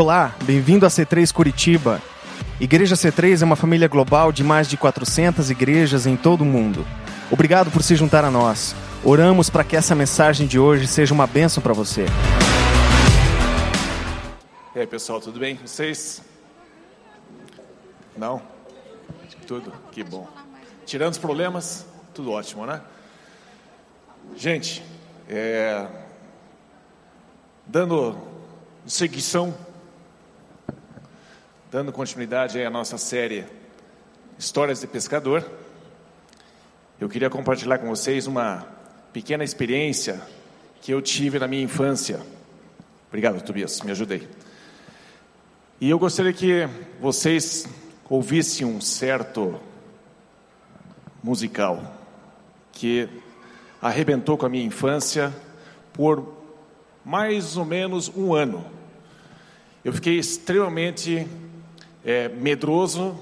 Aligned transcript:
Olá, 0.00 0.32
bem-vindo 0.44 0.86
a 0.86 0.88
C3 0.88 1.32
Curitiba. 1.32 2.00
Igreja 2.60 2.94
C3 2.94 3.42
é 3.42 3.44
uma 3.44 3.56
família 3.56 3.88
global 3.88 4.30
de 4.30 4.44
mais 4.44 4.68
de 4.68 4.76
400 4.76 5.50
igrejas 5.50 6.06
em 6.06 6.16
todo 6.16 6.42
o 6.42 6.44
mundo. 6.44 6.86
Obrigado 7.32 7.68
por 7.68 7.82
se 7.82 7.96
juntar 7.96 8.24
a 8.24 8.30
nós. 8.30 8.76
Oramos 9.02 9.50
para 9.50 9.64
que 9.64 9.74
essa 9.74 9.96
mensagem 9.96 10.46
de 10.46 10.56
hoje 10.56 10.86
seja 10.86 11.12
uma 11.12 11.26
bênção 11.26 11.60
para 11.60 11.72
você. 11.72 12.06
E 14.72 14.78
aí, 14.78 14.86
pessoal, 14.86 15.20
tudo 15.20 15.40
bem? 15.40 15.56
Vocês? 15.56 16.22
Não? 18.16 18.40
Tudo? 19.48 19.72
Que 19.90 20.04
bom. 20.04 20.28
Tirando 20.86 21.14
os 21.14 21.18
problemas, 21.18 21.84
tudo 22.14 22.30
ótimo, 22.30 22.64
né? 22.64 22.80
Gente, 24.36 24.80
é... 25.28 25.88
dando 27.66 28.16
seguição, 28.86 29.52
dando 31.70 31.92
continuidade 31.92 32.62
à 32.62 32.70
nossa 32.70 32.96
série 32.96 33.44
Histórias 34.38 34.80
de 34.80 34.86
Pescador, 34.86 35.44
eu 36.98 37.10
queria 37.10 37.28
compartilhar 37.28 37.76
com 37.78 37.88
vocês 37.88 38.26
uma 38.26 38.66
pequena 39.12 39.44
experiência 39.44 40.18
que 40.80 40.92
eu 40.92 41.02
tive 41.02 41.38
na 41.38 41.46
minha 41.46 41.62
infância. 41.62 42.20
Obrigado, 43.08 43.42
Tobias, 43.42 43.82
me 43.82 43.90
ajudei. 43.90 44.26
E 45.78 45.90
eu 45.90 45.98
gostaria 45.98 46.32
que 46.32 46.66
vocês 47.00 47.68
ouvissem 48.08 48.66
um 48.66 48.80
certo 48.80 49.60
musical 51.22 51.98
que 52.72 53.10
arrebentou 53.80 54.38
com 54.38 54.46
a 54.46 54.48
minha 54.48 54.64
infância 54.64 55.34
por 55.92 56.34
mais 57.04 57.58
ou 57.58 57.66
menos 57.66 58.10
um 58.16 58.32
ano. 58.32 58.64
Eu 59.84 59.92
fiquei 59.92 60.18
extremamente 60.18 61.26
é, 62.04 62.28
medroso 62.28 63.18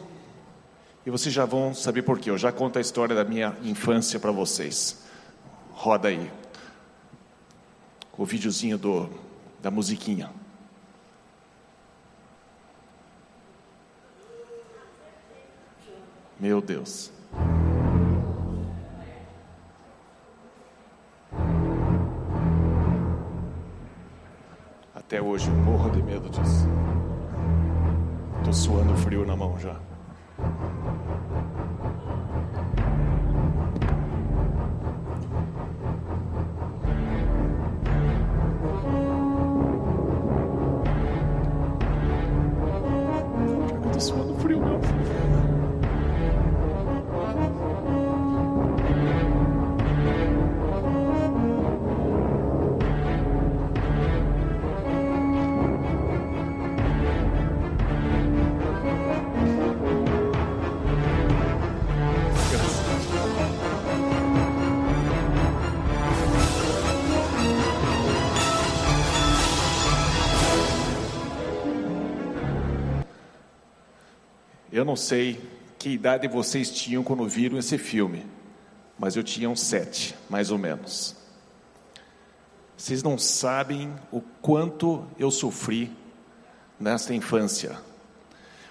e 1.05 1.11
vocês 1.11 1.35
já 1.35 1.45
vão 1.45 1.75
saber 1.75 2.03
por 2.03 2.19
quê. 2.19 2.31
Eu 2.31 2.39
já 2.39 2.51
conto 2.51 2.79
a 2.79 2.81
história 2.81 3.15
da 3.15 3.25
minha 3.25 3.57
infância 3.63 4.19
para 4.19 4.33
vocês. 4.33 5.05
Roda 5.73 6.09
aí 6.09 6.31
o 8.19 8.25
videozinho 8.25 8.79
do, 8.79 9.11
da 9.61 9.71
musiquinha. 9.71 10.31
Meu 16.39 16.61
Deus. 16.61 17.11
Até 24.95 25.23
hoje 25.23 25.49
eu 25.49 25.55
morro 25.55 25.91
de 25.91 26.03
medo 26.03 26.29
disso. 26.29 26.67
Tô 28.47 28.53
suando 28.53 28.97
frio 28.99 29.27
na 29.27 29.35
mão 29.35 29.59
já. 29.59 29.75
Não 74.87 74.97
sei 74.97 75.39
que 75.79 75.91
idade 75.91 76.27
vocês 76.29 76.71
tinham 76.71 77.03
quando 77.03 77.29
viram 77.29 77.59
esse 77.59 77.77
filme, 77.77 78.25
mas 78.99 79.17
eu 79.17 79.23
tinha 79.23 79.51
uns 79.51 79.61
sete, 79.61 80.15
mais 80.31 80.51
ou 80.51 80.57
menos. 80.57 81.15
Vocês 82.77 83.03
não 83.03 83.19
sabem 83.19 83.93
o 84.11 84.21
quanto 84.41 85.05
eu 85.19 85.31
sofri 85.31 85.91
nesta 86.79 87.15
infância. 87.15 87.79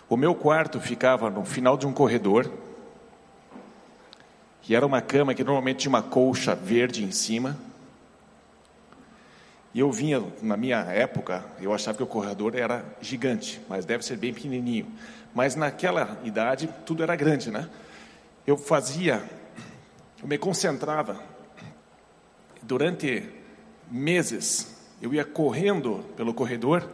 O 0.09 0.15
meu 0.15 0.33
quarto 0.33 0.79
ficava 0.79 1.29
no 1.29 1.43
final 1.43 1.77
de 1.77 1.85
um 1.85 1.93
corredor, 1.93 2.51
e 4.67 4.75
era 4.75 4.85
uma 4.85 5.01
cama 5.01 5.33
que 5.33 5.43
normalmente 5.43 5.79
tinha 5.79 5.89
uma 5.89 6.01
colcha 6.01 6.55
verde 6.55 7.03
em 7.03 7.11
cima. 7.11 7.55
E 9.73 9.79
eu 9.79 9.91
vinha, 9.91 10.23
na 10.41 10.55
minha 10.55 10.77
época, 10.77 11.45
eu 11.59 11.73
achava 11.73 11.97
que 11.97 12.03
o 12.03 12.07
corredor 12.07 12.55
era 12.55 12.83
gigante, 13.01 13.61
mas 13.69 13.85
deve 13.85 14.03
ser 14.03 14.17
bem 14.17 14.33
pequenininho. 14.33 14.87
Mas 15.35 15.53
naquela 15.53 16.17
idade, 16.23 16.69
tudo 16.85 17.03
era 17.03 17.13
grande, 17.13 17.51
né? 17.51 17.69
Eu 18.47 18.57
fazia, 18.57 19.21
eu 20.21 20.27
me 20.29 20.37
concentrava. 20.37 21.21
Durante 22.63 23.29
meses, 23.91 24.81
eu 25.01 25.13
ia 25.13 25.25
correndo 25.25 26.05
pelo 26.15 26.33
corredor 26.33 26.89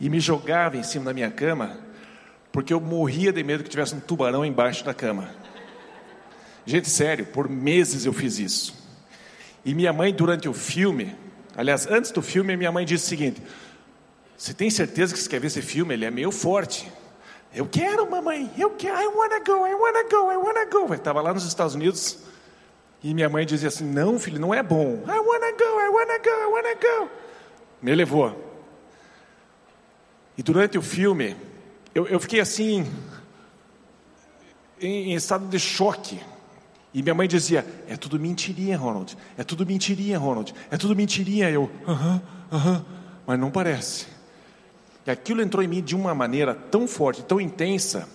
e 0.00 0.08
me 0.08 0.18
jogava 0.18 0.78
em 0.78 0.82
cima 0.82 1.04
da 1.04 1.12
minha 1.12 1.30
cama, 1.30 1.78
porque 2.50 2.72
eu 2.72 2.80
morria 2.80 3.32
de 3.32 3.44
medo 3.44 3.62
que 3.62 3.68
tivesse 3.68 3.94
um 3.94 4.00
tubarão 4.00 4.42
embaixo 4.42 4.82
da 4.82 4.94
cama. 4.94 5.28
Gente, 6.64 6.88
sério, 6.88 7.26
por 7.26 7.50
meses 7.50 8.06
eu 8.06 8.14
fiz 8.14 8.38
isso. 8.38 8.74
E 9.62 9.74
minha 9.74 9.92
mãe, 9.92 10.12
durante 10.14 10.48
o 10.48 10.54
filme, 10.54 11.14
aliás, 11.54 11.86
antes 11.86 12.10
do 12.10 12.22
filme, 12.22 12.56
minha 12.56 12.72
mãe 12.72 12.86
disse 12.86 13.04
o 13.04 13.08
seguinte: 13.08 13.42
Você 14.42 14.52
tem 14.52 14.68
certeza 14.68 15.14
que 15.14 15.20
você 15.20 15.28
quer 15.28 15.38
ver 15.38 15.46
esse 15.46 15.62
filme? 15.62 15.94
Ele 15.94 16.04
é 16.04 16.10
meio 16.10 16.32
forte. 16.32 16.92
Eu 17.54 17.64
quero, 17.64 18.10
mamãe, 18.10 18.50
eu 18.58 18.70
quero, 18.70 19.00
I 19.00 19.06
wanna 19.06 19.38
go, 19.38 19.64
I 19.64 19.72
wanna 19.72 20.02
go, 20.10 20.32
I 20.32 20.36
wanna 20.36 20.64
go. 20.64 20.92
Eu 20.92 20.94
estava 20.94 21.20
lá 21.20 21.32
nos 21.32 21.44
Estados 21.46 21.76
Unidos 21.76 22.18
e 23.04 23.14
minha 23.14 23.28
mãe 23.28 23.46
dizia 23.46 23.68
assim: 23.68 23.84
Não, 23.84 24.18
filho, 24.18 24.40
não 24.40 24.52
é 24.52 24.60
bom. 24.60 24.94
I 25.06 25.16
wanna 25.16 25.52
go, 25.52 25.80
I 25.80 25.88
wanna 25.90 26.18
go, 26.18 26.28
I 26.28 26.46
wanna 26.52 26.74
go. 26.74 27.10
Me 27.80 27.94
levou. 27.94 28.36
E 30.36 30.42
durante 30.42 30.76
o 30.76 30.82
filme, 30.82 31.36
eu, 31.94 32.08
eu 32.08 32.18
fiquei 32.18 32.40
assim, 32.40 32.84
em, 34.80 35.12
em 35.12 35.14
estado 35.14 35.46
de 35.46 35.60
choque. 35.60 36.20
E 36.92 37.00
minha 37.00 37.14
mãe 37.14 37.28
dizia: 37.28 37.64
É 37.86 37.96
tudo 37.96 38.18
mentirinha, 38.18 38.76
Ronald. 38.76 39.16
É 39.38 39.44
tudo 39.44 39.64
mentirinha, 39.64 40.18
Ronald. 40.18 40.52
É 40.68 40.76
tudo 40.76 40.96
mentirinha. 40.96 41.48
Eu, 41.48 41.70
aham, 41.86 42.20
aham. 42.50 42.84
Mas 43.24 43.38
não 43.38 43.48
parece. 43.48 44.11
E 45.06 45.10
aquilo 45.10 45.42
entrou 45.42 45.62
em 45.62 45.68
mim 45.68 45.82
de 45.82 45.96
uma 45.96 46.14
maneira 46.14 46.54
tão 46.54 46.86
forte, 46.86 47.22
tão 47.22 47.40
intensa, 47.40 48.08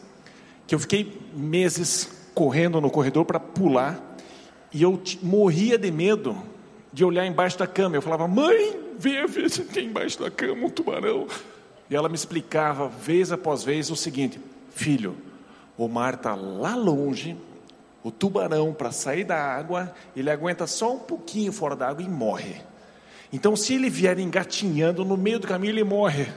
que 0.65 0.73
eu 0.73 0.79
fiquei 0.79 1.19
meses 1.33 2.29
correndo 2.33 2.79
no 2.79 2.89
corredor 2.89 3.25
para 3.25 3.39
pular. 3.39 3.99
E 4.73 4.81
eu 4.81 5.01
morria 5.21 5.77
de 5.77 5.91
medo 5.91 6.37
de 6.91 7.03
olhar 7.03 7.25
embaixo 7.25 7.57
da 7.57 7.67
cama. 7.67 7.95
Eu 7.95 8.01
falava: 8.01 8.27
Mãe, 8.27 8.79
vem 8.97 9.25
ver 9.27 9.49
se 9.49 9.63
tem 9.63 9.87
embaixo 9.87 10.19
da 10.19 10.31
cama 10.31 10.65
um 10.65 10.69
tubarão. 10.69 11.27
E 11.89 11.95
ela 11.95 12.09
me 12.09 12.15
explicava, 12.15 12.87
vez 12.87 13.31
após 13.31 13.63
vez, 13.63 13.89
o 13.89 13.95
seguinte: 13.95 14.39
Filho, 14.71 15.15
o 15.77 15.87
mar 15.87 16.15
está 16.15 16.35
lá 16.35 16.75
longe 16.75 17.35
o 18.07 18.11
tubarão, 18.11 18.73
para 18.73 18.89
sair 18.89 19.25
da 19.25 19.37
água, 19.37 19.93
ele 20.16 20.29
aguenta 20.29 20.66
só 20.66 20.93
um 20.93 20.99
pouquinho 20.99 21.51
fora 21.51 21.75
da 21.75 21.90
água 21.90 22.01
e 22.01 22.07
morre. 22.07 22.61
Então, 23.33 23.53
se 23.53 23.73
ele 23.73 23.90
vier 23.90 24.17
engatinhando 24.17 25.03
no 25.03 25.17
meio 25.17 25.40
do 25.40 25.47
caminho, 25.47 25.72
ele 25.72 25.83
morre. 25.83 26.28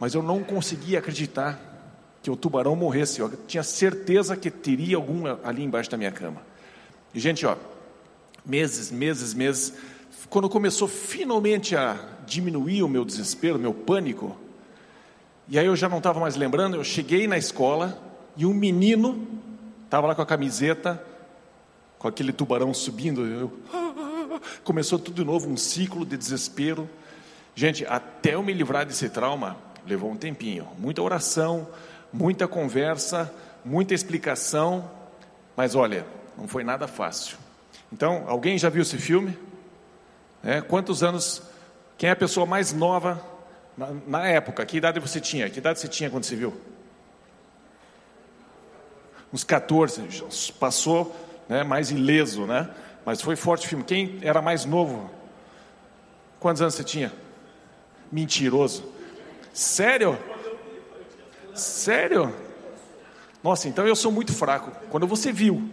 Mas 0.00 0.14
eu 0.14 0.22
não 0.22 0.42
conseguia 0.42 0.98
acreditar 0.98 1.60
que 2.22 2.30
o 2.30 2.36
tubarão 2.36 2.74
morresse. 2.74 3.20
Eu 3.20 3.30
tinha 3.46 3.62
certeza 3.62 4.36
que 4.36 4.50
teria 4.50 4.96
algum 4.96 5.24
ali 5.44 5.62
embaixo 5.62 5.90
da 5.90 5.96
minha 5.96 6.10
cama. 6.10 6.42
E, 7.14 7.20
gente, 7.20 7.46
ó, 7.46 7.56
meses, 8.44 8.90
meses, 8.90 9.34
meses. 9.34 9.74
Quando 10.28 10.48
começou 10.48 10.88
finalmente 10.88 11.76
a 11.76 11.96
diminuir 12.26 12.82
o 12.82 12.88
meu 12.88 13.04
desespero, 13.04 13.56
o 13.56 13.60
meu 13.60 13.74
pânico, 13.74 14.36
e 15.48 15.58
aí 15.58 15.66
eu 15.66 15.76
já 15.76 15.88
não 15.88 15.98
estava 15.98 16.18
mais 16.18 16.36
lembrando, 16.36 16.76
eu 16.76 16.84
cheguei 16.84 17.28
na 17.28 17.36
escola 17.36 18.00
e 18.36 18.46
um 18.46 18.54
menino 18.54 19.40
Estava 19.90 20.06
lá 20.06 20.14
com 20.14 20.22
a 20.22 20.26
camiseta, 20.26 21.04
com 21.98 22.06
aquele 22.06 22.32
tubarão 22.32 22.72
subindo. 22.72 23.26
Eu, 23.26 23.52
começou 24.62 25.00
tudo 25.00 25.16
de 25.16 25.24
novo, 25.24 25.50
um 25.50 25.56
ciclo 25.56 26.06
de 26.06 26.16
desespero. 26.16 26.88
Gente, 27.56 27.84
até 27.84 28.36
eu 28.36 28.42
me 28.44 28.52
livrar 28.52 28.86
desse 28.86 29.08
trauma, 29.08 29.56
levou 29.90 30.10
um 30.10 30.16
tempinho. 30.16 30.68
Muita 30.78 31.02
oração, 31.02 31.68
muita 32.12 32.46
conversa, 32.48 33.32
muita 33.64 33.92
explicação. 33.92 34.90
Mas 35.56 35.74
olha, 35.74 36.06
não 36.38 36.48
foi 36.48 36.64
nada 36.64 36.86
fácil. 36.86 37.36
Então, 37.92 38.24
alguém 38.26 38.56
já 38.56 38.68
viu 38.68 38.82
esse 38.82 38.96
filme? 38.96 39.36
É, 40.42 40.60
quantos 40.60 41.02
anos? 41.02 41.42
Quem 41.98 42.08
é 42.08 42.12
a 42.12 42.16
pessoa 42.16 42.46
mais 42.46 42.72
nova 42.72 43.22
Na, 43.76 43.88
na 44.06 44.26
época, 44.26 44.64
que 44.64 44.76
idade 44.76 44.98
você 45.00 45.20
tinha? 45.20 45.50
Que 45.50 45.58
idade 45.58 45.80
você 45.80 45.88
tinha 45.88 46.08
quando 46.08 46.24
você 46.24 46.36
viu? 46.36 46.58
Uns 49.32 49.44
14, 49.44 50.02
passou 50.58 51.14
né, 51.48 51.62
mais 51.62 51.90
ileso, 51.90 52.46
né? 52.46 52.68
Mas 53.04 53.20
foi 53.22 53.36
forte 53.36 53.66
o 53.66 53.68
filme. 53.68 53.84
Quem 53.84 54.18
era 54.22 54.42
mais 54.42 54.64
novo? 54.64 55.10
Quantos 56.38 56.60
anos 56.62 56.74
você 56.74 56.84
tinha? 56.84 57.12
Mentiroso. 58.10 58.84
Sério? 59.52 60.18
Sério? 61.54 62.34
Nossa, 63.42 63.68
então 63.68 63.86
eu 63.86 63.96
sou 63.96 64.12
muito 64.12 64.32
fraco. 64.32 64.70
Quando 64.88 65.06
você 65.06 65.32
viu? 65.32 65.68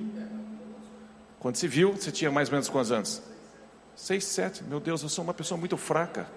Quando 1.40 1.56
você 1.56 1.68
viu, 1.68 1.94
você 1.94 2.12
tinha 2.12 2.32
mais 2.32 2.50
ou 2.50 2.54
menos 2.54 2.70
quantos 2.70 2.92
anos? 2.92 3.22
Seis, 3.96 4.26
sete. 4.26 4.64
Meu 4.64 4.80
Deus, 4.80 5.04
eu 5.04 5.10
sou 5.10 5.24
uma 5.24 5.34
pessoa 5.34 5.58
muito 5.58 5.78
fraca. 5.78 6.28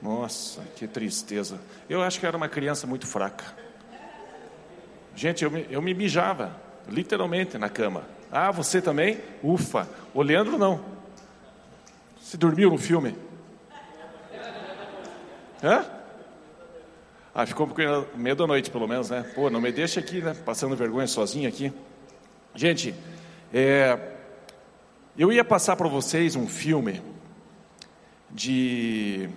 Nossa, 0.00 0.62
que 0.76 0.86
tristeza. 0.86 1.60
Eu 1.88 2.02
acho 2.02 2.18
que 2.18 2.26
era 2.26 2.36
uma 2.36 2.48
criança 2.48 2.86
muito 2.86 3.06
fraca. 3.06 3.44
Gente, 5.14 5.44
eu 5.44 5.50
me, 5.50 5.66
eu 5.70 5.82
me 5.82 5.92
mijava, 5.92 6.56
literalmente, 6.88 7.58
na 7.58 7.68
cama. 7.68 8.04
Ah, 8.32 8.50
você 8.50 8.80
também? 8.80 9.20
Ufa. 9.42 9.88
O 10.14 10.22
Leandro 10.22 10.56
não. 10.56 10.99
Você 12.30 12.36
dormiu 12.36 12.70
no 12.70 12.78
filme? 12.78 13.16
Hã? 15.60 15.84
Ah, 17.34 17.44
ficou 17.44 17.66
com 17.66 17.74
medo 18.16 18.44
da 18.44 18.46
noite, 18.46 18.70
pelo 18.70 18.86
menos, 18.86 19.10
né? 19.10 19.24
Pô, 19.34 19.50
não 19.50 19.60
me 19.60 19.72
deixa 19.72 19.98
aqui, 19.98 20.22
né? 20.22 20.32
Passando 20.44 20.76
vergonha 20.76 21.08
sozinho 21.08 21.48
aqui. 21.48 21.72
Gente, 22.54 22.94
é, 23.52 24.12
eu 25.18 25.32
ia 25.32 25.42
passar 25.42 25.74
para 25.74 25.88
vocês 25.88 26.36
um 26.36 26.46
filme 26.46 27.02
de 28.30 29.28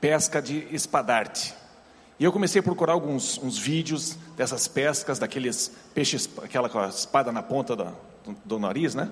pesca 0.00 0.42
de 0.42 0.66
espadarte. 0.74 1.54
E 2.18 2.24
eu 2.24 2.32
comecei 2.32 2.58
a 2.58 2.64
procurar 2.64 2.94
alguns 2.94 3.38
uns 3.38 3.56
vídeos 3.56 4.18
dessas 4.36 4.66
pescas, 4.66 5.20
daqueles 5.20 5.70
peixes, 5.94 6.28
aquela 6.42 6.68
com 6.68 6.80
a 6.80 6.88
espada 6.88 7.30
na 7.30 7.40
ponta 7.40 7.76
do, 7.76 7.96
do 8.44 8.58
nariz, 8.58 8.96
né? 8.96 9.08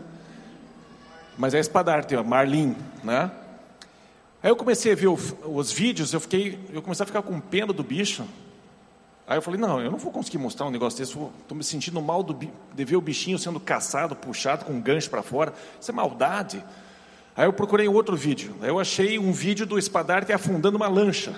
Mas 1.36 1.54
é 1.54 1.58
espadarte, 1.58 2.16
marlim, 2.16 2.76
né? 3.02 3.30
Aí 4.42 4.50
eu 4.50 4.56
comecei 4.56 4.92
a 4.92 4.94
ver 4.94 5.06
o, 5.06 5.18
os 5.44 5.72
vídeos, 5.72 6.12
eu 6.12 6.20
fiquei, 6.20 6.58
eu 6.72 6.82
comecei 6.82 7.02
a 7.02 7.06
ficar 7.06 7.22
com 7.22 7.40
pena 7.40 7.72
do 7.72 7.82
bicho. 7.82 8.24
Aí 9.26 9.38
eu 9.38 9.42
falei, 9.42 9.58
não, 9.58 9.80
eu 9.80 9.90
não 9.90 9.98
vou 9.98 10.12
conseguir 10.12 10.36
mostrar 10.36 10.66
um 10.66 10.70
negócio 10.70 10.98
desse, 10.98 11.12
estou 11.12 11.56
me 11.56 11.64
sentindo 11.64 12.00
mal 12.02 12.22
do, 12.22 12.34
de 12.34 12.84
ver 12.84 12.96
o 12.96 13.00
bichinho 13.00 13.38
sendo 13.38 13.58
caçado, 13.58 14.14
puxado 14.14 14.66
com 14.66 14.72
um 14.74 14.80
gancho 14.80 15.08
para 15.08 15.22
fora. 15.22 15.54
Isso 15.80 15.90
é 15.90 15.94
maldade. 15.94 16.62
Aí 17.34 17.46
eu 17.46 17.52
procurei 17.52 17.88
outro 17.88 18.14
vídeo. 18.16 18.54
Aí 18.60 18.68
eu 18.68 18.78
achei 18.78 19.18
um 19.18 19.32
vídeo 19.32 19.64
do 19.64 19.78
espadarte 19.78 20.30
afundando 20.30 20.76
uma 20.76 20.88
lancha. 20.88 21.34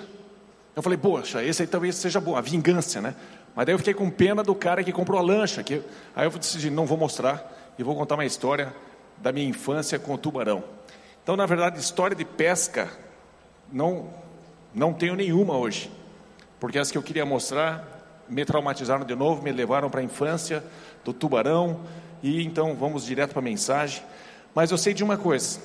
Eu 0.75 0.83
falei, 0.83 0.97
poxa, 0.97 1.41
esse 1.43 1.61
aí 1.61 1.67
talvez 1.67 1.95
seja 1.95 2.19
bom, 2.19 2.35
a 2.35 2.41
vingança, 2.41 3.01
né? 3.01 3.15
Mas 3.55 3.65
daí 3.65 3.73
eu 3.73 3.79
fiquei 3.79 3.93
com 3.93 4.09
pena 4.11 4.43
do 4.43 4.53
cara 4.53 4.83
que 4.83 4.91
comprou 4.91 5.17
a 5.17 5.23
lancha. 5.23 5.63
Que... 5.63 5.81
Aí 6.15 6.27
eu 6.27 6.31
decidi, 6.31 6.69
não 6.69 6.85
vou 6.85 6.97
mostrar 6.97 7.73
e 7.79 7.83
vou 7.83 7.95
contar 7.95 8.15
uma 8.15 8.25
história 8.25 8.75
da 9.19 9.31
minha 9.31 9.47
infância 9.47 9.97
com 9.97 10.13
o 10.13 10.17
tubarão. 10.17 10.63
Então, 11.23 11.35
na 11.35 11.45
verdade, 11.45 11.79
história 11.79 12.15
de 12.15 12.23
pesca 12.23 12.89
não, 13.71 14.09
não 14.73 14.93
tenho 14.93 15.15
nenhuma 15.15 15.57
hoje. 15.57 15.91
Porque 16.59 16.79
as 16.79 16.89
que 16.89 16.97
eu 16.97 17.03
queria 17.03 17.25
mostrar 17.25 17.97
me 18.29 18.43
traumatizaram 18.45 19.05
de 19.05 19.15
novo, 19.15 19.41
me 19.41 19.51
levaram 19.51 19.89
para 19.89 20.01
a 20.01 20.03
infância 20.03 20.63
do 21.03 21.13
tubarão. 21.13 21.81
E 22.21 22.43
então 22.43 22.75
vamos 22.75 23.05
direto 23.05 23.31
para 23.31 23.39
a 23.39 23.43
mensagem. 23.43 24.03
Mas 24.55 24.71
eu 24.71 24.77
sei 24.77 24.93
de 24.93 25.03
uma 25.03 25.17
coisa: 25.17 25.59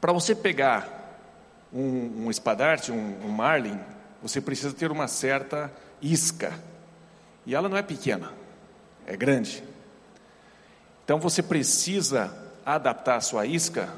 para 0.00 0.12
você 0.12 0.34
pegar 0.34 1.00
um, 1.72 2.24
um 2.24 2.30
espadarte, 2.30 2.90
um, 2.90 3.18
um 3.24 3.28
marlin, 3.28 3.78
você 4.22 4.40
precisa 4.40 4.74
ter 4.74 4.90
uma 4.90 5.06
certa 5.06 5.70
isca. 6.02 6.52
E 7.46 7.54
ela 7.54 7.68
não 7.68 7.76
é 7.76 7.82
pequena, 7.82 8.32
é 9.06 9.16
grande. 9.16 9.62
Então 11.04 11.18
você 11.18 11.42
precisa 11.42 12.32
adaptar 12.74 13.16
a 13.16 13.20
sua 13.20 13.46
isca 13.46 13.88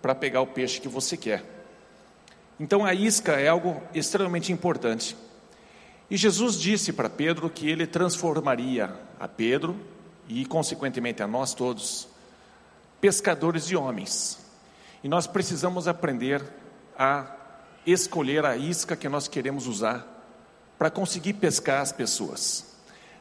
para 0.00 0.14
pegar 0.14 0.40
o 0.40 0.46
peixe 0.46 0.80
que 0.80 0.88
você 0.88 1.16
quer. 1.16 1.44
Então 2.58 2.84
a 2.84 2.94
isca 2.94 3.32
é 3.32 3.48
algo 3.48 3.82
extremamente 3.94 4.52
importante. 4.52 5.16
E 6.10 6.16
Jesus 6.16 6.60
disse 6.60 6.92
para 6.92 7.08
Pedro 7.08 7.48
que 7.48 7.68
ele 7.68 7.86
transformaria 7.86 8.94
a 9.18 9.26
Pedro 9.26 9.76
e, 10.28 10.44
consequentemente, 10.44 11.22
a 11.22 11.26
nós 11.26 11.54
todos, 11.54 12.06
pescadores 13.00 13.66
de 13.66 13.76
homens. 13.76 14.38
E 15.02 15.08
nós 15.08 15.26
precisamos 15.26 15.88
aprender 15.88 16.42
a 16.98 17.34
escolher 17.86 18.44
a 18.44 18.56
isca 18.56 18.94
que 18.94 19.08
nós 19.08 19.26
queremos 19.26 19.66
usar 19.66 20.06
para 20.78 20.90
conseguir 20.90 21.34
pescar 21.34 21.80
as 21.80 21.92
pessoas. 21.92 22.76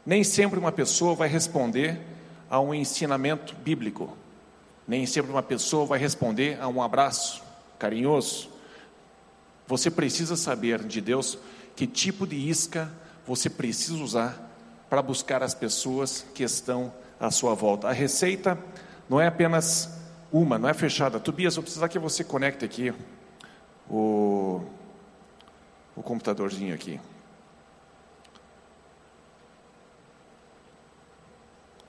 Nem 0.05 0.23
sempre 0.23 0.59
uma 0.59 0.71
pessoa 0.71 1.15
vai 1.15 1.29
responder 1.29 1.99
a 2.49 2.59
um 2.59 2.73
ensinamento 2.73 3.55
bíblico, 3.55 4.17
nem 4.91 5.05
sempre 5.05 5.31
uma 5.31 5.41
pessoa 5.41 5.85
vai 5.85 5.97
responder 5.97 6.59
a 6.59 6.67
um 6.67 6.81
abraço 6.81 7.41
carinhoso. 7.79 8.49
Você 9.65 9.89
precisa 9.89 10.35
saber 10.35 10.83
de 10.83 10.99
Deus 10.99 11.37
que 11.77 11.87
tipo 11.87 12.27
de 12.27 12.35
isca 12.35 12.91
você 13.25 13.49
precisa 13.49 14.03
usar 14.03 14.51
para 14.89 15.01
buscar 15.01 15.41
as 15.41 15.55
pessoas 15.55 16.25
que 16.35 16.43
estão 16.43 16.93
à 17.17 17.31
sua 17.31 17.55
volta. 17.55 17.87
A 17.87 17.93
receita 17.93 18.59
não 19.07 19.21
é 19.21 19.27
apenas 19.27 19.89
uma, 20.29 20.59
não 20.59 20.67
é 20.67 20.73
fechada. 20.73 21.21
Tobias, 21.21 21.55
vou 21.55 21.63
precisar 21.63 21.87
que 21.87 21.97
você 21.97 22.21
conecte 22.21 22.65
aqui 22.65 22.93
o, 23.89 24.61
o 25.95 26.03
computadorzinho 26.03 26.75
aqui. 26.75 26.99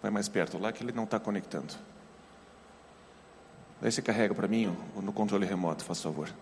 Vai 0.00 0.12
mais 0.12 0.28
perto 0.28 0.56
lá 0.56 0.70
que 0.70 0.84
ele 0.84 0.92
não 0.92 1.02
está 1.02 1.18
conectando. 1.18 1.74
Daí 3.82 3.90
você 3.90 4.00
carrega 4.00 4.32
para 4.32 4.46
mim 4.46 4.72
no 5.02 5.12
controle 5.12 5.44
remoto, 5.44 5.82
faz 5.82 6.00
favor. 6.00 6.32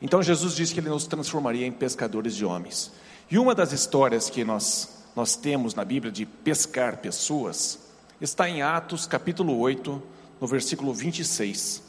Então 0.00 0.22
Jesus 0.22 0.54
disse 0.54 0.72
que 0.72 0.80
ele 0.80 0.88
nos 0.88 1.06
transformaria 1.06 1.66
em 1.66 1.72
pescadores 1.72 2.34
de 2.34 2.42
homens. 2.42 2.90
E 3.30 3.38
uma 3.38 3.54
das 3.54 3.70
histórias 3.70 4.30
que 4.30 4.42
nós, 4.44 5.04
nós 5.14 5.36
temos 5.36 5.74
na 5.74 5.84
Bíblia 5.84 6.10
de 6.10 6.24
pescar 6.24 6.96
pessoas 6.96 7.78
está 8.18 8.48
em 8.48 8.62
Atos 8.62 9.06
capítulo 9.06 9.58
8, 9.58 10.02
no 10.40 10.46
versículo 10.46 10.94
26. 10.94 11.82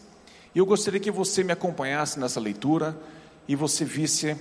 E 0.53 0.59
eu 0.59 0.65
gostaria 0.65 0.99
que 0.99 1.09
você 1.09 1.41
me 1.41 1.53
acompanhasse 1.53 2.19
nessa 2.19 2.41
leitura 2.41 2.99
e 3.47 3.55
você 3.55 3.85
visse 3.85 4.35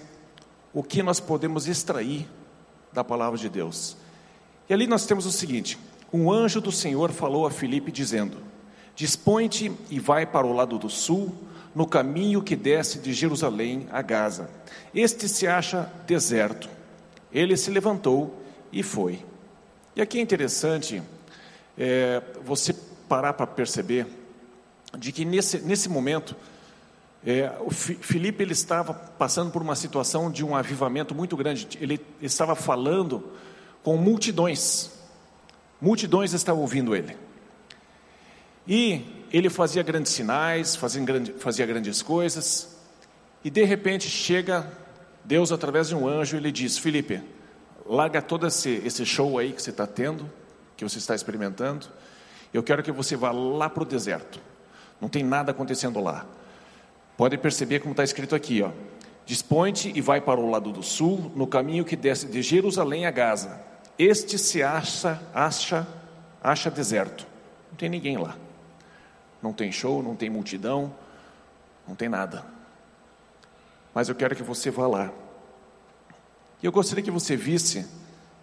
o 0.74 0.82
que 0.82 1.00
nós 1.00 1.20
podemos 1.20 1.68
extrair 1.68 2.28
da 2.92 3.04
palavra 3.04 3.38
de 3.38 3.48
Deus. 3.48 3.96
E 4.68 4.74
ali 4.74 4.88
nós 4.88 5.06
temos 5.06 5.26
o 5.26 5.30
seguinte: 5.30 5.78
um 6.12 6.28
anjo 6.28 6.60
do 6.60 6.72
Senhor 6.72 7.12
falou 7.12 7.46
a 7.46 7.52
Filipe 7.52 7.92
dizendo: 7.92 8.55
Dispõe-te 8.96 9.70
e 9.90 10.00
vai 10.00 10.24
para 10.24 10.46
o 10.46 10.54
lado 10.54 10.78
do 10.78 10.88
sul, 10.88 11.32
no 11.74 11.86
caminho 11.86 12.42
que 12.42 12.56
desce 12.56 12.98
de 12.98 13.12
Jerusalém 13.12 13.86
a 13.92 14.00
Gaza. 14.00 14.48
Este 14.94 15.28
se 15.28 15.46
acha 15.46 15.92
deserto. 16.06 16.70
Ele 17.30 17.54
se 17.58 17.70
levantou 17.70 18.42
e 18.72 18.82
foi. 18.82 19.22
E 19.94 20.00
aqui 20.00 20.18
é 20.18 20.22
interessante 20.22 21.02
é, 21.76 22.22
você 22.42 22.74
parar 23.06 23.34
para 23.34 23.46
perceber 23.46 24.06
de 24.98 25.12
que 25.12 25.26
nesse, 25.26 25.58
nesse 25.58 25.90
momento 25.90 26.34
é, 27.26 27.52
o 27.60 27.70
Filipe 27.70 28.42
ele 28.42 28.52
estava 28.52 28.94
passando 28.94 29.50
por 29.50 29.60
uma 29.60 29.76
situação 29.76 30.30
de 30.30 30.42
um 30.42 30.56
avivamento 30.56 31.14
muito 31.14 31.36
grande. 31.36 31.68
Ele 31.78 32.00
estava 32.22 32.54
falando 32.54 33.32
com 33.82 33.98
multidões. 33.98 34.90
Multidões 35.78 36.32
estavam 36.32 36.62
ouvindo 36.62 36.96
ele. 36.96 37.25
E 38.66 39.26
ele 39.32 39.48
fazia 39.48 39.82
grandes 39.82 40.12
sinais, 40.12 40.76
fazia, 40.76 41.02
grande, 41.04 41.32
fazia 41.34 41.66
grandes 41.66 42.02
coisas. 42.02 42.76
E 43.44 43.50
de 43.50 43.64
repente 43.64 44.08
chega 44.08 44.70
Deus 45.24 45.52
através 45.52 45.88
de 45.88 45.94
um 45.94 46.08
anjo 46.08 46.36
e 46.36 46.38
ele 46.38 46.52
diz: 46.52 46.78
Filipe, 46.78 47.22
larga 47.84 48.20
todo 48.20 48.46
esse, 48.46 48.82
esse 48.84 49.04
show 49.04 49.38
aí 49.38 49.52
que 49.52 49.62
você 49.62 49.70
está 49.70 49.86
tendo 49.86 50.30
que 50.76 50.84
você 50.84 50.98
está 50.98 51.14
experimentando. 51.14 51.86
Eu 52.52 52.62
quero 52.62 52.82
que 52.82 52.92
você 52.92 53.16
vá 53.16 53.32
lá 53.32 53.68
para 53.68 53.82
o 53.82 53.86
deserto. 53.86 54.40
Não 55.00 55.08
tem 55.08 55.24
nada 55.24 55.50
acontecendo 55.50 56.00
lá. 56.00 56.26
Pode 57.16 57.38
perceber 57.38 57.80
como 57.80 57.92
está 57.92 58.04
escrito 58.04 58.34
aqui, 58.34 58.62
ó. 58.62 58.70
Dispõe-te 59.24 59.90
e 59.94 60.00
vai 60.00 60.20
para 60.20 60.38
o 60.38 60.48
lado 60.48 60.70
do 60.70 60.82
sul, 60.82 61.32
no 61.34 61.46
caminho 61.46 61.84
que 61.84 61.96
desce 61.96 62.26
de 62.26 62.42
Jerusalém 62.42 63.06
a 63.06 63.10
Gaza. 63.10 63.60
Este 63.98 64.38
se 64.38 64.62
acha, 64.62 65.20
acha, 65.34 65.86
acha 66.42 66.70
deserto. 66.70 67.26
Não 67.70 67.76
tem 67.76 67.88
ninguém 67.88 68.16
lá. 68.18 68.36
Não 69.42 69.52
tem 69.52 69.70
show, 69.70 70.02
não 70.02 70.16
tem 70.16 70.30
multidão, 70.30 70.92
não 71.86 71.94
tem 71.94 72.08
nada. 72.08 72.44
Mas 73.94 74.08
eu 74.08 74.14
quero 74.14 74.34
que 74.34 74.42
você 74.42 74.70
vá 74.70 74.86
lá. 74.86 75.12
E 76.62 76.66
eu 76.66 76.72
gostaria 76.72 77.02
que 77.02 77.10
você 77.10 77.36
visse 77.36 77.86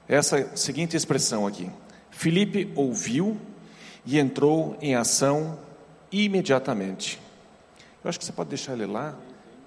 essa 0.07 0.55
seguinte 0.55 0.95
expressão 0.95 1.45
aqui: 1.45 1.69
Filipe 2.11 2.71
ouviu 2.75 3.39
e 4.05 4.19
entrou 4.19 4.77
em 4.81 4.95
ação 4.95 5.59
imediatamente. 6.11 7.21
Eu 8.03 8.09
acho 8.09 8.19
que 8.19 8.25
você 8.25 8.31
pode 8.31 8.49
deixar 8.49 8.73
ele 8.73 8.85
lá, 8.85 9.15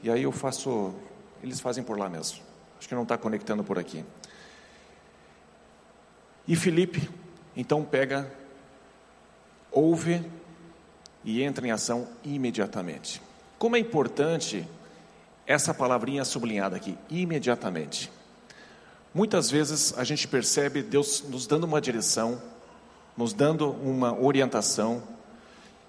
e 0.02 0.10
aí 0.10 0.22
eu 0.22 0.32
faço. 0.32 0.94
Eles 1.42 1.60
fazem 1.60 1.82
por 1.82 1.98
lá 1.98 2.08
mesmo. 2.08 2.38
Acho 2.78 2.88
que 2.88 2.94
não 2.94 3.02
está 3.02 3.16
conectando 3.16 3.64
por 3.64 3.78
aqui. 3.78 4.04
E 6.46 6.54
Felipe, 6.54 7.08
então, 7.56 7.82
pega, 7.82 8.30
ouve 9.72 10.24
e 11.26 11.42
entra 11.42 11.66
em 11.66 11.72
ação 11.72 12.06
imediatamente. 12.24 13.20
Como 13.58 13.74
é 13.76 13.80
importante 13.80 14.66
essa 15.44 15.74
palavrinha 15.74 16.24
sublinhada 16.24 16.76
aqui, 16.76 16.96
imediatamente. 17.10 18.10
Muitas 19.12 19.50
vezes 19.50 19.92
a 19.98 20.04
gente 20.04 20.28
percebe 20.28 20.82
Deus 20.82 21.24
nos 21.28 21.46
dando 21.46 21.64
uma 21.64 21.80
direção, 21.80 22.40
nos 23.16 23.32
dando 23.32 23.70
uma 23.70 24.16
orientação, 24.18 25.02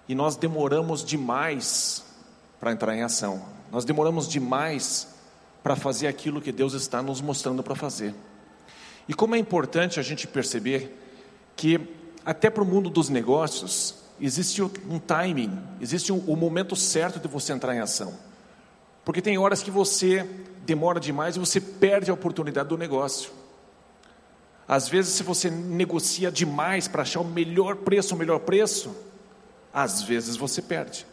e 0.10 0.16
nós 0.16 0.36
demoramos 0.36 1.06
demais 1.06 2.04
para 2.60 2.72
entrar 2.72 2.96
em 2.96 3.04
ação. 3.04 3.46
Nós 3.72 3.86
demoramos 3.86 4.28
demais 4.28 5.08
para 5.62 5.76
fazer 5.76 6.08
aquilo 6.08 6.42
que 6.42 6.52
Deus 6.52 6.74
está 6.74 7.02
nos 7.02 7.22
mostrando 7.22 7.62
para 7.62 7.76
fazer. 7.76 8.16
E 9.08 9.14
como 9.14 9.36
é 9.36 9.38
importante 9.38 10.00
a 10.00 10.04
gente 10.04 10.26
perceber 10.28 10.98
que 11.56 11.80
até 12.26 12.50
para 12.50 12.64
o 12.64 12.66
mundo 12.66 12.90
dos 12.90 13.10
negócios 13.10 14.07
existe 14.20 14.62
um 14.62 15.00
timing, 15.00 15.58
existe 15.80 16.12
um 16.12 16.36
momento 16.36 16.76
certo 16.76 17.20
de 17.20 17.28
você 17.28 17.54
entrar 17.54 17.76
em 17.76 17.80
ação. 17.80 18.14
Porque 19.06 19.22
tem 19.22 19.38
horas 19.38 19.64
que 19.64 19.72
você 19.72 20.28
demora 20.66 21.00
demais 21.00 21.36
e 21.36 21.40
você 21.40 21.62
perde 21.62 22.12
a 22.12 22.14
oportunidade 22.14 22.70
do 22.70 22.78
negócio. 22.78 23.32
Às 24.68 24.90
vezes, 24.90 25.14
se 25.14 25.24
você 25.24 25.50
negocia 25.50 26.30
demais 26.30 26.90
para 26.90 27.04
achar 27.04 27.22
o 27.22 27.24
melhor 27.24 27.78
preço, 27.78 28.16
o 28.16 28.18
melhor 28.18 28.40
preço, 28.40 28.94
às 29.74 30.02
vezes 30.02 30.36
você 30.36 30.62
perde. 30.62 31.06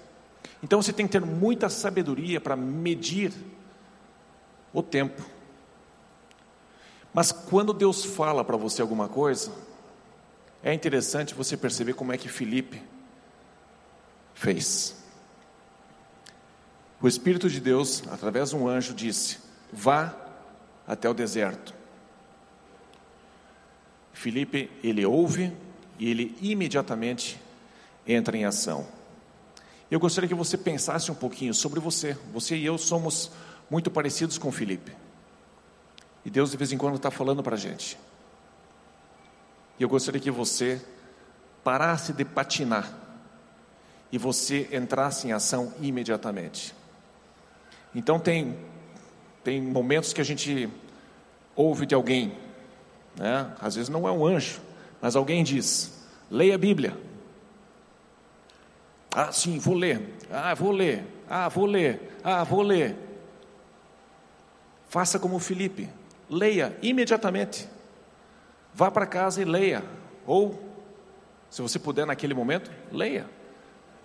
Então 0.62 0.82
você 0.82 0.92
tem 0.92 1.06
que 1.06 1.12
ter 1.12 1.20
muita 1.20 1.68
sabedoria 1.68 2.40
para 2.40 2.56
medir 2.56 3.32
o 4.72 4.82
tempo. 4.82 5.22
Mas 7.12 7.30
quando 7.30 7.72
Deus 7.72 8.04
fala 8.04 8.44
para 8.44 8.56
você 8.56 8.82
alguma 8.82 9.08
coisa, 9.08 9.52
é 10.64 10.74
interessante 10.74 11.34
você 11.34 11.56
perceber 11.56 11.92
como 11.92 12.12
é 12.12 12.18
que 12.18 12.28
Felipe 12.28 12.82
fez. 14.44 14.94
O 17.00 17.08
Espírito 17.08 17.48
de 17.48 17.60
Deus, 17.60 18.02
através 18.10 18.50
de 18.50 18.56
um 18.56 18.68
anjo, 18.68 18.92
disse: 18.92 19.38
Vá 19.72 20.14
até 20.86 21.08
o 21.08 21.14
deserto. 21.14 21.74
Felipe, 24.12 24.70
ele 24.82 25.04
ouve 25.04 25.50
e 25.98 26.10
ele 26.10 26.36
imediatamente 26.42 27.40
entra 28.06 28.36
em 28.36 28.44
ação. 28.44 28.86
Eu 29.90 29.98
gostaria 29.98 30.28
que 30.28 30.34
você 30.34 30.58
pensasse 30.58 31.10
um 31.10 31.14
pouquinho 31.14 31.54
sobre 31.54 31.80
você. 31.80 32.16
Você 32.32 32.56
e 32.56 32.66
eu 32.66 32.76
somos 32.76 33.30
muito 33.70 33.90
parecidos 33.90 34.38
com 34.38 34.52
Felipe. 34.52 34.92
E 36.24 36.30
Deus 36.30 36.50
de 36.50 36.56
vez 36.56 36.70
em 36.72 36.78
quando 36.78 36.96
está 36.96 37.10
falando 37.10 37.42
para 37.42 37.54
a 37.54 37.58
gente. 37.58 37.98
E 39.78 39.82
eu 39.82 39.88
gostaria 39.88 40.20
que 40.20 40.30
você 40.30 40.82
parasse 41.62 42.12
de 42.12 42.24
patinar 42.24 43.03
e 44.10 44.18
você 44.18 44.68
entrasse 44.72 45.26
em 45.26 45.32
ação 45.32 45.72
imediatamente. 45.80 46.74
Então 47.94 48.18
tem 48.18 48.56
tem 49.44 49.60
momentos 49.60 50.12
que 50.14 50.20
a 50.20 50.24
gente 50.24 50.70
ouve 51.54 51.84
de 51.84 51.94
alguém, 51.94 52.32
né? 53.16 53.52
Às 53.60 53.74
vezes 53.74 53.90
não 53.90 54.08
é 54.08 54.10
um 54.10 54.26
anjo, 54.26 54.60
mas 55.00 55.14
alguém 55.14 55.44
diz: 55.44 56.06
leia 56.30 56.54
a 56.54 56.58
Bíblia. 56.58 56.96
Ah, 59.14 59.30
sim, 59.30 59.58
vou 59.58 59.74
ler. 59.74 60.14
Ah, 60.30 60.54
vou 60.54 60.72
ler. 60.72 61.04
Ah, 61.28 61.48
vou 61.48 61.66
ler. 61.66 62.18
Ah, 62.24 62.42
vou 62.42 62.62
ler. 62.62 62.96
Faça 64.88 65.18
como 65.18 65.38
Felipe. 65.38 65.88
Leia 66.28 66.76
imediatamente. 66.82 67.68
Vá 68.74 68.90
para 68.90 69.06
casa 69.06 69.40
e 69.40 69.44
leia. 69.44 69.84
Ou, 70.26 70.58
se 71.48 71.62
você 71.62 71.78
puder 71.78 72.06
naquele 72.06 72.34
momento, 72.34 72.72
leia. 72.90 73.28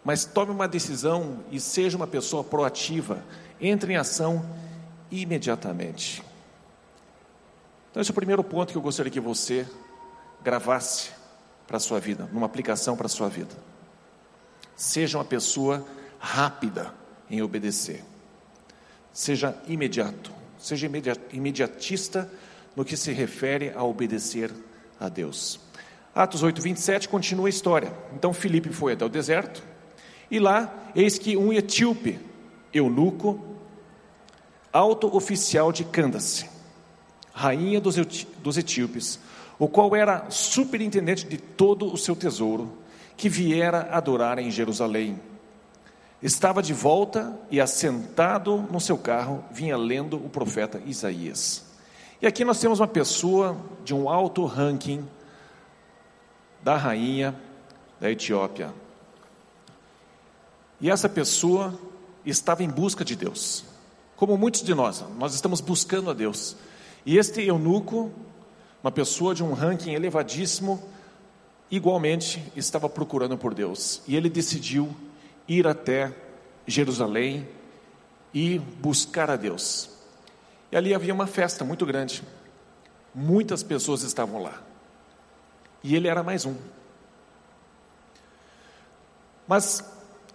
Mas 0.03 0.25
tome 0.25 0.51
uma 0.51 0.67
decisão 0.67 1.43
e 1.51 1.59
seja 1.59 1.97
uma 1.97 2.07
pessoa 2.07 2.43
proativa. 2.43 3.23
Entre 3.59 3.93
em 3.93 3.97
ação 3.97 4.45
imediatamente. 5.11 6.23
Então, 7.91 8.01
esse 8.01 8.11
é 8.11 8.13
o 8.13 8.15
primeiro 8.15 8.43
ponto 8.43 8.71
que 8.71 8.77
eu 8.77 8.81
gostaria 8.81 9.11
que 9.11 9.19
você 9.19 9.67
gravasse 10.43 11.11
para 11.67 11.77
a 11.77 11.79
sua 11.79 11.99
vida, 11.99 12.29
numa 12.31 12.45
aplicação 12.45 12.95
para 12.95 13.07
a 13.07 13.09
sua 13.09 13.29
vida. 13.29 13.55
Seja 14.75 15.17
uma 15.17 15.25
pessoa 15.25 15.85
rápida 16.19 16.93
em 17.29 17.41
obedecer. 17.41 18.03
Seja 19.11 19.55
imediato. 19.67 20.31
Seja 20.57 20.89
imediatista 21.31 22.29
no 22.75 22.85
que 22.85 22.95
se 22.95 23.11
refere 23.11 23.71
a 23.75 23.83
obedecer 23.83 24.51
a 24.99 25.09
Deus. 25.09 25.59
Atos 26.13 26.43
8, 26.43 26.61
27 26.61 27.09
continua 27.09 27.47
a 27.47 27.49
história. 27.49 27.93
Então 28.13 28.33
Filipe 28.33 28.69
foi 28.73 28.93
até 28.93 29.05
o 29.05 29.09
deserto, 29.09 29.63
e 30.29 30.39
lá, 30.39 30.73
eis 30.95 31.17
que 31.17 31.35
um 31.35 31.51
etíope, 31.51 32.19
eunuco, 32.73 33.39
alto 34.71 35.15
oficial 35.15 35.71
de 35.71 35.83
Candace, 35.83 36.49
rainha 37.33 37.81
dos 37.81 38.57
etíopes, 38.57 39.19
o 39.57 39.67
qual 39.67 39.95
era 39.95 40.29
superintendente 40.29 41.25
de 41.25 41.37
todo 41.37 41.91
o 41.91 41.97
seu 41.97 42.15
tesouro, 42.15 42.71
que 43.17 43.27
viera 43.27 43.89
adorar 43.91 44.39
em 44.39 44.49
Jerusalém. 44.49 45.19
Estava 46.21 46.61
de 46.61 46.73
volta 46.73 47.37
e, 47.49 47.59
assentado 47.59 48.57
no 48.71 48.79
seu 48.79 48.97
carro, 48.97 49.43
vinha 49.51 49.77
lendo 49.77 50.17
o 50.17 50.29
profeta 50.29 50.81
Isaías. 50.85 51.65
E 52.21 52.27
aqui 52.27 52.43
nós 52.43 52.59
temos 52.59 52.79
uma 52.79 52.87
pessoa 52.87 53.57
de 53.83 53.93
um 53.93 54.09
alto 54.09 54.45
ranking 54.45 55.07
da 56.61 56.75
rainha 56.75 57.33
da 57.99 58.11
Etiópia. 58.11 58.73
E 60.81 60.89
essa 60.89 61.09
pessoa 61.09 61.77
estava 62.25 62.63
em 62.63 62.69
busca 62.69 63.03
de 63.03 63.15
Deus. 63.15 63.65
Como 64.15 64.37
muitos 64.37 64.63
de 64.63 64.73
nós, 64.73 65.03
nós 65.17 65.33
estamos 65.33 65.61
buscando 65.61 66.09
a 66.09 66.13
Deus. 66.13 66.55
E 67.05 67.17
este 67.17 67.41
eunuco, 67.41 68.11
uma 68.83 68.91
pessoa 68.91 69.33
de 69.33 69.43
um 69.43 69.53
ranking 69.53 69.93
elevadíssimo, 69.93 70.81
igualmente 71.71 72.43
estava 72.55 72.89
procurando 72.89 73.37
por 73.37 73.53
Deus. 73.53 74.01
E 74.07 74.15
ele 74.15 74.29
decidiu 74.29 74.95
ir 75.47 75.67
até 75.67 76.13
Jerusalém 76.67 77.47
e 78.33 78.59
buscar 78.59 79.29
a 79.29 79.35
Deus. 79.35 79.89
E 80.71 80.77
ali 80.77 80.93
havia 80.93 81.13
uma 81.13 81.27
festa 81.27 81.65
muito 81.65 81.85
grande. 81.85 82.23
Muitas 83.13 83.63
pessoas 83.63 84.03
estavam 84.03 84.41
lá. 84.41 84.61
E 85.83 85.95
ele 85.95 86.07
era 86.07 86.21
mais 86.21 86.45
um. 86.45 86.55
Mas 89.47 89.83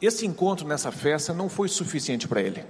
esse 0.07 0.27
encontro 0.27 0.67
nessa 0.67 0.91
festa 0.91 1.33
não 1.33 1.49
foi 1.49 1.69
suficiente 1.69 2.27
para 2.27 2.41
ele. 2.41 2.65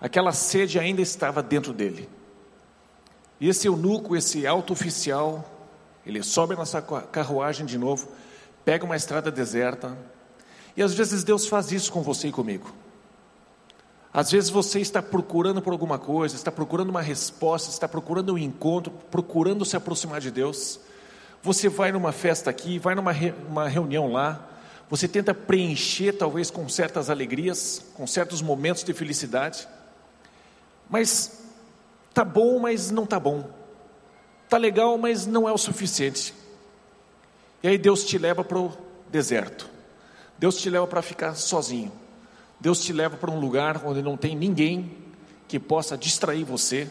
Aquela 0.00 0.32
sede 0.32 0.78
ainda 0.78 1.00
estava 1.00 1.42
dentro 1.42 1.72
dele. 1.72 2.08
E 3.40 3.48
esse 3.48 3.66
eunuco, 3.66 4.16
esse 4.16 4.46
alto 4.46 4.72
oficial, 4.72 5.44
ele 6.06 6.22
sobe 6.22 6.56
nessa 6.56 6.80
carruagem 6.82 7.66
de 7.66 7.78
novo, 7.78 8.08
pega 8.64 8.84
uma 8.84 8.96
estrada 8.96 9.30
deserta, 9.30 9.96
e 10.76 10.82
às 10.82 10.94
vezes 10.94 11.24
Deus 11.24 11.46
faz 11.46 11.70
isso 11.72 11.92
com 11.92 12.02
você 12.02 12.28
e 12.28 12.32
comigo. 12.32 12.72
Às 14.12 14.30
vezes 14.30 14.48
você 14.48 14.80
está 14.80 15.02
procurando 15.02 15.60
por 15.60 15.72
alguma 15.72 15.98
coisa, 15.98 16.36
está 16.36 16.52
procurando 16.52 16.90
uma 16.90 17.02
resposta, 17.02 17.70
está 17.70 17.88
procurando 17.88 18.34
um 18.34 18.38
encontro, 18.38 18.92
procurando 19.10 19.64
se 19.64 19.76
aproximar 19.76 20.20
de 20.20 20.30
Deus. 20.30 20.78
Você 21.42 21.68
vai 21.68 21.90
numa 21.90 22.12
festa 22.12 22.48
aqui, 22.48 22.78
vai 22.78 22.94
numa 22.94 23.10
re, 23.10 23.34
reunião 23.68 24.12
lá, 24.12 24.48
você 24.94 25.08
tenta 25.08 25.34
preencher 25.34 26.12
talvez 26.12 26.52
com 26.52 26.68
certas 26.68 27.10
alegrias, 27.10 27.84
com 27.94 28.06
certos 28.06 28.40
momentos 28.40 28.84
de 28.84 28.94
felicidade, 28.94 29.66
mas 30.88 31.42
tá 32.12 32.24
bom, 32.24 32.60
mas 32.60 32.92
não 32.92 33.04
tá 33.04 33.18
bom. 33.18 33.50
Tá 34.48 34.56
legal, 34.56 34.96
mas 34.96 35.26
não 35.26 35.48
é 35.48 35.52
o 35.52 35.58
suficiente. 35.58 36.32
E 37.60 37.66
aí 37.66 37.76
Deus 37.76 38.04
te 38.04 38.16
leva 38.18 38.44
para 38.44 38.56
o 38.56 38.72
deserto. 39.10 39.68
Deus 40.38 40.58
te 40.60 40.70
leva 40.70 40.86
para 40.86 41.02
ficar 41.02 41.34
sozinho. 41.34 41.90
Deus 42.60 42.80
te 42.84 42.92
leva 42.92 43.16
para 43.16 43.32
um 43.32 43.40
lugar 43.40 43.84
onde 43.84 44.00
não 44.00 44.16
tem 44.16 44.36
ninguém 44.36 44.96
que 45.48 45.58
possa 45.58 45.98
distrair 45.98 46.44
você. 46.44 46.88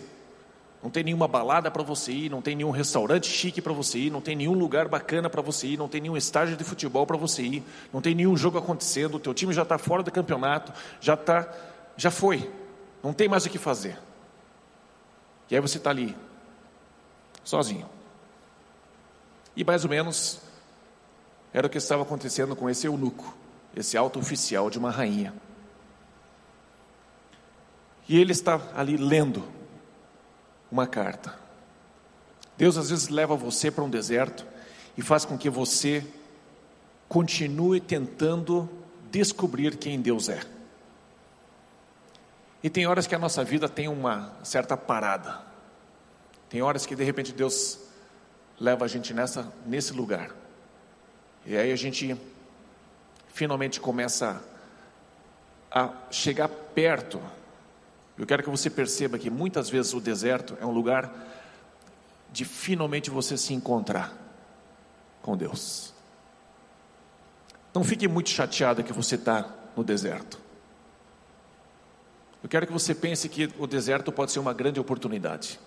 Não 0.83 0.89
tem 0.89 1.01
nenhuma 1.01 1.29
balada 1.29 1.71
para 1.71 1.81
você 1.81 2.11
ir, 2.11 2.29
não 2.29 2.41
tem 2.41 2.57
nenhum 2.57 2.69
restaurante 2.69 3.27
chique 3.27 3.61
para 3.61 3.71
você 3.71 3.97
ir, 3.97 4.11
não 4.11 4.19
tem 4.19 4.35
nenhum 4.35 4.51
lugar 4.51 4.89
bacana 4.89 5.29
para 5.29 5.41
você 5.41 5.67
ir, 5.67 5.77
não 5.77 5.87
tem 5.87 6.01
nenhum 6.01 6.17
estágio 6.17 6.57
de 6.57 6.63
futebol 6.65 7.07
para 7.07 7.15
você 7.15 7.41
ir, 7.41 7.63
não 7.93 8.01
tem 8.01 8.13
nenhum 8.13 8.35
jogo 8.35 8.57
acontecendo, 8.57 9.15
o 9.15 9.19
teu 9.19 9.33
time 9.33 9.53
já 9.53 9.61
está 9.61 9.77
fora 9.77 10.03
do 10.03 10.11
campeonato, 10.11 10.73
já 10.99 11.15
tá, 11.15 11.49
já 11.95 12.11
foi, 12.11 12.51
não 13.01 13.13
tem 13.13 13.29
mais 13.29 13.45
o 13.45 13.49
que 13.49 13.57
fazer. 13.57 13.97
E 15.49 15.55
aí 15.55 15.61
você 15.61 15.77
está 15.77 15.89
ali, 15.89 16.13
sozinho. 17.45 17.89
E 19.55 19.63
mais 19.63 19.85
ou 19.85 19.89
menos 19.89 20.41
era 21.53 21.65
o 21.65 21.69
que 21.69 21.77
estava 21.77 22.01
acontecendo 22.01 22.57
com 22.57 22.69
esse 22.69 22.87
eunuco. 22.87 23.33
esse 23.75 23.95
alto 23.97 24.19
oficial 24.19 24.69
de 24.69 24.77
uma 24.77 24.91
rainha. 24.91 25.33
E 28.07 28.19
ele 28.19 28.33
está 28.33 28.59
ali 28.75 28.97
lendo 28.97 29.62
uma 30.73 30.87
carta. 30.87 31.37
Deus 32.57 32.77
às 32.77 32.89
vezes 32.89 33.07
leva 33.09 33.35
você 33.35 33.69
para 33.69 33.83
um 33.83 33.89
deserto 33.89 34.43
e 34.97 35.03
faz 35.03 35.23
com 35.23 35.37
que 35.37 35.47
você 35.47 36.03
continue 37.07 37.79
tentando 37.79 38.67
descobrir 39.11 39.77
quem 39.77 40.01
Deus 40.01 40.29
é. 40.29 40.41
E 42.63 42.71
tem 42.71 42.87
horas 42.87 43.05
que 43.05 43.13
a 43.13 43.19
nossa 43.19 43.43
vida 43.43 43.69
tem 43.69 43.87
uma 43.87 44.33
certa 44.43 44.75
parada. 44.75 45.41
Tem 46.49 46.63
horas 46.63 46.87
que 46.87 46.95
de 46.95 47.03
repente 47.03 47.31
Deus 47.31 47.79
leva 48.59 48.85
a 48.85 48.87
gente 48.87 49.13
nessa 49.13 49.53
nesse 49.67 49.93
lugar. 49.93 50.31
E 51.45 51.55
aí 51.55 51.71
a 51.71 51.75
gente 51.75 52.19
finalmente 53.27 53.79
começa 53.79 54.43
a 55.69 55.93
chegar 56.09 56.47
perto. 56.47 57.21
Eu 58.17 58.25
quero 58.25 58.43
que 58.43 58.49
você 58.49 58.69
perceba 58.69 59.17
que 59.17 59.29
muitas 59.29 59.69
vezes 59.69 59.93
o 59.93 59.99
deserto 59.99 60.57
é 60.61 60.65
um 60.65 60.71
lugar 60.71 61.11
de 62.31 62.45
finalmente 62.45 63.09
você 63.09 63.37
se 63.37 63.53
encontrar 63.53 64.15
com 65.21 65.35
Deus. 65.35 65.93
Não 67.73 67.83
fique 67.83 68.07
muito 68.07 68.29
chateado 68.29 68.83
que 68.83 68.93
você 68.93 69.15
está 69.15 69.49
no 69.75 69.83
deserto. 69.83 70.39
Eu 72.43 72.49
quero 72.49 72.67
que 72.67 72.73
você 72.73 72.93
pense 72.93 73.29
que 73.29 73.49
o 73.57 73.65
deserto 73.65 74.11
pode 74.11 74.31
ser 74.31 74.39
uma 74.39 74.53
grande 74.53 74.79
oportunidade. 74.79 75.59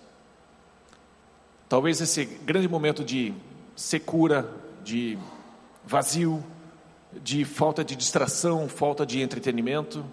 Talvez 1.67 1.99
esse 1.99 2.23
grande 2.23 2.67
momento 2.67 3.03
de 3.03 3.33
secura, 3.75 4.49
de 4.83 5.17
vazio, 5.85 6.45
de 7.21 7.43
falta 7.43 7.83
de 7.83 7.95
distração, 7.95 8.69
falta 8.69 9.05
de 9.05 9.21
entretenimento, 9.21 10.05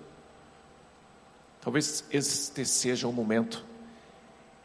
talvez 1.65 2.05
este 2.11 2.65
seja 2.67 3.09
o 3.09 3.13
momento 3.13 3.65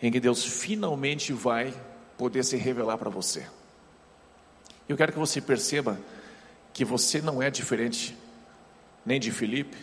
em 0.01 0.11
que 0.11 0.19
Deus 0.19 0.43
finalmente 0.43 1.31
vai 1.31 1.73
poder 2.17 2.43
se 2.43 2.57
revelar 2.57 2.97
para 2.97 3.09
você. 3.09 3.47
Eu 4.87 4.97
quero 4.97 5.13
que 5.13 5.19
você 5.19 5.39
perceba 5.39 5.97
que 6.73 6.83
você 6.83 7.21
não 7.21 7.41
é 7.41 7.49
diferente 7.49 8.17
nem 9.05 9.19
de 9.19 9.31
Felipe, 9.31 9.77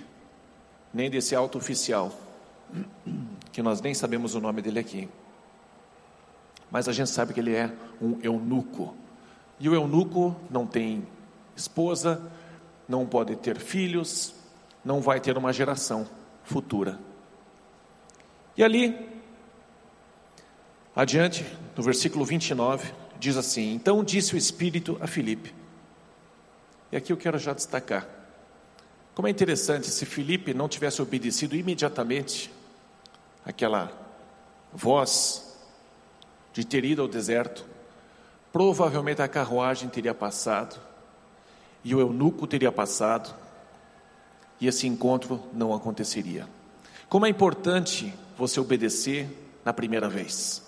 nem 0.93 1.11
desse 1.11 1.35
alto 1.35 1.57
oficial, 1.57 2.13
que 3.51 3.63
nós 3.63 3.81
nem 3.81 3.95
sabemos 3.95 4.35
o 4.35 4.41
nome 4.41 4.61
dele 4.61 4.79
aqui. 4.79 5.09
Mas 6.71 6.89
a 6.89 6.93
gente 6.93 7.09
sabe 7.09 7.33
que 7.33 7.41
ele 7.41 7.55
é 7.55 7.73
um 8.01 8.19
eunuco. 8.23 8.95
E 9.59 9.69
o 9.69 9.75
eunuco 9.75 10.37
não 10.51 10.67
tem 10.67 11.07
esposa, 11.57 12.21
não 12.87 13.07
pode 13.07 13.37
ter 13.37 13.59
filhos, 13.59 14.35
não 14.85 15.01
vai 15.01 15.19
ter 15.19 15.39
uma 15.39 15.53
geração 15.53 16.07
futura. 16.45 17.06
E 18.57 18.65
ali, 18.65 18.97
adiante, 20.95 21.45
no 21.77 21.83
versículo 21.83 22.25
29, 22.25 22.91
diz 23.19 23.37
assim: 23.37 23.75
Então 23.75 24.03
disse 24.03 24.35
o 24.35 24.39
Espírito 24.39 24.97
a 25.01 25.07
Filipe. 25.07 25.55
E 26.91 26.97
aqui 26.97 27.13
eu 27.13 27.17
quero 27.17 27.39
já 27.39 27.53
destacar. 27.53 28.09
Como 29.15 29.29
é 29.29 29.31
interessante 29.31 29.89
se 29.89 30.07
Filipe 30.07 30.55
não 30.55 30.69
tivesse 30.69 31.01
obedecido 31.03 31.57
imediatamente 31.57 32.53
aquela 33.45 33.91
voz 34.73 35.57
de 36.53 36.65
ter 36.65 36.85
ido 36.85 37.03
ao 37.03 37.09
deserto, 37.09 37.65
provavelmente 38.53 39.23
a 39.23 39.29
carruagem 39.29 39.89
teria 39.89 40.15
passado 40.15 40.81
e 41.85 41.95
o 41.95 42.01
eunuco 42.01 42.47
teria 42.47 42.73
passado 42.73 43.35
e 44.61 44.67
esse 44.67 44.87
encontro 44.87 45.43
não 45.53 45.75
aconteceria. 45.75 46.49
Como 47.09 47.27
é 47.27 47.29
importante 47.29 48.13
você 48.37 48.61
obedecer 48.61 49.29
na 49.65 49.73
primeira 49.73 50.09
vez. 50.09 50.63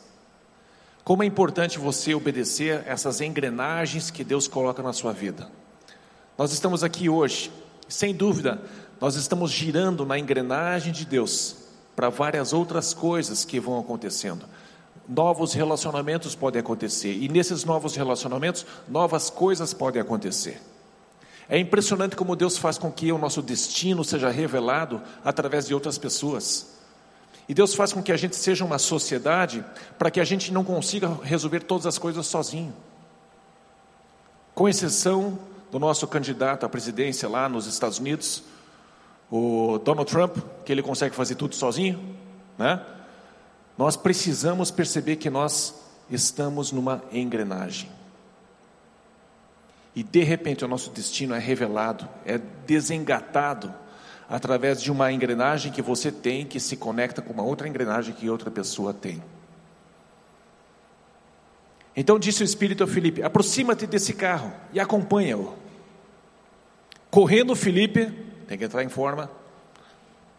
Como 1.05 1.23
é 1.23 1.27
importante 1.27 1.79
você 1.79 2.15
obedecer 2.15 2.83
essas 2.87 3.21
engrenagens 3.21 4.11
que 4.11 4.23
Deus 4.23 4.47
coloca 4.47 4.83
na 4.83 4.93
sua 4.93 5.13
vida. 5.13 5.51
Nós 6.37 6.53
estamos 6.53 6.85
aqui 6.85 7.09
hoje, 7.09 7.51
sem 7.89 8.15
dúvida, 8.15 8.61
nós 9.01 9.15
estamos 9.15 9.51
girando 9.51 10.05
na 10.05 10.19
engrenagem 10.19 10.93
de 10.93 11.05
Deus 11.05 11.57
para 11.97 12.11
várias 12.11 12.53
outras 12.53 12.93
coisas 12.93 13.45
que 13.45 13.59
vão 13.59 13.81
acontecendo. 13.81 14.45
Novos 15.09 15.55
relacionamentos 15.55 16.35
podem 16.35 16.61
acontecer, 16.61 17.13
e 17.15 17.29
nesses 17.29 17.65
novos 17.65 17.97
relacionamentos, 17.97 18.67
novas 18.87 19.31
coisas 19.31 19.73
podem 19.73 20.03
acontecer. 20.03 20.61
É 21.49 21.59
impressionante 21.59 22.15
como 22.15 22.37
Deus 22.37 22.59
faz 22.59 22.77
com 22.77 22.93
que 22.93 23.11
o 23.11 23.19
nosso 23.19 23.41
destino 23.41 24.05
seja 24.05 24.29
revelado 24.29 25.01
através 25.25 25.67
de 25.67 25.73
outras 25.73 25.97
pessoas. 25.97 26.78
E 27.49 27.55
Deus 27.55 27.75
faz 27.75 27.93
com 27.93 28.03
que 28.03 28.13
a 28.13 28.17
gente 28.17 28.37
seja 28.37 28.65
uma 28.65 28.79
sociedade 28.79 29.65
para 29.99 30.11
que 30.11 30.21
a 30.21 30.25
gente 30.25 30.53
não 30.53 30.63
consiga 30.63 31.09
resolver 31.23 31.61
todas 31.61 31.87
as 31.87 31.97
coisas 31.97 32.27
sozinho. 32.27 32.75
Com 34.55 34.69
exceção 34.69 35.39
do 35.71 35.79
nosso 35.79 36.07
candidato 36.07 36.67
à 36.67 36.69
presidência 36.69 37.29
lá 37.29 37.49
nos 37.49 37.67
Estados 37.67 37.99
Unidos, 37.99 38.43
o 39.31 39.79
Donald 39.79 40.11
Trump, 40.11 40.37
que 40.65 40.73
ele 40.73 40.83
consegue 40.83 41.15
fazer 41.15 41.37
tudo 41.37 41.55
sozinho, 41.55 42.17
né? 42.59 42.85
Nós 43.79 43.97
precisamos 43.97 44.71
perceber 44.71 45.17
que 45.17 45.31
nós 45.31 45.75
estamos 46.11 46.73
numa 46.73 47.03
engrenagem. 47.13 47.89
E 49.95 50.03
de 50.03 50.23
repente 50.23 50.65
o 50.65 50.69
nosso 50.69 50.91
destino 50.91 51.35
é 51.35 51.39
revelado, 51.39 52.09
é 52.27 52.39
desengatado 52.67 53.73
através 54.29 54.83
de 54.83 54.93
uma 54.93 55.11
engrenagem 55.11 55.73
que 55.73 55.81
você 55.81 56.13
tem 56.13 56.45
que 56.45 56.61
se 56.61 56.77
conecta 56.77 57.23
com 57.23 57.33
uma 57.33 57.43
outra 57.43 57.67
engrenagem 57.67 58.15
que 58.15 58.29
outra 58.29 58.51
pessoa 58.51 58.93
tem. 58.93 59.23
Então 61.97 62.19
disse 62.19 62.43
o 62.43 62.45
Espírito 62.45 62.85
a 62.85 62.87
Filipe: 62.87 63.23
aproxima-te 63.23 63.87
desse 63.87 64.13
carro 64.13 64.53
e 64.73 64.79
acompanha-o. 64.79 65.55
Correndo 67.11 67.57
Filipe, 67.57 68.13
tem 68.47 68.59
que 68.59 68.65
entrar 68.65 68.85
em 68.85 68.89
forma. 68.89 69.31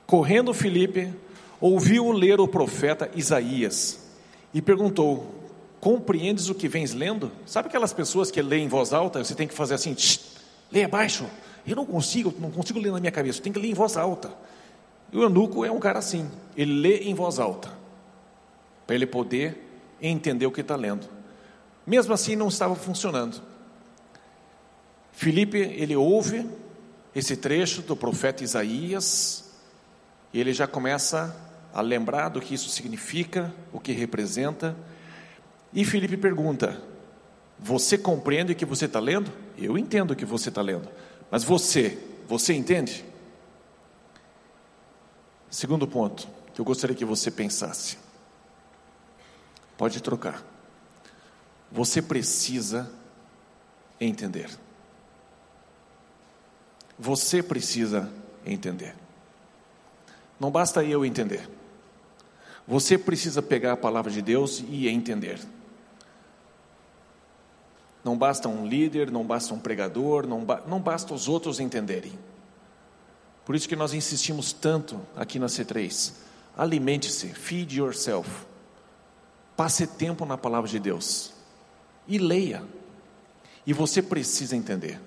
Correndo 0.05 0.53
Filipe, 0.53 1.13
ouviu 1.59 2.11
ler 2.11 2.39
o 2.39 2.47
profeta 2.47 3.09
Isaías 3.15 4.07
e 4.53 4.61
perguntou: 4.61 5.35
Compreendes 5.79 6.49
o 6.49 6.55
que 6.55 6.67
vens 6.67 6.93
lendo? 6.93 7.31
Sabe 7.45 7.69
aquelas 7.69 7.93
pessoas 7.93 8.29
que 8.29 8.41
leem 8.41 8.65
em 8.65 8.67
voz 8.67 8.93
alta? 8.93 9.23
Você 9.23 9.33
tem 9.33 9.47
que 9.47 9.53
fazer 9.53 9.73
assim, 9.73 9.95
leia 10.71 10.87
baixo. 10.87 11.25
Eu 11.65 11.75
não 11.75 11.85
consigo, 11.85 12.33
não 12.39 12.51
consigo 12.51 12.79
ler 12.79 12.91
na 12.91 12.99
minha 12.99 13.11
cabeça, 13.11 13.41
tem 13.41 13.51
que 13.51 13.59
ler 13.59 13.69
em 13.69 13.73
voz 13.73 13.97
alta. 13.97 14.31
E 15.11 15.17
o 15.17 15.23
eunuco 15.23 15.65
é 15.65 15.71
um 15.71 15.79
cara 15.79 15.99
assim, 15.99 16.29
ele 16.55 16.73
lê 16.73 16.99
em 16.99 17.13
voz 17.13 17.39
alta, 17.39 17.71
para 18.85 18.95
ele 18.95 19.05
poder 19.05 19.69
entender 20.01 20.45
o 20.45 20.51
que 20.51 20.61
está 20.61 20.75
lendo. 20.75 21.07
Mesmo 21.85 22.13
assim, 22.13 22.35
não 22.35 22.47
estava 22.47 22.75
funcionando. 22.75 23.41
Filipe, 25.11 25.57
ele 25.57 25.95
ouve 25.95 26.47
esse 27.13 27.35
trecho 27.35 27.81
do 27.81 27.95
profeta 27.95 28.43
Isaías, 28.43 29.51
e 30.31 30.39
ele 30.39 30.53
já 30.53 30.67
começa 30.67 31.35
a 31.73 31.81
lembrar 31.81 32.29
do 32.29 32.39
que 32.39 32.53
isso 32.53 32.69
significa, 32.69 33.53
o 33.73 33.79
que 33.79 33.91
representa. 33.91 34.75
E 35.73 35.83
Filipe 35.83 36.17
pergunta: 36.17 36.81
Você 37.57 37.97
compreende 37.97 38.53
o 38.53 38.55
que 38.55 38.65
você 38.65 38.85
está 38.85 38.99
lendo? 38.99 39.31
Eu 39.57 39.77
entendo 39.77 40.11
o 40.11 40.15
que 40.15 40.25
você 40.25 40.49
está 40.49 40.61
lendo, 40.61 40.87
mas 41.31 41.43
você, 41.43 41.97
você 42.27 42.53
entende? 42.53 43.05
Segundo 45.49 45.87
ponto 45.87 46.27
que 46.53 46.61
eu 46.61 46.65
gostaria 46.65 46.95
que 46.95 47.05
você 47.05 47.31
pensasse. 47.31 47.97
Pode 49.77 50.01
trocar. 50.01 50.43
Você 51.71 52.01
precisa 52.01 52.91
entender. 53.99 54.49
Você 56.97 57.41
precisa 57.41 58.11
entender. 58.45 58.95
Não 60.39 60.51
basta 60.51 60.83
eu 60.83 61.05
entender. 61.05 61.49
Você 62.67 62.97
precisa 62.97 63.41
pegar 63.41 63.73
a 63.73 63.77
palavra 63.77 64.11
de 64.11 64.21
Deus 64.21 64.63
e 64.67 64.87
entender. 64.87 65.39
Não 68.03 68.17
basta 68.17 68.47
um 68.47 68.65
líder, 68.65 69.11
não 69.11 69.25
basta 69.25 69.53
um 69.53 69.59
pregador, 69.59 70.25
não, 70.25 70.43
ba 70.43 70.63
não 70.67 70.79
basta 70.79 71.13
os 71.13 71.27
outros 71.27 71.59
entenderem. 71.59 72.17
Por 73.45 73.55
isso 73.55 73.67
que 73.67 73.75
nós 73.75 73.93
insistimos 73.93 74.53
tanto 74.53 75.01
aqui 75.15 75.39
na 75.39 75.47
C3. 75.47 76.13
Alimente-se, 76.57 77.27
feed 77.29 77.77
yourself. 77.77 78.45
Passe 79.57 79.87
tempo 79.87 80.25
na 80.25 80.37
palavra 80.37 80.69
de 80.69 80.79
Deus 80.79 81.33
e 82.07 82.17
leia. 82.17 82.63
E 83.65 83.73
você 83.73 84.01
precisa 84.01 84.55
entender, 84.55 84.99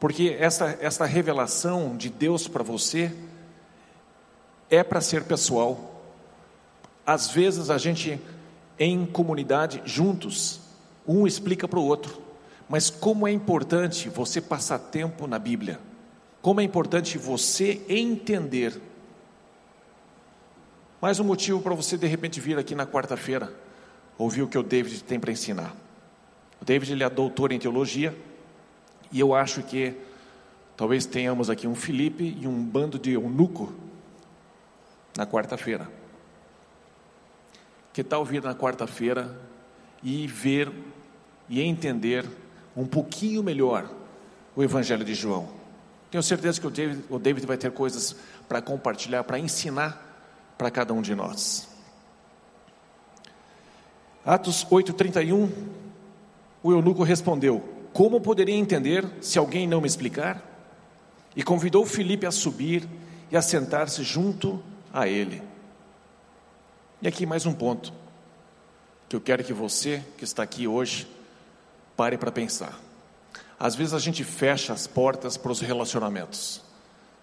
porque 0.00 0.36
essa, 0.38 0.76
essa 0.80 1.04
revelação 1.04 1.96
de 1.96 2.08
Deus 2.08 2.48
para 2.48 2.64
você 2.64 3.14
é 4.70 4.82
para 4.82 5.00
ser 5.00 5.24
pessoal. 5.24 6.02
Às 7.06 7.30
vezes 7.30 7.70
a 7.70 7.78
gente, 7.78 8.20
em 8.78 9.06
comunidade, 9.06 9.82
juntos, 9.84 10.60
um 11.06 11.26
explica 11.26 11.66
para 11.66 11.78
o 11.78 11.84
outro, 11.84 12.27
mas 12.68 12.90
como 12.90 13.26
é 13.26 13.32
importante 13.32 14.08
você 14.08 14.40
passar 14.40 14.78
tempo 14.78 15.26
na 15.26 15.38
Bíblia, 15.38 15.80
Como 16.40 16.60
é 16.60 16.64
importante 16.64 17.18
você 17.18 17.82
entender. 17.88 18.80
Mais 21.00 21.18
um 21.18 21.24
motivo 21.24 21.60
para 21.60 21.74
você 21.74 21.98
de 21.98 22.06
repente 22.06 22.40
vir 22.40 22.56
aqui 22.56 22.76
na 22.76 22.86
quarta-feira, 22.86 23.52
ouvir 24.16 24.42
o 24.42 24.48
que 24.48 24.56
o 24.56 24.62
David 24.62 25.02
tem 25.02 25.18
para 25.18 25.32
ensinar. 25.32 25.74
O 26.62 26.64
David 26.64 26.92
ele 26.92 27.02
é 27.02 27.10
doutor 27.10 27.50
em 27.50 27.58
teologia 27.58 28.16
e 29.10 29.18
eu 29.18 29.34
acho 29.34 29.64
que 29.64 29.94
talvez 30.76 31.06
tenhamos 31.06 31.50
aqui 31.50 31.66
um 31.66 31.74
Felipe 31.74 32.36
e 32.40 32.46
um 32.46 32.64
bando 32.64 33.00
de 33.00 33.12
eunuco 33.12 33.72
na 35.16 35.26
quarta-feira. 35.26 35.90
Que 37.92 38.04
tal 38.04 38.24
vir 38.24 38.42
na 38.42 38.54
quarta-feira 38.54 39.36
e 40.02 40.26
ver 40.28 40.72
e 41.48 41.60
entender 41.60 42.24
um 42.80 42.86
pouquinho 42.86 43.42
melhor 43.42 43.90
o 44.54 44.62
Evangelho 44.62 45.04
de 45.04 45.14
João? 45.14 45.48
Tenho 46.10 46.22
certeza 46.22 46.60
que 46.60 46.66
o 46.66 46.70
David, 46.70 47.04
o 47.10 47.18
David 47.18 47.46
vai 47.46 47.58
ter 47.58 47.70
coisas 47.72 48.16
para 48.48 48.62
compartilhar, 48.62 49.24
para 49.24 49.38
ensinar 49.38 50.04
para 50.56 50.70
cada 50.70 50.94
um 50.94 51.02
de 51.02 51.14
nós. 51.14 51.68
Atos 54.24 54.64
8:31, 54.70 55.50
o 56.62 56.72
eunuco 56.72 57.02
respondeu: 57.02 57.62
Como 57.92 58.20
poderia 58.20 58.54
entender 58.54 59.04
se 59.20 59.38
alguém 59.38 59.66
não 59.66 59.80
me 59.80 59.86
explicar? 59.86 60.42
E 61.36 61.42
convidou 61.42 61.84
Filipe 61.84 62.26
a 62.26 62.30
subir 62.30 62.88
e 63.30 63.36
a 63.36 63.42
sentar-se 63.42 64.02
junto 64.02 64.62
a 64.92 65.06
ele. 65.06 65.42
E 67.00 67.06
aqui 67.06 67.26
mais 67.26 67.46
um 67.46 67.52
ponto 67.52 67.92
que 69.08 69.14
eu 69.14 69.20
quero 69.20 69.44
que 69.44 69.52
você 69.52 70.02
que 70.16 70.24
está 70.24 70.42
aqui 70.42 70.66
hoje 70.66 71.06
pare 71.98 72.16
para 72.16 72.30
pensar. 72.30 72.78
Às 73.58 73.74
vezes 73.74 73.92
a 73.92 73.98
gente 73.98 74.22
fecha 74.22 74.72
as 74.72 74.86
portas 74.86 75.36
para 75.36 75.50
os 75.50 75.58
relacionamentos. 75.58 76.62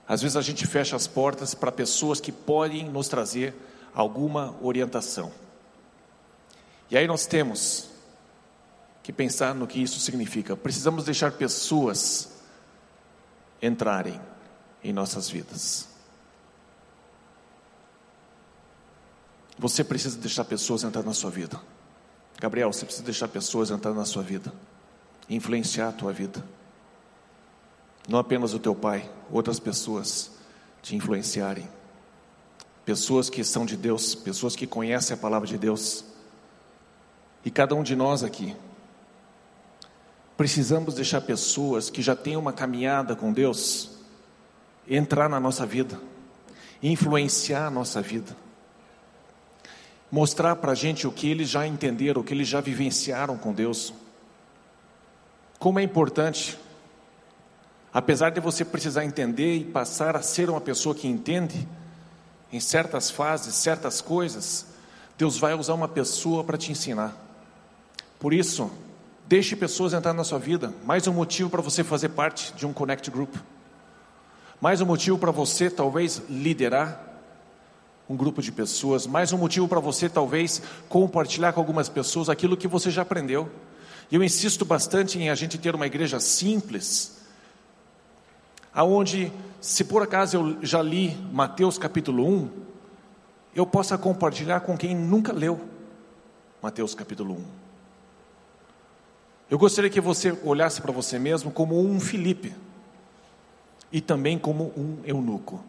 Às 0.06 0.22
vezes 0.22 0.36
a 0.36 0.42
gente 0.42 0.68
fecha 0.68 0.98
as 0.98 1.08
portas 1.08 1.56
para 1.56 1.72
pessoas 1.72 2.20
que 2.20 2.30
podem 2.30 2.90
nos 2.90 3.08
trazer 3.08 3.56
alguma 3.94 4.54
orientação. 4.62 5.32
E 6.92 6.98
aí 6.98 7.08
nós 7.08 7.26
temos 7.26 7.90
que 9.02 9.14
pensar 9.14 9.56
no 9.56 9.66
que 9.66 9.82
isso 9.82 9.98
significa. 10.02 10.58
Precisamos 10.58 11.06
deixar 11.06 11.32
pessoas 11.32 12.34
entrarem 13.62 14.20
em 14.84 14.92
nossas 14.92 15.30
vidas. 15.30 15.88
Você 19.58 19.86
precisa 19.86 20.20
deixar 20.20 20.44
pessoas 20.44 20.84
entrar 20.84 21.02
na 21.02 21.14
sua 21.14 21.32
vida. 21.32 21.62
Gabriel, 22.39 22.71
você 22.71 22.86
precisa 22.86 23.06
deixar 23.06 23.28
pessoas 23.28 23.71
entrar 23.71 23.93
na 23.93 24.06
sua 24.06 24.21
vida, 24.21 24.52
influenciar 25.30 25.89
a 25.89 25.91
tua 25.91 26.12
vida. 26.12 26.43
Não 28.08 28.19
apenas 28.19 28.54
o 28.54 28.60
teu 28.60 28.76
pai, 28.76 29.10
outras 29.32 29.60
pessoas 29.60 30.32
te 30.82 30.95
influenciarem. 30.95 31.67
Pessoas 32.84 33.30
que 33.30 33.43
são 33.43 33.65
de 33.65 33.76
Deus, 33.76 34.13
pessoas 34.13 34.56
que 34.56 34.67
conhecem 34.67 35.15
a 35.15 35.17
palavra 35.17 35.48
de 35.48 35.58
Deus. 35.58 36.04
E 37.43 37.50
cada 37.50 37.74
um 37.74 37.82
de 37.82 37.95
nós 37.95 38.24
aqui 38.24 38.56
precisamos 40.38 40.93
deixar 40.93 41.21
pessoas 41.21 41.89
que 41.89 42.02
já 42.02 42.13
têm 42.15 42.36
uma 42.36 42.52
caminhada 42.52 43.15
com 43.15 43.32
Deus 43.32 43.91
entrar 44.88 45.30
na 45.30 45.39
nossa 45.39 45.65
vida, 45.65 46.00
influenciar 46.84 47.67
a 47.67 47.71
nossa 47.71 48.02
vida 48.02 48.36
mostrar 50.12 50.56
para 50.56 50.72
a 50.72 50.76
gente 50.76 51.08
o 51.08 51.12
que 51.12 51.30
eles 51.30 51.50
já 51.50 51.65
entenderam, 51.65 52.22
o 52.22 52.24
que 52.24 52.34
eles 52.34 52.48
já 52.48 52.62
vivenciaram 52.62 53.38
com 53.38 53.54
Deus. 53.54 53.94
Como 55.60 55.80
é 55.80 55.84
importante, 55.84 56.58
apesar 57.94 58.30
de 58.30 58.39
você 58.39 58.63
precisar 58.63 59.06
entender 59.06 59.56
e 59.58 59.63
passar 59.63 60.15
a 60.15 60.22
ser 60.22 60.50
uma 60.50 60.62
pessoa 60.62 60.94
que 60.94 61.08
entende, 61.08 61.68
em 62.52 62.60
certas 62.60 63.10
fases, 63.10 63.56
certas 63.56 64.00
coisas, 64.02 64.68
Deus 65.18 65.38
vai 65.38 65.54
usar 65.54 65.74
uma 65.74 65.88
pessoa 65.88 66.44
para 66.44 66.58
te 66.58 66.72
ensinar. 66.72 67.13
Por 68.20 68.34
isso, 68.34 68.72
deixe 69.28 69.56
pessoas 69.56 69.94
entrar 69.94 70.13
na 70.13 70.24
sua 70.24 70.39
vida. 70.39 70.74
Mais 70.86 71.08
um 71.08 71.13
motivo 71.13 71.50
para 71.50 71.62
você 71.62 71.84
fazer 71.84 72.10
parte 72.10 72.54
de 72.54 72.65
um 72.65 72.74
Connect 72.74 73.10
Group. 73.10 73.36
Mais 74.62 74.82
um 74.82 74.86
motivo 74.86 75.18
para 75.18 75.32
você 75.32 75.70
talvez 75.70 76.22
liderar 76.30 77.14
um 78.08 78.15
grupo 78.15 78.41
de 78.41 78.52
pessoas, 78.52 79.08
mais 79.08 79.34
um 79.34 79.38
motivo 79.38 79.68
para 79.68 79.80
você 79.80 80.08
talvez 80.08 80.62
compartilhar 80.88 81.54
com 81.54 81.60
algumas 81.60 81.89
pessoas 81.89 82.30
aquilo 82.30 82.56
que 82.56 82.68
você 82.68 82.91
já 82.91 83.02
aprendeu. 83.02 83.50
Eu 84.12 84.24
insisto 84.24 84.63
bastante 84.63 85.18
em 85.18 85.30
a 85.30 85.36
gente 85.36 85.58
ter 85.58 85.74
uma 85.74 85.88
igreja 85.88 86.20
simples, 86.20 87.20
aonde, 88.72 89.32
se 89.60 89.84
por 89.84 90.04
acaso 90.04 90.38
eu 90.38 90.58
já 90.62 90.82
li 90.84 91.15
Mateus 91.34 91.80
capítulo 91.80 92.28
1, 92.28 92.50
eu 93.56 93.65
possa 93.65 93.98
compartilhar 93.98 94.60
com 94.60 94.78
quem 94.78 94.96
nunca 94.96 95.34
leu 95.34 95.60
Mateus 96.62 96.94
capítulo 96.94 97.36
1. 97.36 97.44
Eu 99.50 99.58
gostaria 99.58 99.89
que 99.89 100.02
você 100.02 100.38
olhasse 100.44 100.82
para 100.82 100.91
você 100.91 101.18
mesmo 101.18 101.52
como 101.52 101.80
um 101.80 102.00
Filipe 102.00 102.54
e 103.91 104.00
também 104.00 104.38
como 104.38 104.72
um 104.78 105.00
eunuco 105.06 105.63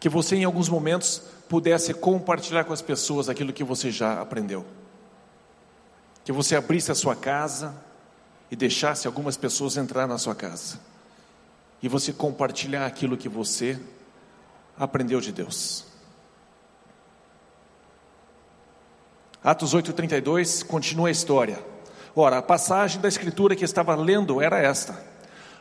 que 0.00 0.08
você 0.08 0.36
em 0.36 0.44
alguns 0.44 0.68
momentos 0.68 1.22
pudesse 1.48 1.94
compartilhar 1.94 2.64
com 2.64 2.72
as 2.72 2.82
pessoas 2.82 3.28
aquilo 3.28 3.52
que 3.52 3.64
você 3.64 3.90
já 3.90 4.20
aprendeu. 4.20 4.64
Que 6.24 6.32
você 6.32 6.54
abrisse 6.54 6.92
a 6.92 6.94
sua 6.94 7.16
casa 7.16 7.74
e 8.50 8.56
deixasse 8.56 9.06
algumas 9.06 9.36
pessoas 9.36 9.76
entrar 9.76 10.06
na 10.06 10.18
sua 10.18 10.34
casa. 10.34 10.78
E 11.82 11.88
você 11.88 12.12
compartilhar 12.12 12.86
aquilo 12.86 13.16
que 13.16 13.28
você 13.28 13.80
aprendeu 14.78 15.20
de 15.20 15.32
Deus. 15.32 15.84
Atos 19.42 19.74
8:32 19.74 20.62
continua 20.62 21.08
a 21.08 21.12
história. 21.12 21.64
Ora, 22.14 22.38
a 22.38 22.42
passagem 22.42 23.00
da 23.00 23.08
escritura 23.08 23.54
que 23.54 23.64
estava 23.64 23.94
lendo 23.94 24.42
era 24.42 24.58
esta: 24.58 25.00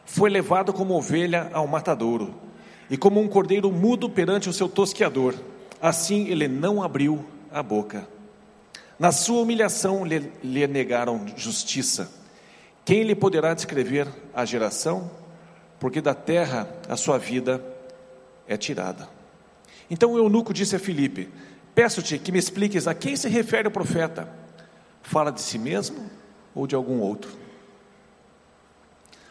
Foi 0.06 0.30
levado 0.30 0.73
como 0.73 0.95
ovelha 0.95 1.50
ao 1.54 1.67
matadouro 1.67 2.46
e 2.89 2.97
como 2.97 3.19
um 3.19 3.28
cordeiro 3.28 3.71
mudo 3.71 4.10
perante 4.10 4.50
o 4.50 4.54
seu 4.54 4.69
tosqueador, 4.69 5.34
assim 5.82 6.28
ele 6.28 6.47
não 6.47 6.82
abriu 6.82 7.26
a 7.52 7.62
boca. 7.62 8.08
Na 8.97 9.12
sua 9.12 9.41
humilhação 9.41 10.06
lhe, 10.06 10.32
lhe 10.43 10.65
negaram 10.67 11.26
justiça. 11.36 12.12
Quem 12.84 13.04
lhe 13.04 13.13
poderá 13.13 13.54
descrever 13.54 14.08
a 14.34 14.45
geração? 14.45 15.12
Porque 15.80 16.02
da 16.02 16.15
terra 16.15 16.67
a 16.89 16.95
sua 16.95 17.17
vida 17.17 17.63
é 18.47 18.58
tirada. 18.58 19.08
Então 19.89 20.13
o 20.13 20.17
eunuco 20.17 20.54
disse 20.54 20.76
a 20.76 20.80
Filipe: 20.80 21.30
Peço-te 21.76 22.17
que 22.17 22.32
me 22.32 22.39
expliques 22.39 22.88
a 22.88 22.93
quem 22.93 23.15
se 23.15 23.30
refere 23.30 23.67
o 23.67 23.71
profeta. 23.71 24.28
Fala 25.04 25.32
de 25.32 25.41
si 25.41 25.60
mesmo 25.60 26.10
ou 26.56 26.65
de 26.65 26.73
algum 26.76 27.00
outro? 27.00 27.30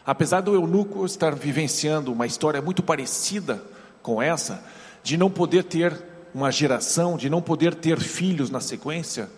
Apesar 0.06 0.40
do 0.40 0.54
eunuco 0.54 1.04
estar 1.04 1.34
vivenciando 1.34 2.12
uma 2.12 2.26
história 2.26 2.62
muito 2.62 2.80
parecida 2.80 3.60
com 4.00 4.22
essa, 4.22 4.62
de 5.02 5.16
não 5.16 5.28
poder 5.28 5.64
ter 5.64 6.00
uma 6.32 6.52
geração, 6.52 7.16
de 7.16 7.28
não 7.28 7.42
poder 7.42 7.74
ter 7.74 7.98
filhos 7.98 8.48
na 8.48 8.60
sequência, 8.60 9.28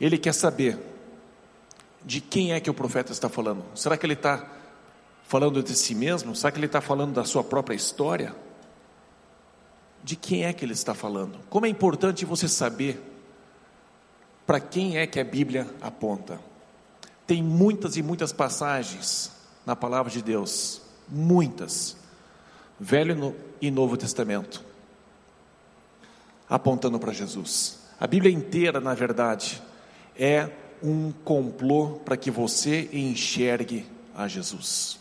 ele 0.00 0.16
quer 0.16 0.32
saber 0.32 0.78
de 2.02 2.20
quem 2.20 2.52
é 2.52 2.60
que 2.60 2.70
o 2.70 2.74
profeta 2.74 3.12
está 3.12 3.28
falando. 3.28 3.62
Será 3.74 3.96
que 3.96 4.06
ele 4.06 4.14
está 4.14 4.46
falando 5.24 5.62
de 5.62 5.76
si 5.76 5.94
mesmo? 5.94 6.34
Será 6.34 6.50
que 6.50 6.58
ele 6.58 6.66
está 6.66 6.80
falando 6.80 7.12
da 7.12 7.24
sua 7.24 7.44
própria 7.44 7.76
história? 7.76 8.34
De 10.02 10.16
quem 10.16 10.46
é 10.46 10.52
que 10.54 10.64
ele 10.64 10.72
está 10.72 10.94
falando? 10.94 11.38
Como 11.50 11.66
é 11.66 11.68
importante 11.68 12.24
você 12.24 12.48
saber 12.48 13.02
para 14.46 14.60
quem 14.60 14.96
é 14.96 15.06
que 15.06 15.20
a 15.20 15.24
Bíblia 15.24 15.68
aponta. 15.82 16.40
Tem 17.28 17.42
muitas 17.42 17.98
e 17.98 18.02
muitas 18.02 18.32
passagens 18.32 19.30
na 19.66 19.76
palavra 19.76 20.10
de 20.10 20.22
Deus, 20.22 20.80
muitas, 21.06 21.94
Velho 22.80 23.36
e 23.60 23.70
Novo 23.70 23.98
Testamento, 23.98 24.64
apontando 26.48 26.98
para 26.98 27.12
Jesus. 27.12 27.80
A 28.00 28.06
Bíblia 28.06 28.32
inteira, 28.32 28.80
na 28.80 28.94
verdade, 28.94 29.62
é 30.18 30.48
um 30.82 31.12
complô 31.12 32.00
para 32.02 32.16
que 32.16 32.30
você 32.30 32.88
enxergue 32.94 33.86
a 34.16 34.26
Jesus. 34.26 34.98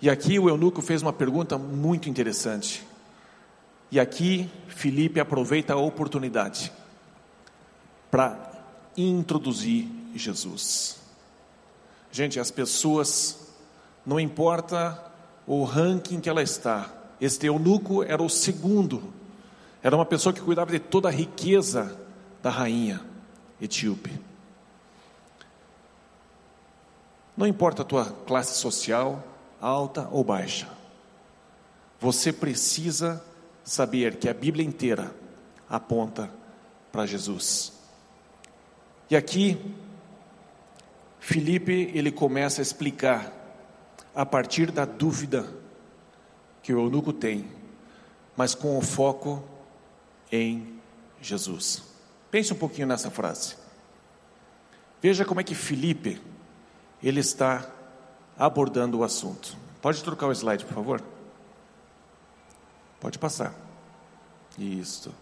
E 0.00 0.08
aqui 0.08 0.38
o 0.38 0.48
eunuco 0.48 0.80
fez 0.80 1.02
uma 1.02 1.12
pergunta 1.12 1.58
muito 1.58 2.08
interessante. 2.08 2.82
E 3.90 4.00
aqui 4.00 4.50
Felipe 4.68 5.20
aproveita 5.20 5.74
a 5.74 5.76
oportunidade 5.76 6.72
para 8.10 8.53
introduzir 8.96 9.88
Jesus. 10.14 10.98
Gente, 12.10 12.38
as 12.38 12.50
pessoas, 12.50 13.48
não 14.06 14.20
importa 14.20 15.12
o 15.46 15.64
ranking 15.64 16.20
que 16.20 16.28
ela 16.28 16.42
está, 16.42 16.92
este 17.20 17.46
eunuco 17.46 18.02
era 18.02 18.22
o 18.22 18.30
segundo, 18.30 19.12
era 19.82 19.94
uma 19.94 20.06
pessoa 20.06 20.32
que 20.32 20.40
cuidava 20.40 20.70
de 20.70 20.78
toda 20.78 21.08
a 21.08 21.12
riqueza 21.12 21.98
da 22.42 22.50
rainha 22.50 23.00
etíope. 23.60 24.18
Não 27.36 27.46
importa 27.46 27.82
a 27.82 27.84
tua 27.84 28.04
classe 28.26 28.58
social, 28.58 29.22
alta 29.60 30.08
ou 30.12 30.22
baixa. 30.22 30.68
Você 32.00 32.32
precisa 32.32 33.24
saber 33.64 34.16
que 34.16 34.28
a 34.28 34.34
Bíblia 34.34 34.64
inteira 34.64 35.14
aponta 35.68 36.30
para 36.92 37.06
Jesus. 37.06 37.73
E 39.14 39.16
aqui 39.16 39.56
Felipe 41.20 41.92
ele 41.94 42.10
começa 42.10 42.60
a 42.60 42.64
explicar 42.64 43.32
a 44.12 44.26
partir 44.26 44.72
da 44.72 44.84
dúvida 44.84 45.48
que 46.60 46.74
o 46.74 46.80
eunuco 46.80 47.12
tem, 47.12 47.48
mas 48.36 48.56
com 48.56 48.76
o 48.76 48.82
foco 48.82 49.40
em 50.32 50.80
Jesus. 51.22 51.84
Pense 52.28 52.52
um 52.52 52.56
pouquinho 52.56 52.88
nessa 52.88 53.08
frase. 53.08 53.54
Veja 55.00 55.24
como 55.24 55.40
é 55.40 55.44
que 55.44 55.54
Felipe 55.54 56.20
ele 57.00 57.20
está 57.20 57.70
abordando 58.36 58.98
o 58.98 59.04
assunto. 59.04 59.56
Pode 59.80 60.02
trocar 60.02 60.26
o 60.26 60.32
slide, 60.32 60.64
por 60.64 60.74
favor? 60.74 61.00
Pode 62.98 63.16
passar. 63.20 63.54
Isso. 64.58 65.14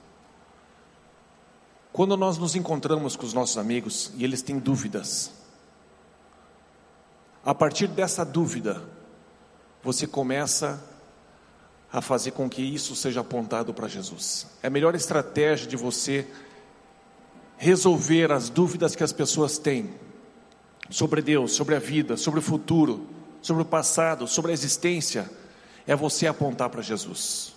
Quando 1.93 2.17
nós 2.17 2.39
nos 2.39 2.57
encontramos 2.57 3.17
com 3.17 3.27
os 3.27 3.35
nossos 3.35 3.59
amigos 3.59 4.11
e 4.17 4.25
eles 4.25 4.41
têm 4.41 4.59
dúvidas, 4.59 5.31
a 7.45 7.55
partir 7.55 7.87
dessa 7.87 8.25
dúvida, 8.25 8.83
você 9.83 10.07
começa 10.07 10.83
a 11.93 12.01
fazer 12.01 12.31
com 12.31 12.49
que 12.49 12.63
isso 12.63 12.97
seja 12.97 13.21
apontado 13.21 13.75
para 13.75 13.89
Jesus. 13.89 14.47
É 14.63 14.69
a 14.69 14.71
melhor 14.71 14.95
estratégia 14.95 15.67
de 15.67 15.77
você 15.77 16.27
resolver 17.59 18.33
as 18.33 18.49
dúvidas 18.49 18.97
que 18.97 19.05
as 19.05 19.13
pessoas 19.13 19.59
têm 19.59 19.93
sobre 20.89 21.21
Deus, 21.21 21.53
sobre 21.53 21.75
a 21.75 21.79
vida, 21.79 22.17
sobre 22.17 22.41
o 22.41 22.43
futuro, 22.43 23.07
sobre 23.43 23.63
o 23.63 23.67
passado, 23.67 24.27
sobre 24.27 24.51
a 24.51 24.55
existência, 24.55 25.31
é 25.87 25.95
você 25.95 26.27
apontar 26.27 26.71
para 26.71 26.81
Jesus. 26.81 27.53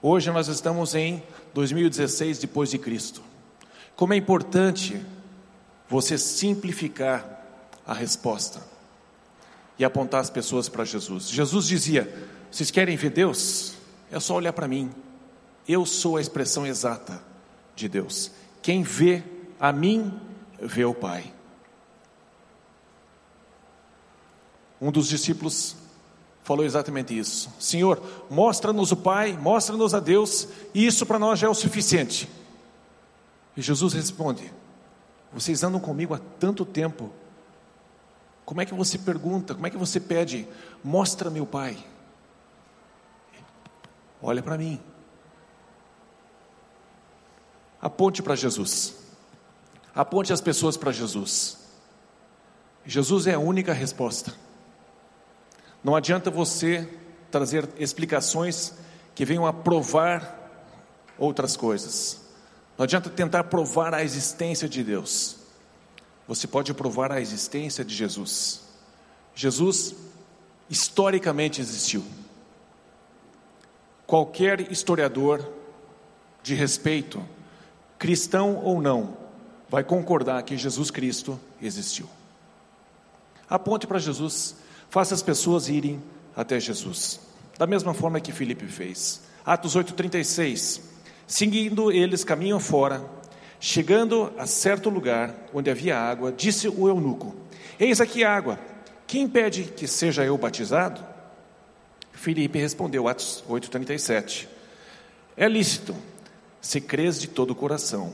Hoje 0.00 0.30
nós 0.30 0.48
estamos 0.48 0.94
em 0.94 1.22
2016 1.52 2.38
depois 2.38 2.70
de 2.70 2.78
Cristo. 2.78 3.25
Como 3.96 4.12
é 4.12 4.16
importante 4.16 5.02
você 5.88 6.18
simplificar 6.18 7.44
a 7.86 7.94
resposta 7.94 8.60
e 9.78 9.84
apontar 9.84 10.20
as 10.20 10.30
pessoas 10.30 10.68
para 10.68 10.84
Jesus. 10.84 11.28
Jesus 11.28 11.66
dizia: 11.66 12.28
Vocês 12.50 12.70
querem 12.70 12.96
ver 12.96 13.10
Deus? 13.10 13.74
É 14.10 14.18
só 14.18 14.34
olhar 14.34 14.52
para 14.52 14.68
mim. 14.68 14.90
Eu 15.68 15.86
sou 15.86 16.16
a 16.16 16.20
expressão 16.20 16.66
exata 16.66 17.22
de 17.74 17.88
Deus. 17.88 18.30
Quem 18.62 18.82
vê 18.82 19.22
a 19.60 19.72
mim, 19.72 20.12
vê 20.60 20.84
o 20.84 20.94
Pai. 20.94 21.32
Um 24.80 24.90
dos 24.90 25.08
discípulos 25.08 25.76
falou 26.42 26.64
exatamente 26.64 27.16
isso: 27.16 27.50
Senhor, 27.58 28.02
mostra-nos 28.28 28.92
o 28.92 28.96
Pai, 28.96 29.32
mostra-nos 29.32 29.94
a 29.94 30.00
Deus, 30.00 30.48
e 30.74 30.86
isso 30.86 31.06
para 31.06 31.18
nós 31.18 31.38
já 31.38 31.46
é 31.46 31.50
o 31.50 31.54
suficiente. 31.54 32.28
E 33.56 33.62
Jesus 33.62 33.94
responde: 33.94 34.52
Vocês 35.32 35.62
andam 35.62 35.80
comigo 35.80 36.14
há 36.14 36.20
tanto 36.38 36.64
tempo 36.64 37.12
como 38.46 38.60
é 38.60 38.64
que 38.64 38.72
você 38.72 38.96
pergunta, 38.96 39.54
como 39.54 39.66
é 39.66 39.70
que 39.70 39.76
você 39.76 39.98
pede, 39.98 40.48
mostra-me 40.82 41.40
o 41.40 41.46
Pai? 41.46 41.76
Olha 44.22 44.40
para 44.40 44.56
mim. 44.56 44.80
Aponte 47.82 48.22
para 48.22 48.36
Jesus. 48.36 48.94
Aponte 49.92 50.32
as 50.32 50.40
pessoas 50.40 50.76
para 50.76 50.92
Jesus. 50.92 51.58
Jesus 52.84 53.26
é 53.26 53.34
a 53.34 53.38
única 53.38 53.72
resposta. 53.72 54.32
Não 55.82 55.96
adianta 55.96 56.30
você 56.30 56.88
trazer 57.32 57.68
explicações 57.78 58.74
que 59.12 59.24
venham 59.24 59.44
a 59.44 59.52
provar 59.52 60.38
outras 61.18 61.56
coisas. 61.56 62.25
Não 62.76 62.84
adianta 62.84 63.08
tentar 63.08 63.44
provar 63.44 63.94
a 63.94 64.02
existência 64.02 64.68
de 64.68 64.84
Deus 64.84 65.46
você 66.26 66.46
pode 66.46 66.74
provar 66.74 67.12
a 67.12 67.20
existência 67.20 67.84
de 67.84 67.94
Jesus. 67.94 68.62
Jesus 69.34 69.94
historicamente 70.68 71.60
existiu. 71.60 72.02
Qualquer 74.06 74.72
historiador 74.72 75.52
de 76.42 76.54
respeito, 76.54 77.22
cristão 77.98 78.56
ou 78.56 78.80
não, 78.80 79.16
vai 79.68 79.84
concordar 79.84 80.42
que 80.42 80.56
Jesus 80.56 80.90
Cristo 80.90 81.38
existiu. 81.60 82.08
Aponte 83.48 83.86
para 83.86 83.98
Jesus, 83.98 84.56
faça 84.88 85.14
as 85.14 85.22
pessoas 85.22 85.68
irem 85.68 86.02
até 86.34 86.58
Jesus, 86.58 87.20
da 87.58 87.66
mesma 87.66 87.94
forma 87.94 88.20
que 88.20 88.32
Filipe 88.32 88.66
fez. 88.66 89.22
Atos 89.44 89.76
8,36. 89.76 90.95
Seguindo 91.26 91.90
eles 91.90 92.22
caminham 92.24 92.60
fora, 92.60 93.04
Chegando 93.58 94.32
a 94.36 94.46
certo 94.46 94.90
lugar 94.90 95.34
onde 95.52 95.70
havia 95.70 95.98
água, 95.98 96.30
disse 96.30 96.68
o 96.68 96.88
eunuco: 96.88 97.34
Eis 97.80 98.00
aqui 98.00 98.22
água. 98.22 98.58
Quem 99.06 99.22
impede 99.22 99.64
que 99.64 99.86
seja 99.86 100.24
eu 100.24 100.36
batizado? 100.36 101.04
Filipe 102.12 102.58
respondeu, 102.58 103.08
Atos 103.08 103.42
8,37. 103.48 104.46
É 105.36 105.48
lícito, 105.48 105.94
se 106.60 106.80
crês 106.80 107.20
de 107.20 107.28
todo 107.28 107.50
o 107.52 107.54
coração. 107.54 108.12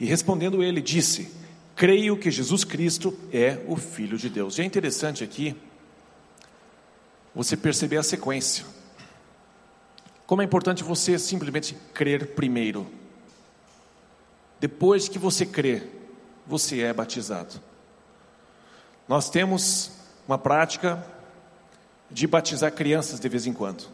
E 0.00 0.04
respondendo 0.04 0.62
ele, 0.62 0.80
disse: 0.80 1.30
Creio 1.76 2.16
que 2.16 2.30
Jesus 2.30 2.64
Cristo 2.64 3.16
é 3.32 3.60
o 3.68 3.76
Filho 3.76 4.18
de 4.18 4.28
Deus. 4.28 4.58
E 4.58 4.62
é 4.62 4.64
interessante 4.64 5.22
aqui 5.22 5.54
você 7.32 7.56
perceber 7.56 7.98
a 7.98 8.02
sequência. 8.02 8.64
Como 10.26 10.40
é 10.40 10.44
importante 10.44 10.82
você 10.82 11.18
simplesmente 11.18 11.76
crer 11.92 12.34
primeiro. 12.34 12.86
Depois 14.58 15.08
que 15.08 15.18
você 15.18 15.44
crê, 15.44 15.82
você 16.46 16.80
é 16.80 16.92
batizado. 16.92 17.60
Nós 19.06 19.28
temos 19.28 19.90
uma 20.26 20.38
prática 20.38 21.04
de 22.10 22.26
batizar 22.26 22.72
crianças 22.72 23.20
de 23.20 23.28
vez 23.28 23.46
em 23.46 23.52
quando, 23.52 23.84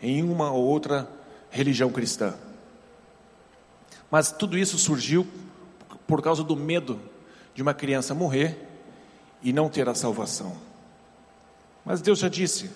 em 0.00 0.22
uma 0.22 0.52
ou 0.52 0.64
outra 0.64 1.08
religião 1.50 1.90
cristã. 1.90 2.34
Mas 4.10 4.30
tudo 4.30 4.56
isso 4.56 4.78
surgiu 4.78 5.26
por 6.06 6.22
causa 6.22 6.44
do 6.44 6.54
medo 6.54 7.00
de 7.54 7.62
uma 7.62 7.74
criança 7.74 8.14
morrer 8.14 8.68
e 9.42 9.52
não 9.52 9.68
ter 9.68 9.88
a 9.88 9.94
salvação. 9.94 10.56
Mas 11.84 12.00
Deus 12.00 12.20
já 12.20 12.28
disse: 12.28 12.70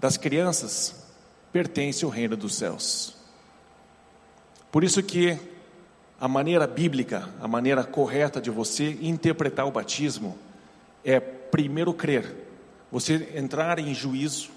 das 0.00 0.16
crianças 0.16 1.03
pertence 1.54 2.04
o 2.04 2.08
reino 2.08 2.36
dos 2.36 2.56
céus. 2.56 3.14
Por 4.72 4.82
isso 4.82 5.00
que 5.04 5.38
a 6.20 6.26
maneira 6.26 6.66
bíblica, 6.66 7.28
a 7.40 7.46
maneira 7.46 7.84
correta 7.84 8.40
de 8.40 8.50
você 8.50 8.98
interpretar 9.00 9.64
o 9.64 9.70
batismo 9.70 10.36
é 11.04 11.20
primeiro 11.20 11.94
crer, 11.94 12.34
você 12.90 13.28
entrar 13.36 13.78
em 13.78 13.94
juízo, 13.94 14.50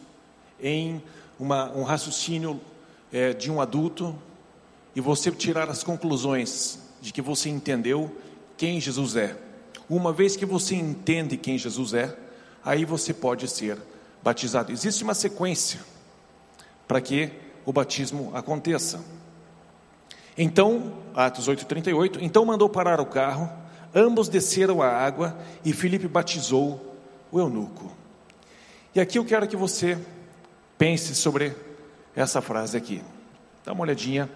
em 0.60 1.00
uma, 1.40 1.72
um 1.74 1.84
raciocínio 1.84 2.60
é, 3.14 3.32
de 3.32 3.52
um 3.52 3.62
adulto 3.62 4.18
e 4.96 5.00
você 5.00 5.30
tirar 5.30 5.70
as 5.70 5.84
conclusões 5.84 6.80
de 7.00 7.14
que 7.14 7.22
você 7.22 7.48
entendeu 7.48 8.12
quem 8.58 8.82
Jesus 8.82 9.16
é. 9.16 9.38
Uma 9.88 10.12
vez 10.12 10.36
que 10.36 10.48
você 10.48 10.74
entende 10.74 11.38
quem 11.38 11.60
Jesus 11.60 11.94
é, 11.94 12.18
aí 12.66 12.86
você 12.86 13.14
pode 13.14 13.48
ser 13.48 13.78
batizado. 14.24 14.72
Existe 14.72 15.04
uma 15.04 15.14
sequência 15.14 15.80
para 16.88 17.02
que 17.02 17.32
o 17.66 17.74
batismo 17.74 18.32
aconteça. 18.34 19.04
Então, 20.38 20.94
Atos 21.14 21.48
8:38, 21.48 22.20
então 22.22 22.46
mandou 22.46 22.70
parar 22.70 23.02
o 23.02 23.06
carro, 23.06 23.50
ambos 23.94 24.30
desceram 24.30 24.82
a 24.82 24.88
água 24.88 25.38
e 25.66 25.74
Filipe 25.74 26.08
batizou 26.08 26.96
o 27.32 27.40
eunuco. 27.40 27.92
E 28.94 29.00
aqui 29.00 29.18
eu 29.18 29.26
quero 29.26 29.48
que 29.48 29.56
você 29.56 29.98
pense 30.78 31.14
sobre 31.16 31.56
essa 32.16 32.42
frase 32.42 32.78
aqui. 32.78 33.04
Dá 33.66 33.74
uma 33.74 33.84
olhadinha 33.84 34.30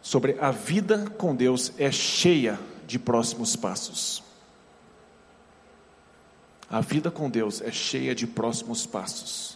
sobre 0.00 0.36
a 0.40 0.50
vida 0.50 1.10
com 1.18 1.34
Deus 1.34 1.72
é 1.78 1.90
cheia 1.90 2.58
de 2.86 2.98
próximos 2.98 3.56
passos. 3.56 4.22
A 6.70 6.80
vida 6.80 7.10
com 7.10 7.28
Deus 7.28 7.60
é 7.60 7.70
cheia 7.70 8.14
de 8.14 8.26
próximos 8.26 8.86
passos. 8.86 9.55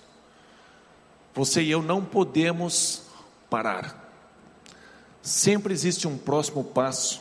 Você 1.35 1.63
e 1.63 1.71
eu 1.71 1.83
não 1.83 2.05
podemos 2.05 3.03
parar. 3.49 4.13
Sempre 5.23 5.73
existe 5.73 6.09
um 6.09 6.17
próximo 6.17 6.65
passo 6.65 7.21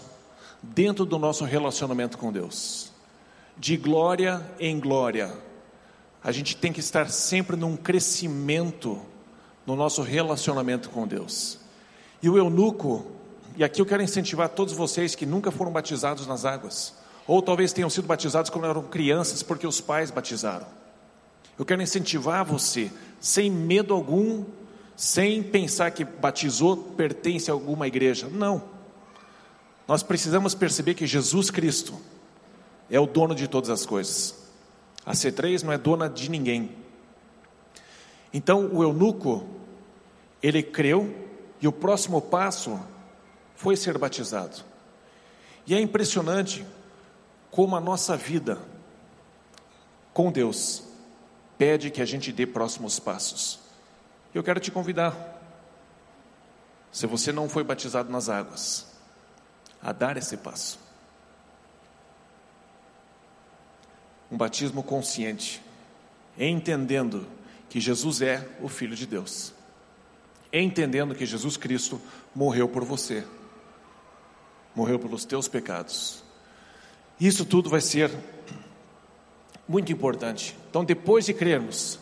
dentro 0.61 1.05
do 1.05 1.19
nosso 1.19 1.43
relacionamento 1.43 2.17
com 2.17 2.31
Deus. 2.31 2.91
De 3.57 3.75
glória 3.75 4.45
em 4.59 4.79
glória, 4.79 5.33
a 6.23 6.31
gente 6.31 6.55
tem 6.55 6.71
que 6.71 6.79
estar 6.79 7.09
sempre 7.09 7.55
num 7.55 7.75
crescimento 7.75 9.01
no 9.65 9.75
nosso 9.75 10.01
relacionamento 10.01 10.89
com 10.89 11.07
Deus. 11.07 11.59
E 12.21 12.29
o 12.29 12.37
eunuco, 12.37 13.05
e 13.55 13.63
aqui 13.63 13.81
eu 13.81 13.85
quero 13.85 14.01
incentivar 14.01 14.49
todos 14.49 14.73
vocês 14.73 15.13
que 15.13 15.25
nunca 15.25 15.51
foram 15.51 15.71
batizados 15.71 16.25
nas 16.25 16.45
águas, 16.45 16.93
ou 17.27 17.41
talvez 17.41 17.71
tenham 17.71 17.89
sido 17.89 18.07
batizados 18.07 18.49
quando 18.49 18.65
eram 18.65 18.81
crianças 18.83 19.43
porque 19.43 19.67
os 19.67 19.79
pais 19.79 20.09
batizaram. 20.09 20.65
Eu 21.57 21.65
quero 21.65 21.81
incentivar 21.81 22.43
você, 22.43 22.89
sem 23.19 23.49
medo 23.49 23.93
algum, 23.93 24.45
sem 24.95 25.41
pensar 25.41 25.91
que 25.91 26.03
batizou 26.03 26.75
pertence 26.77 27.49
a 27.49 27.53
alguma 27.53 27.87
igreja. 27.87 28.27
Não. 28.29 28.63
Nós 29.87 30.03
precisamos 30.03 30.53
perceber 30.53 30.93
que 30.93 31.07
Jesus 31.07 31.49
Cristo 31.49 31.99
é 32.89 32.99
o 32.99 33.07
dono 33.07 33.33
de 33.33 33.47
todas 33.47 33.69
as 33.69 33.85
coisas. 33.85 34.35
A 35.05 35.13
C3 35.13 35.63
não 35.63 35.71
é 35.71 35.77
dona 35.77 36.09
de 36.09 36.29
ninguém. 36.29 36.75
Então 38.33 38.69
o 38.73 38.83
eunuco, 38.83 39.45
ele 40.41 40.61
creu 40.61 41.15
e 41.61 41.67
o 41.67 41.71
próximo 41.71 42.21
passo 42.21 42.79
foi 43.55 43.75
ser 43.75 43.97
batizado. 43.97 44.63
E 45.65 45.73
é 45.73 45.81
impressionante 45.81 46.65
como 47.51 47.75
a 47.75 47.81
nossa 47.81 48.15
vida 48.15 48.59
com 50.13 50.31
Deus 50.31 50.88
pede 51.59 51.91
que 51.91 52.01
a 52.01 52.05
gente 52.05 52.31
dê 52.31 52.47
próximos 52.47 52.99
passos. 52.99 53.59
Eu 54.33 54.41
quero 54.41 54.61
te 54.61 54.71
convidar, 54.71 55.13
se 56.89 57.05
você 57.05 57.33
não 57.33 57.49
foi 57.49 57.65
batizado 57.65 58.09
nas 58.09 58.29
águas, 58.29 58.87
a 59.81 59.91
dar 59.91 60.15
esse 60.15 60.37
passo. 60.37 60.79
Um 64.31 64.37
batismo 64.37 64.81
consciente, 64.81 65.61
entendendo 66.37 67.27
que 67.69 67.81
Jesus 67.81 68.21
é 68.21 68.47
o 68.61 68.69
Filho 68.69 68.95
de 68.95 69.05
Deus, 69.05 69.53
entendendo 70.53 71.13
que 71.13 71.25
Jesus 71.25 71.57
Cristo 71.57 72.01
morreu 72.33 72.69
por 72.69 72.85
você, 72.85 73.27
morreu 74.73 74.97
pelos 74.97 75.25
teus 75.25 75.49
pecados. 75.49 76.23
Isso 77.19 77.43
tudo 77.43 77.69
vai 77.69 77.81
ser 77.81 78.09
muito 79.69 79.91
importante. 79.91 80.57
Então, 80.67 80.83
depois 80.83 81.27
de 81.27 81.33
crermos, 81.33 81.99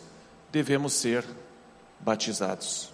devemos 0.50 0.94
ser 0.94 1.22
batizados. 2.00 2.90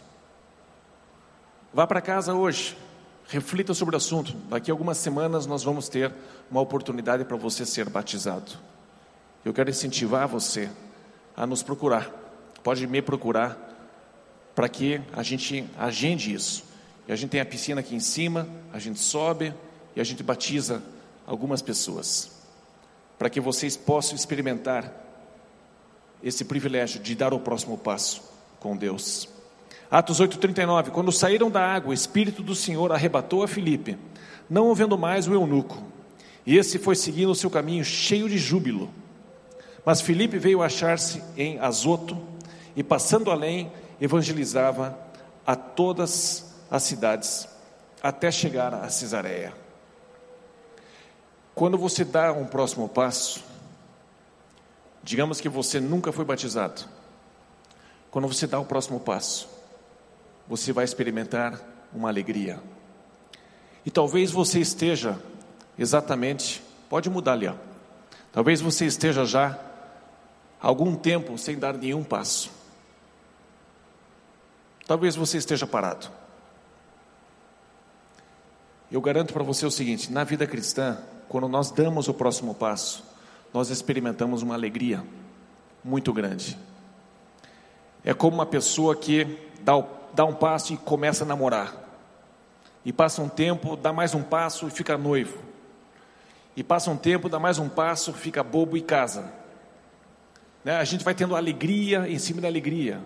Vá 1.72 1.86
para 1.86 2.00
casa 2.00 2.34
hoje, 2.34 2.76
reflita 3.28 3.72
sobre 3.72 3.94
o 3.94 3.98
assunto. 3.98 4.34
Daqui 4.48 4.72
a 4.72 4.74
algumas 4.74 4.98
semanas 4.98 5.46
nós 5.46 5.62
vamos 5.62 5.88
ter 5.88 6.12
uma 6.50 6.60
oportunidade 6.60 7.24
para 7.24 7.36
você 7.36 7.64
ser 7.64 7.88
batizado. 7.88 8.50
Eu 9.44 9.54
quero 9.54 9.70
incentivar 9.70 10.26
você 10.26 10.68
a 11.36 11.46
nos 11.46 11.62
procurar. 11.62 12.10
Pode 12.64 12.84
me 12.88 13.00
procurar 13.00 13.56
para 14.56 14.68
que 14.68 15.00
a 15.12 15.22
gente 15.22 15.64
agende 15.78 16.34
isso. 16.34 16.64
E 17.06 17.12
a 17.12 17.16
gente 17.16 17.30
tem 17.30 17.40
a 17.40 17.46
piscina 17.46 17.80
aqui 17.80 17.94
em 17.94 18.00
cima, 18.00 18.48
a 18.72 18.78
gente 18.80 18.98
sobe 18.98 19.54
e 19.94 20.00
a 20.00 20.04
gente 20.04 20.22
batiza 20.22 20.82
algumas 21.26 21.62
pessoas. 21.62 22.33
Para 23.18 23.30
que 23.30 23.40
vocês 23.40 23.76
possam 23.76 24.14
experimentar 24.14 24.92
esse 26.22 26.44
privilégio 26.44 27.00
de 27.00 27.14
dar 27.14 27.34
o 27.34 27.40
próximo 27.40 27.76
passo 27.76 28.22
com 28.58 28.76
Deus. 28.76 29.28
Atos 29.90 30.20
8,39: 30.20 30.90
Quando 30.90 31.12
saíram 31.12 31.50
da 31.50 31.60
água, 31.60 31.90
o 31.90 31.94
Espírito 31.94 32.42
do 32.42 32.54
Senhor 32.54 32.90
arrebatou 32.90 33.42
a 33.42 33.48
Filipe, 33.48 33.98
não 34.48 34.70
havendo 34.70 34.96
mais 34.96 35.28
o 35.28 35.34
eunuco. 35.34 35.82
E 36.46 36.56
esse 36.56 36.78
foi 36.78 36.96
seguindo 36.96 37.30
o 37.30 37.34
seu 37.34 37.50
caminho 37.50 37.84
cheio 37.84 38.28
de 38.28 38.38
júbilo. 38.38 38.90
Mas 39.84 40.00
Filipe 40.00 40.38
veio 40.38 40.62
achar-se 40.62 41.22
em 41.36 41.58
Azoto 41.58 42.16
e, 42.74 42.82
passando 42.82 43.30
além, 43.30 43.70
evangelizava 44.00 44.98
a 45.46 45.54
todas 45.54 46.54
as 46.70 46.82
cidades, 46.82 47.48
até 48.02 48.30
chegar 48.30 48.72
a 48.74 48.88
Cesareia. 48.88 49.63
Quando 51.54 51.78
você 51.78 52.04
dá 52.04 52.32
um 52.32 52.46
próximo 52.46 52.88
passo, 52.88 53.44
digamos 55.02 55.40
que 55.40 55.48
você 55.48 55.78
nunca 55.78 56.10
foi 56.10 56.24
batizado, 56.24 56.82
quando 58.10 58.26
você 58.26 58.46
dá 58.46 58.58
o 58.58 58.64
próximo 58.64 58.98
passo, 58.98 59.48
você 60.48 60.72
vai 60.72 60.84
experimentar 60.84 61.60
uma 61.92 62.08
alegria. 62.08 62.60
E 63.86 63.90
talvez 63.90 64.30
você 64.30 64.60
esteja 64.60 65.18
exatamente, 65.78 66.62
pode 66.88 67.08
mudar 67.08 67.32
ali, 67.32 67.46
ó. 67.46 67.54
Talvez 68.32 68.60
você 68.60 68.86
esteja 68.86 69.24
já 69.24 69.58
algum 70.60 70.96
tempo 70.96 71.38
sem 71.38 71.56
dar 71.56 71.74
nenhum 71.74 72.02
passo. 72.02 72.50
Talvez 74.86 75.14
você 75.14 75.38
esteja 75.38 75.66
parado. 75.66 76.08
Eu 78.90 79.00
garanto 79.00 79.32
para 79.32 79.42
você 79.42 79.64
o 79.64 79.70
seguinte: 79.70 80.10
na 80.12 80.24
vida 80.24 80.46
cristã, 80.46 80.98
quando 81.34 81.48
nós 81.48 81.72
damos 81.72 82.06
o 82.06 82.14
próximo 82.14 82.54
passo, 82.54 83.02
nós 83.52 83.68
experimentamos 83.68 84.40
uma 84.42 84.54
alegria 84.54 85.04
muito 85.82 86.12
grande. 86.12 86.56
É 88.04 88.14
como 88.14 88.36
uma 88.36 88.46
pessoa 88.46 88.94
que 88.94 89.36
dá, 89.60 89.84
dá 90.12 90.24
um 90.24 90.32
passo 90.32 90.72
e 90.72 90.76
começa 90.76 91.24
a 91.24 91.26
namorar. 91.26 91.74
E 92.84 92.92
passa 92.92 93.20
um 93.20 93.28
tempo, 93.28 93.74
dá 93.74 93.92
mais 93.92 94.14
um 94.14 94.22
passo 94.22 94.68
e 94.68 94.70
fica 94.70 94.96
noivo. 94.96 95.36
E 96.54 96.62
passa 96.62 96.88
um 96.92 96.96
tempo, 96.96 97.28
dá 97.28 97.40
mais 97.40 97.58
um 97.58 97.68
passo, 97.68 98.12
fica 98.12 98.40
bobo 98.44 98.76
e 98.76 98.80
casa. 98.80 99.32
Né? 100.64 100.76
A 100.76 100.84
gente 100.84 101.04
vai 101.04 101.16
tendo 101.16 101.34
alegria 101.34 102.08
em 102.08 102.20
cima 102.20 102.40
da 102.40 102.46
alegria. 102.46 103.00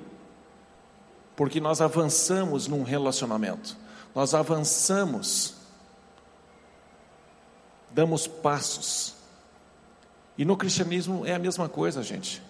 Porque 1.34 1.60
nós 1.60 1.80
avançamos 1.80 2.68
num 2.68 2.82
relacionamento. 2.82 3.74
Nós 4.14 4.34
avançamos. 4.34 5.56
Damos 7.90 8.26
passos. 8.26 9.14
E 10.36 10.44
no 10.44 10.56
cristianismo 10.56 11.26
é 11.26 11.34
a 11.34 11.38
mesma 11.38 11.68
coisa, 11.68 12.02
gente. 12.02 12.42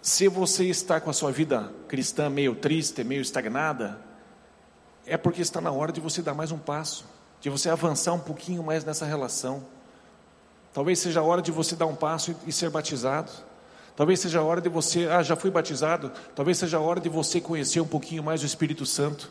Se 0.00 0.26
você 0.26 0.64
está 0.64 1.00
com 1.00 1.08
a 1.08 1.12
sua 1.12 1.30
vida 1.30 1.72
cristã 1.86 2.28
meio 2.28 2.56
triste, 2.56 3.04
meio 3.04 3.22
estagnada, 3.22 4.00
é 5.06 5.16
porque 5.16 5.40
está 5.40 5.60
na 5.60 5.70
hora 5.70 5.92
de 5.92 6.00
você 6.00 6.20
dar 6.20 6.34
mais 6.34 6.50
um 6.50 6.58
passo, 6.58 7.04
de 7.40 7.48
você 7.48 7.70
avançar 7.70 8.12
um 8.12 8.18
pouquinho 8.18 8.62
mais 8.64 8.84
nessa 8.84 9.06
relação. 9.06 9.64
Talvez 10.72 10.98
seja 10.98 11.20
a 11.20 11.22
hora 11.22 11.40
de 11.40 11.52
você 11.52 11.76
dar 11.76 11.86
um 11.86 11.94
passo 11.94 12.34
e 12.46 12.52
ser 12.52 12.70
batizado. 12.70 13.30
Talvez 13.94 14.18
seja 14.18 14.40
a 14.40 14.42
hora 14.42 14.60
de 14.60 14.68
você, 14.68 15.06
ah, 15.06 15.22
já 15.22 15.36
fui 15.36 15.50
batizado. 15.50 16.10
Talvez 16.34 16.58
seja 16.58 16.78
a 16.78 16.80
hora 16.80 16.98
de 16.98 17.08
você 17.08 17.40
conhecer 17.40 17.80
um 17.80 17.86
pouquinho 17.86 18.22
mais 18.22 18.42
o 18.42 18.46
Espírito 18.46 18.84
Santo 18.84 19.30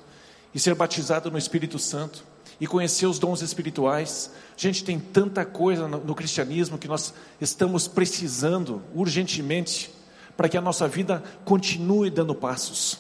e 0.54 0.60
ser 0.60 0.76
batizado 0.76 1.32
no 1.32 1.38
Espírito 1.38 1.80
Santo 1.80 2.24
e 2.60 2.68
conhecer 2.68 3.06
os 3.06 3.20
dons 3.20 3.42
espirituais. 3.42 4.32
Gente, 4.58 4.84
tem 4.84 5.00
tanta 5.00 5.46
coisa 5.46 5.88
no, 5.88 5.98
no 6.00 6.16
cristianismo 6.16 6.78
que 6.78 6.88
nós 6.88 7.14
estamos 7.40 7.88
precisando 7.88 8.82
urgentemente 8.94 9.92
para 10.36 10.50
que 10.50 10.58
a 10.58 10.62
nossa 10.62 10.88
vida 10.88 11.24
continue 11.46 12.10
dando 12.10 12.34
passos. 12.34 13.00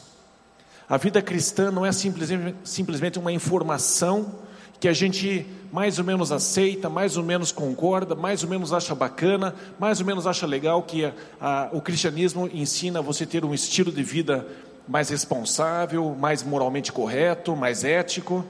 A 0.87 0.97
vida 0.97 1.21
cristã 1.21 1.71
não 1.71 1.85
é 1.85 1.91
simplesmente, 1.91 2.55
simplesmente 2.63 3.17
uma 3.17 3.31
informação 3.31 4.35
que 4.79 4.87
a 4.87 4.93
gente 4.93 5.45
mais 5.71 5.99
ou 5.99 6.03
menos 6.03 6.31
aceita, 6.31 6.89
mais 6.89 7.15
ou 7.15 7.23
menos 7.23 7.51
concorda, 7.51 8.15
mais 8.15 8.43
ou 8.43 8.49
menos 8.49 8.73
acha 8.73 8.93
bacana, 8.93 9.55
mais 9.79 9.99
ou 9.99 10.05
menos 10.05 10.27
acha 10.27 10.45
legal 10.45 10.83
que 10.83 11.05
a, 11.05 11.13
a, 11.39 11.69
o 11.71 11.79
cristianismo 11.79 12.49
ensina 12.51 13.01
você 13.01 13.25
ter 13.25 13.45
um 13.45 13.53
estilo 13.53 13.91
de 13.91 14.03
vida 14.03 14.45
mais 14.87 15.09
responsável, 15.09 16.15
mais 16.19 16.43
moralmente 16.43 16.91
correto, 16.91 17.55
mais 17.55 17.83
ético. 17.83 18.43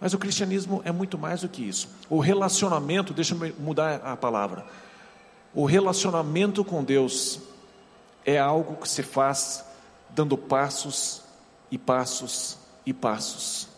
Mas 0.00 0.14
o 0.14 0.18
cristianismo 0.18 0.80
é 0.84 0.92
muito 0.92 1.18
mais 1.18 1.40
do 1.40 1.48
que 1.48 1.66
isso. 1.66 1.88
O 2.08 2.20
relacionamento, 2.20 3.12
deixa 3.12 3.34
eu 3.34 3.54
mudar 3.58 3.96
a 4.04 4.16
palavra. 4.16 4.64
O 5.52 5.64
relacionamento 5.64 6.64
com 6.64 6.84
Deus 6.84 7.40
é 8.24 8.38
algo 8.38 8.76
que 8.76 8.88
se 8.88 9.02
faz 9.02 9.64
dando 10.10 10.36
passos 10.36 11.22
e 11.70 11.76
passos 11.76 12.58
e 12.86 12.92
passos. 12.92 13.68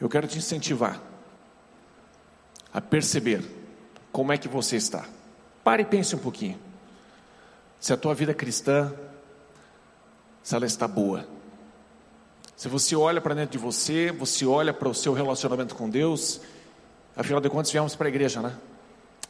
Eu 0.00 0.08
quero 0.08 0.26
te 0.26 0.38
incentivar 0.38 0.98
a 2.72 2.80
perceber 2.80 3.44
como 4.10 4.32
é 4.32 4.38
que 4.38 4.48
você 4.48 4.76
está. 4.76 5.04
Pare 5.62 5.82
e 5.82 5.86
pense 5.86 6.16
um 6.16 6.18
pouquinho. 6.18 6.58
Se 7.78 7.92
a 7.92 7.96
tua 7.96 8.14
vida 8.14 8.32
cristã, 8.32 8.92
se 10.42 10.54
ela 10.54 10.66
está 10.66 10.86
boa. 10.88 11.26
Se 12.56 12.68
você 12.68 12.94
olha 12.94 13.20
para 13.20 13.34
dentro 13.34 13.52
de 13.52 13.58
você, 13.58 14.12
você 14.12 14.44
olha 14.44 14.72
para 14.74 14.88
o 14.88 14.94
seu 14.94 15.12
relacionamento 15.12 15.74
com 15.74 15.88
Deus, 15.88 16.40
afinal 17.16 17.40
de 17.40 17.48
contas 17.48 17.70
viemos 17.72 17.96
para 17.96 18.06
a 18.06 18.10
igreja, 18.10 18.42
né? 18.42 18.54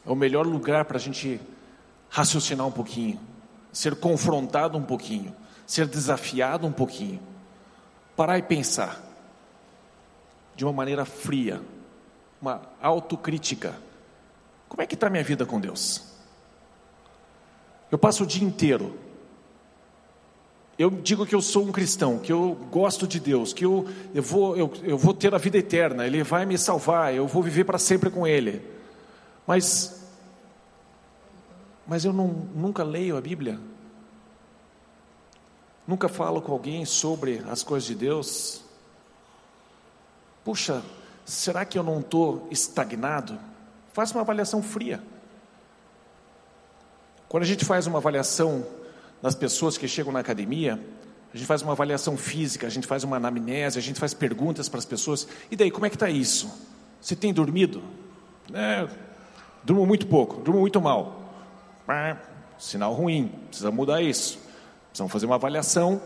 É 0.05 0.11
o 0.11 0.15
melhor 0.15 0.45
lugar 0.45 0.85
para 0.85 0.97
a 0.97 0.99
gente 0.99 1.39
raciocinar 2.09 2.67
um 2.67 2.71
pouquinho, 2.71 3.19
ser 3.71 3.95
confrontado 3.95 4.77
um 4.77 4.83
pouquinho, 4.83 5.33
ser 5.65 5.87
desafiado 5.87 6.67
um 6.67 6.71
pouquinho, 6.73 7.21
parar 8.17 8.37
e 8.37 8.41
pensar 8.41 9.01
de 10.55 10.65
uma 10.65 10.73
maneira 10.73 11.05
fria, 11.05 11.61
uma 12.41 12.61
autocrítica. 12.81 13.75
Como 14.67 14.81
é 14.81 14.85
que 14.85 14.95
está 14.95 15.09
minha 15.09 15.23
vida 15.23 15.45
com 15.45 15.59
Deus? 15.59 16.03
Eu 17.89 17.97
passo 17.97 18.23
o 18.23 18.27
dia 18.27 18.43
inteiro 18.43 18.97
eu 20.81 20.89
digo 20.89 21.27
que 21.27 21.35
eu 21.35 21.41
sou 21.41 21.63
um 21.63 21.71
cristão, 21.71 22.17
que 22.17 22.31
eu 22.33 22.57
gosto 22.71 23.07
de 23.07 23.19
Deus, 23.19 23.53
que 23.53 23.63
eu, 23.63 23.87
eu, 24.15 24.23
vou, 24.23 24.57
eu, 24.57 24.73
eu 24.81 24.97
vou 24.97 25.13
ter 25.13 25.33
a 25.35 25.37
vida 25.37 25.59
eterna, 25.59 26.07
Ele 26.07 26.23
vai 26.23 26.43
me 26.43 26.57
salvar, 26.57 27.13
eu 27.13 27.27
vou 27.27 27.43
viver 27.43 27.65
para 27.65 27.77
sempre 27.77 28.09
com 28.09 28.25
Ele. 28.25 28.65
Mas, 29.45 30.03
mas 31.85 32.03
eu 32.03 32.11
não, 32.11 32.27
nunca 32.55 32.83
leio 32.83 33.15
a 33.15 33.21
Bíblia, 33.21 33.59
nunca 35.87 36.09
falo 36.09 36.41
com 36.41 36.51
alguém 36.51 36.83
sobre 36.83 37.43
as 37.47 37.61
coisas 37.61 37.87
de 37.87 37.93
Deus. 37.93 38.63
Puxa, 40.43 40.81
será 41.23 41.63
que 41.63 41.77
eu 41.77 41.83
não 41.83 41.99
estou 41.99 42.47
estagnado? 42.49 43.37
Faça 43.93 44.15
uma 44.15 44.21
avaliação 44.21 44.63
fria. 44.63 44.99
Quando 47.29 47.43
a 47.43 47.45
gente 47.47 47.65
faz 47.65 47.85
uma 47.85 47.99
avaliação 47.99 48.65
nas 49.21 49.35
pessoas 49.35 49.77
que 49.77 49.87
chegam 49.87 50.11
na 50.11 50.19
academia, 50.19 50.79
a 51.33 51.37
gente 51.37 51.47
faz 51.47 51.61
uma 51.61 51.71
avaliação 51.71 52.17
física, 52.17 52.67
a 52.67 52.69
gente 52.69 52.85
faz 52.85 53.03
uma 53.03 53.17
anamnese, 53.17 53.77
a 53.79 53.81
gente 53.81 53.99
faz 53.99 54.13
perguntas 54.13 54.67
para 54.67 54.79
as 54.79 54.85
pessoas. 54.85 55.27
E 55.49 55.55
daí, 55.55 55.71
como 55.71 55.85
é 55.85 55.89
que 55.89 55.95
está 55.95 56.09
isso? 56.09 56.51
Você 56.99 57.15
tem 57.15 57.33
dormido? 57.33 57.81
É, 58.53 58.87
durmo 59.63 59.85
muito 59.85 60.07
pouco, 60.07 60.41
durmo 60.41 60.59
muito 60.59 60.81
mal. 60.81 61.33
É, 61.87 62.17
sinal 62.57 62.93
ruim, 62.93 63.31
precisa 63.47 63.71
mudar 63.71 64.01
isso. 64.01 64.39
Precisamos 64.89 65.11
fazer 65.11 65.25
uma 65.25 65.35
avaliação 65.35 66.01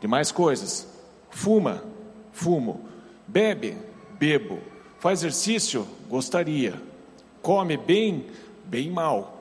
de 0.00 0.06
mais 0.06 0.30
coisas. 0.30 0.86
Fuma, 1.30 1.82
fumo. 2.32 2.88
Bebe, 3.26 3.76
bebo. 4.18 4.60
Faz 5.00 5.20
exercício, 5.20 5.86
gostaria. 6.08 6.80
Come 7.42 7.76
bem, 7.76 8.26
bem 8.64 8.90
mal. 8.90 9.37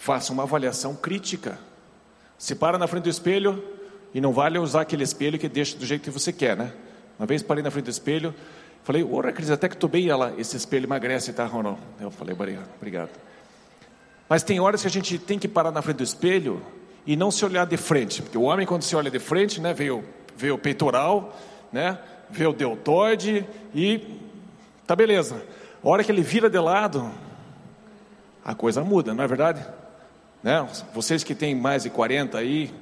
Faça 0.00 0.32
uma 0.32 0.44
avaliação 0.44 0.96
crítica. 0.96 1.58
Se 2.38 2.54
para 2.54 2.78
na 2.78 2.86
frente 2.86 3.04
do 3.04 3.10
espelho 3.10 3.62
e 4.14 4.20
não 4.20 4.32
vale 4.32 4.58
usar 4.58 4.80
aquele 4.80 5.04
espelho 5.04 5.38
que 5.38 5.46
deixa 5.46 5.76
do 5.76 5.84
jeito 5.84 6.02
que 6.02 6.10
você 6.10 6.32
quer, 6.32 6.56
né? 6.56 6.72
Uma 7.18 7.26
vez 7.26 7.42
parei 7.42 7.62
na 7.62 7.70
frente 7.70 7.84
do 7.84 7.90
espelho, 7.90 8.34
falei, 8.82 9.04
ora, 9.04 9.30
Cris, 9.30 9.50
até 9.50 9.68
que 9.68 9.74
estou 9.74 9.90
bem. 9.90 10.08
ela, 10.08 10.32
esse 10.38 10.56
espelho 10.56 10.86
emagrece, 10.86 11.34
tá, 11.34 11.44
Ronald? 11.44 11.78
Eu 12.00 12.10
falei, 12.10 12.34
obrigado. 12.34 13.10
Mas 14.26 14.42
tem 14.42 14.58
horas 14.58 14.80
que 14.80 14.86
a 14.86 14.90
gente 14.90 15.18
tem 15.18 15.38
que 15.38 15.46
parar 15.46 15.70
na 15.70 15.82
frente 15.82 15.98
do 15.98 16.02
espelho 16.02 16.62
e 17.06 17.14
não 17.14 17.30
se 17.30 17.44
olhar 17.44 17.66
de 17.66 17.76
frente. 17.76 18.22
Porque 18.22 18.38
o 18.38 18.42
homem, 18.42 18.66
quando 18.66 18.82
se 18.82 18.96
olha 18.96 19.10
de 19.10 19.18
frente, 19.18 19.60
né, 19.60 19.74
vê 19.74 19.90
o, 19.90 20.02
vê 20.34 20.50
o 20.50 20.56
peitoral, 20.56 21.38
né, 21.70 21.98
vê 22.30 22.46
o 22.46 22.54
deltoide 22.54 23.46
e 23.74 24.18
tá 24.86 24.96
beleza. 24.96 25.42
A 25.84 25.88
hora 25.90 26.02
que 26.02 26.10
ele 26.10 26.22
vira 26.22 26.48
de 26.48 26.58
lado, 26.58 27.12
a 28.42 28.54
coisa 28.54 28.82
muda, 28.82 29.12
não 29.12 29.22
é 29.22 29.26
verdade? 29.26 29.62
Né? 30.42 30.66
Vocês 30.94 31.22
que 31.22 31.34
têm 31.34 31.54
mais 31.54 31.82
de 31.82 31.90
40 31.90 32.38
aí, 32.38 32.72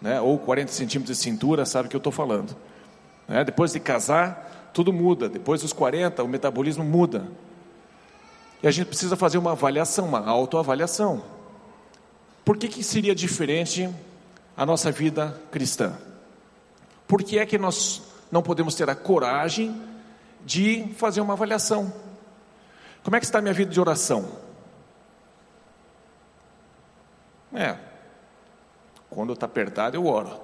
né, 0.00 0.20
ou 0.20 0.38
40 0.38 0.72
centímetros 0.72 1.16
de 1.16 1.22
cintura, 1.22 1.64
sabem 1.64 1.86
o 1.86 1.90
que 1.90 1.96
eu 1.96 1.98
estou 1.98 2.12
falando. 2.12 2.56
Né? 3.28 3.44
Depois 3.44 3.72
de 3.72 3.80
casar, 3.80 4.70
tudo 4.72 4.92
muda. 4.92 5.28
Depois 5.28 5.62
dos 5.62 5.72
40, 5.72 6.22
o 6.22 6.28
metabolismo 6.28 6.84
muda. 6.84 7.26
E 8.62 8.68
a 8.68 8.70
gente 8.70 8.86
precisa 8.86 9.16
fazer 9.16 9.38
uma 9.38 9.52
avaliação, 9.52 10.06
uma 10.06 10.26
autoavaliação. 10.26 11.22
Por 12.44 12.56
que, 12.56 12.68
que 12.68 12.82
seria 12.82 13.14
diferente 13.14 13.88
a 14.56 14.66
nossa 14.66 14.90
vida 14.90 15.40
cristã? 15.50 15.96
Por 17.06 17.22
que 17.22 17.38
é 17.38 17.46
que 17.46 17.58
nós 17.58 18.02
não 18.30 18.42
podemos 18.42 18.74
ter 18.74 18.88
a 18.88 18.94
coragem 18.94 19.80
de 20.44 20.86
fazer 20.96 21.20
uma 21.20 21.32
avaliação? 21.32 21.92
Como 23.02 23.16
é 23.16 23.20
que 23.20 23.26
está 23.26 23.38
a 23.38 23.42
minha 23.42 23.54
vida 23.54 23.70
de 23.70 23.80
oração? 23.80 24.28
É. 27.52 27.76
Quando 29.08 29.32
está 29.32 29.46
apertado, 29.46 29.96
eu 29.96 30.06
oro. 30.06 30.40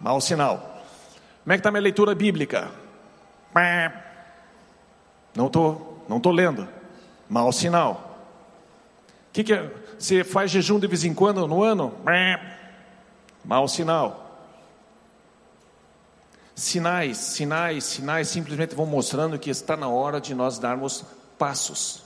Mau 0.00 0.20
sinal. 0.20 0.58
Como 1.42 1.52
é 1.52 1.56
que 1.56 1.60
está 1.60 1.70
minha 1.70 1.82
leitura 1.82 2.14
bíblica? 2.14 2.70
Não 5.34 5.46
estou 5.46 5.92
não 6.08 6.20
tô 6.20 6.30
lendo. 6.30 6.68
Mau 7.28 7.52
sinal. 7.52 8.18
Que 9.32 9.42
que 9.44 9.54
é? 9.54 9.70
Você 9.98 10.24
faz 10.24 10.50
jejum 10.50 10.78
de 10.78 10.86
vez 10.86 11.04
em 11.04 11.14
quando 11.14 11.46
no 11.46 11.62
ano? 11.62 11.94
Mau 13.44 13.66
sinal. 13.68 14.18
Sinais, 16.54 17.16
sinais, 17.16 17.84
sinais 17.84 18.28
simplesmente 18.28 18.74
vão 18.74 18.84
mostrando 18.84 19.38
que 19.38 19.48
está 19.48 19.76
na 19.76 19.88
hora 19.88 20.20
de 20.20 20.34
nós 20.34 20.58
darmos 20.58 21.04
passos. 21.38 22.02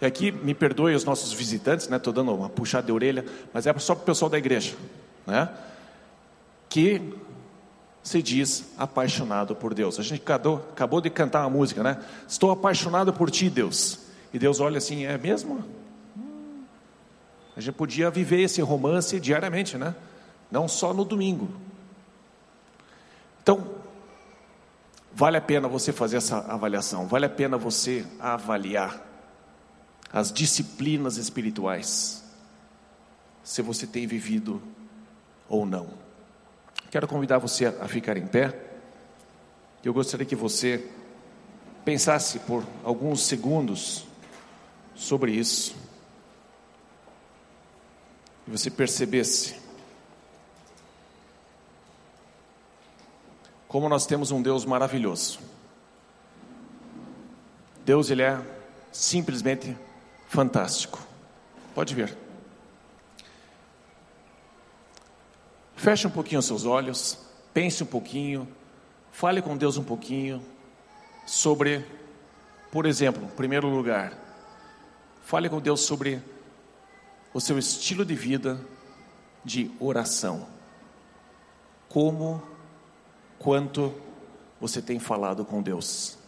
E 0.00 0.06
aqui, 0.06 0.32
me 0.32 0.54
perdoe 0.54 0.94
os 0.94 1.04
nossos 1.04 1.32
visitantes, 1.32 1.88
né? 1.88 1.96
Estou 1.96 2.12
dando 2.12 2.34
uma 2.34 2.48
puxada 2.48 2.86
de 2.86 2.92
orelha, 2.92 3.24
mas 3.52 3.66
é 3.66 3.78
só 3.78 3.94
para 3.94 4.02
o 4.02 4.06
pessoal 4.06 4.28
da 4.28 4.38
igreja, 4.38 4.74
né? 5.26 5.48
Que 6.68 7.14
se 8.02 8.20
diz 8.20 8.72
apaixonado 8.76 9.56
por 9.56 9.72
Deus. 9.72 9.98
A 9.98 10.02
gente 10.02 10.20
acabou, 10.20 10.56
acabou 10.72 11.00
de 11.00 11.08
cantar 11.08 11.40
uma 11.40 11.50
música, 11.50 11.82
né? 11.82 11.98
Estou 12.28 12.50
apaixonado 12.50 13.12
por 13.12 13.30
ti, 13.30 13.48
Deus. 13.48 14.00
E 14.32 14.38
Deus 14.38 14.60
olha 14.60 14.78
assim, 14.78 15.06
é 15.06 15.16
mesmo? 15.16 15.64
A 17.56 17.60
gente 17.60 17.74
podia 17.74 18.10
viver 18.10 18.42
esse 18.42 18.60
romance 18.60 19.18
diariamente, 19.20 19.78
né? 19.78 19.94
Não 20.50 20.66
só 20.66 20.92
no 20.92 21.04
domingo. 21.04 21.48
Então, 23.42 23.64
vale 25.12 25.36
a 25.36 25.40
pena 25.40 25.68
você 25.68 25.92
fazer 25.92 26.16
essa 26.16 26.38
avaliação, 26.38 27.06
vale 27.06 27.26
a 27.26 27.30
pena 27.30 27.56
você 27.56 28.04
avaliar 28.18 29.13
as 30.14 30.32
disciplinas 30.32 31.16
espirituais, 31.16 32.22
se 33.42 33.60
você 33.60 33.84
tem 33.84 34.06
vivido 34.06 34.62
ou 35.48 35.66
não. 35.66 35.88
Quero 36.88 37.08
convidar 37.08 37.38
você 37.38 37.66
a 37.66 37.88
ficar 37.88 38.16
em 38.16 38.24
pé. 38.24 38.56
Eu 39.82 39.92
gostaria 39.92 40.24
que 40.24 40.36
você 40.36 40.88
pensasse 41.84 42.38
por 42.38 42.64
alguns 42.84 43.22
segundos 43.22 44.06
sobre 44.94 45.32
isso. 45.32 45.74
E 48.46 48.52
você 48.52 48.70
percebesse 48.70 49.56
como 53.66 53.88
nós 53.88 54.06
temos 54.06 54.30
um 54.30 54.40
Deus 54.40 54.64
maravilhoso. 54.64 55.40
Deus 57.84 58.10
ele 58.10 58.22
é 58.22 58.40
simplesmente 58.92 59.76
fantástico. 60.34 60.98
Pode 61.76 61.94
ver. 61.94 62.18
Feche 65.76 66.08
um 66.08 66.10
pouquinho 66.10 66.40
os 66.40 66.46
seus 66.46 66.64
olhos, 66.64 67.18
pense 67.52 67.84
um 67.84 67.86
pouquinho, 67.86 68.48
fale 69.12 69.40
com 69.40 69.56
Deus 69.56 69.76
um 69.76 69.84
pouquinho 69.84 70.44
sobre, 71.24 71.86
por 72.72 72.84
exemplo, 72.84 73.22
em 73.22 73.28
primeiro 73.28 73.68
lugar, 73.68 74.18
fale 75.24 75.48
com 75.48 75.60
Deus 75.60 75.82
sobre 75.82 76.20
o 77.32 77.40
seu 77.40 77.56
estilo 77.56 78.04
de 78.04 78.16
vida 78.16 78.60
de 79.44 79.70
oração. 79.78 80.48
Como, 81.88 82.42
quanto 83.38 83.94
você 84.60 84.82
tem 84.82 84.98
falado 84.98 85.44
com 85.44 85.62
Deus. 85.62 86.18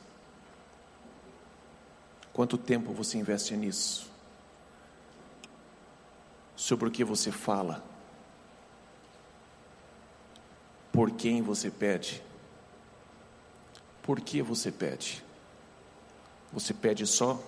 Quanto 2.37 2.59
tempo 2.59 2.93
você 2.93 3.17
investe 3.17 3.57
nisso? 3.57 4.11
Sobre 6.55 6.87
o 6.87 6.91
que 6.91 7.03
você 7.03 7.33
fala? 7.33 7.83
Por 10.93 11.13
quem 11.13 11.41
você 11.41 11.71
pede? 11.71 12.23
Por 14.03 14.21
que 14.21 14.43
você 14.43 14.71
pede? 14.71 15.25
Você 16.53 16.75
pede 16.75 17.07
só 17.07 17.43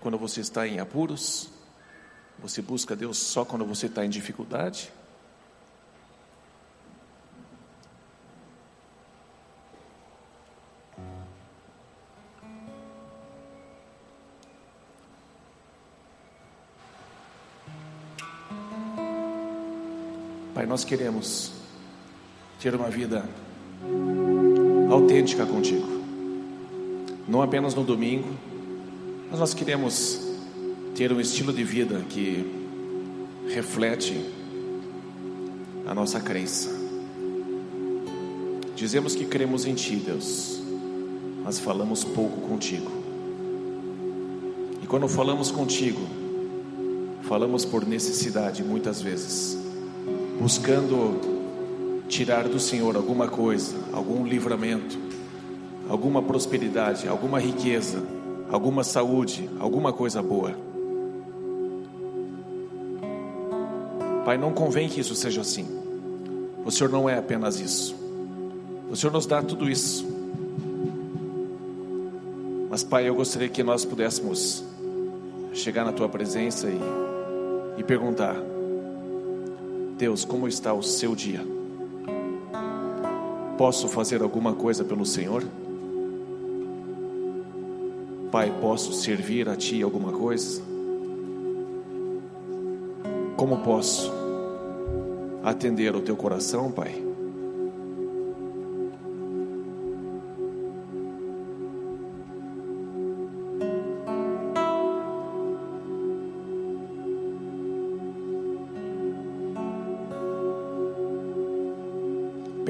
quando 0.00 0.18
você 0.18 0.40
está 0.40 0.66
em 0.66 0.80
apuros? 0.80 1.48
Você 2.40 2.60
busca 2.60 2.96
Deus 2.96 3.18
só 3.18 3.44
quando 3.44 3.64
você 3.64 3.86
está 3.86 4.04
em 4.04 4.10
dificuldade? 4.10 4.92
Nós 20.72 20.84
queremos 20.84 21.52
ter 22.58 22.74
uma 22.74 22.88
vida 22.88 23.28
autêntica 24.90 25.44
contigo, 25.44 25.86
não 27.28 27.42
apenas 27.42 27.74
no 27.74 27.84
domingo, 27.84 28.26
mas 29.30 29.38
nós 29.38 29.52
queremos 29.52 30.18
ter 30.94 31.12
um 31.12 31.20
estilo 31.20 31.52
de 31.52 31.62
vida 31.62 32.02
que 32.08 32.50
reflete 33.50 34.18
a 35.86 35.94
nossa 35.94 36.18
crença. 36.20 36.70
Dizemos 38.74 39.14
que 39.14 39.26
cremos 39.26 39.66
em 39.66 39.74
Ti, 39.74 39.96
Deus, 39.96 40.58
mas 41.44 41.58
falamos 41.58 42.02
pouco 42.02 42.48
contigo. 42.48 42.90
E 44.82 44.86
quando 44.86 45.06
falamos 45.06 45.50
contigo, 45.50 46.00
falamos 47.24 47.62
por 47.62 47.86
necessidade 47.86 48.64
muitas 48.64 49.02
vezes, 49.02 49.61
buscando 50.42 52.02
tirar 52.08 52.48
do 52.48 52.58
Senhor 52.58 52.96
alguma 52.96 53.28
coisa, 53.28 53.76
algum 53.92 54.26
livramento, 54.26 54.98
alguma 55.88 56.20
prosperidade, 56.20 57.06
alguma 57.06 57.38
riqueza, 57.38 58.02
alguma 58.50 58.82
saúde, 58.82 59.48
alguma 59.60 59.92
coisa 59.92 60.20
boa. 60.20 60.52
Pai, 64.24 64.36
não 64.36 64.52
convém 64.52 64.88
que 64.88 64.98
isso 64.98 65.14
seja 65.14 65.42
assim. 65.42 65.64
O 66.64 66.72
Senhor 66.72 66.90
não 66.90 67.08
é 67.08 67.16
apenas 67.16 67.60
isso. 67.60 67.94
O 68.90 68.96
Senhor 68.96 69.12
nos 69.12 69.26
dá 69.26 69.40
tudo 69.42 69.70
isso. 69.70 70.04
Mas, 72.68 72.82
Pai, 72.82 73.08
eu 73.08 73.14
gostaria 73.14 73.48
que 73.48 73.62
nós 73.62 73.84
pudéssemos 73.84 74.64
chegar 75.54 75.84
na 75.84 75.92
Tua 75.92 76.08
presença 76.08 76.66
e, 76.68 76.80
e 77.78 77.84
perguntar: 77.84 78.34
Deus, 80.02 80.24
como 80.24 80.48
está 80.48 80.74
o 80.74 80.82
seu 80.82 81.14
dia? 81.14 81.46
Posso 83.56 83.86
fazer 83.86 84.20
alguma 84.20 84.52
coisa 84.52 84.82
pelo 84.82 85.06
Senhor? 85.06 85.44
Pai, 88.28 88.52
posso 88.60 88.92
servir 88.92 89.48
a 89.48 89.54
Ti 89.54 89.80
alguma 89.80 90.10
coisa? 90.10 90.60
Como 93.36 93.58
posso 93.58 94.12
atender 95.44 95.94
o 95.94 96.00
teu 96.00 96.16
coração, 96.16 96.72
Pai? 96.72 97.11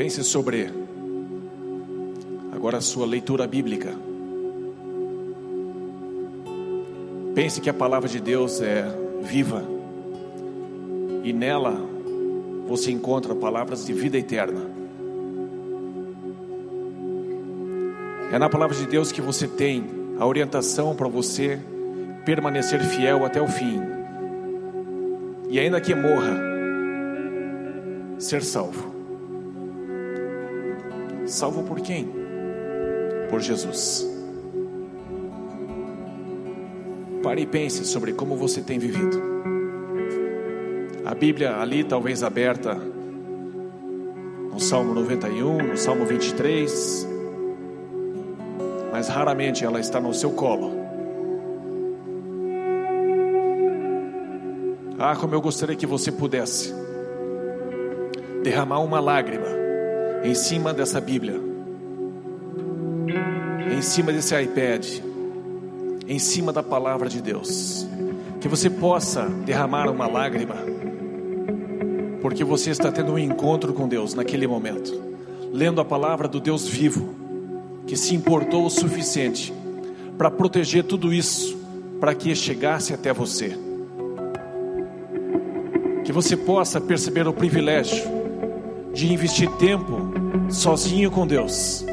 Pense 0.03 0.25
sobre 0.25 0.69
agora 2.53 2.79
a 2.79 2.81
sua 2.81 3.07
leitura 3.07 3.47
bíblica. 3.47 3.95
Pense 7.37 7.61
que 7.61 7.71
a 7.71 7.73
palavra 7.73 8.09
de 8.09 8.19
Deus 8.19 8.61
é 8.61 8.85
viva 9.23 9.63
e 11.23 11.33
nela 11.33 11.81
você 12.67 12.91
encontra 12.91 13.33
palavras 13.33 13.87
de 13.87 13.93
vida 13.93 14.19
eterna. 14.19 14.63
É 18.33 18.41
na 18.41 18.51
palavra 18.51 18.77
de 18.77 18.87
Deus 18.89 19.13
que 19.13 19.21
você 19.21 19.47
tem 19.47 19.85
a 20.19 20.27
orientação 20.27 20.97
para 20.97 21.07
você 21.07 21.61
permanecer 22.25 22.83
fiel 22.83 23.25
até 23.25 23.41
o 23.41 23.47
fim. 23.47 23.81
E 25.49 25.61
ainda 25.61 25.81
que 25.81 25.95
morra, 25.95 26.41
ser 28.19 28.43
salvo. 28.43 28.92
Salvo 31.33 31.63
por 31.63 31.81
quem? 31.81 32.13
Por 33.31 33.41
Jesus. 33.41 34.07
Pare 37.23 37.41
e 37.41 37.47
pense 37.47 37.87
sobre 37.87 38.13
como 38.13 38.37
você 38.37 38.61
tem 38.61 38.79
vivido 38.79 39.19
a 41.07 41.15
Bíblia 41.15 41.57
ali, 41.57 41.85
talvez 41.85 42.23
aberta 42.23 42.75
no 42.75 44.61
Salmo 44.61 44.93
91, 44.93 45.69
no 45.69 45.77
Salmo 45.79 46.05
23, 46.05 47.09
mas 48.93 49.09
raramente 49.09 49.65
ela 49.65 49.81
está 49.81 49.99
no 49.99 50.13
seu 50.13 50.33
colo. 50.33 50.71
Ah, 54.99 55.17
como 55.17 55.35
eu 55.35 55.41
gostaria 55.41 55.77
que 55.77 55.87
você 55.87 56.13
pudesse 56.13 56.75
derramar 58.43 58.81
uma 58.81 59.01
lágrima 59.01 59.62
em 60.23 60.35
cima 60.35 60.73
dessa 60.73 61.01
Bíblia, 61.01 61.41
em 63.73 63.83
cima 63.83 64.13
desse 64.13 64.41
iPad, 64.41 64.87
em 66.09 66.19
cima 66.19 66.53
da 66.53 66.63
palavra 66.63 67.09
de 67.09 67.21
Deus, 67.21 67.87
que 68.41 68.49
você 68.49 68.69
possa 68.69 69.25
derramar 69.45 69.91
uma 69.91 70.07
lágrima 70.07 70.73
porque 72.23 72.45
você 72.45 72.71
está 72.71 72.93
tendo 72.93 73.15
um 73.15 73.19
encontro 73.19 73.73
com 73.73 73.89
Deus 73.89 74.15
naquele 74.15 74.47
momento, 74.47 74.95
lendo 75.53 75.81
a 75.81 75.85
palavra 75.85 76.29
do 76.29 76.39
Deus 76.39 76.69
vivo, 76.69 77.15
que 77.85 77.97
se 77.97 78.15
importou 78.15 78.65
o 78.65 78.71
suficiente 78.71 79.53
para 80.17 80.31
proteger 80.31 80.85
tudo 80.85 81.13
isso, 81.13 81.59
para 81.99 82.15
que 82.15 82.33
chegasse 82.37 82.95
até 82.95 83.13
você. 83.13 83.59
Que 86.05 86.13
você 86.13 86.37
possa 86.37 86.81
perceber 86.81 87.27
o 87.27 87.33
privilégio 87.33 88.05
de 88.95 89.13
investir 89.13 89.51
tempo 89.57 90.12
sozinho 90.49 91.11
com 91.11 91.27
Deus 91.27 91.85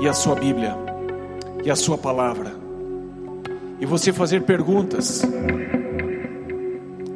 e 0.00 0.08
a 0.08 0.12
sua 0.12 0.34
Bíblia 0.34 0.76
e 1.64 1.70
a 1.70 1.76
sua 1.76 1.98
palavra, 1.98 2.54
e 3.80 3.86
você 3.86 4.12
fazer 4.12 4.42
perguntas 4.42 5.22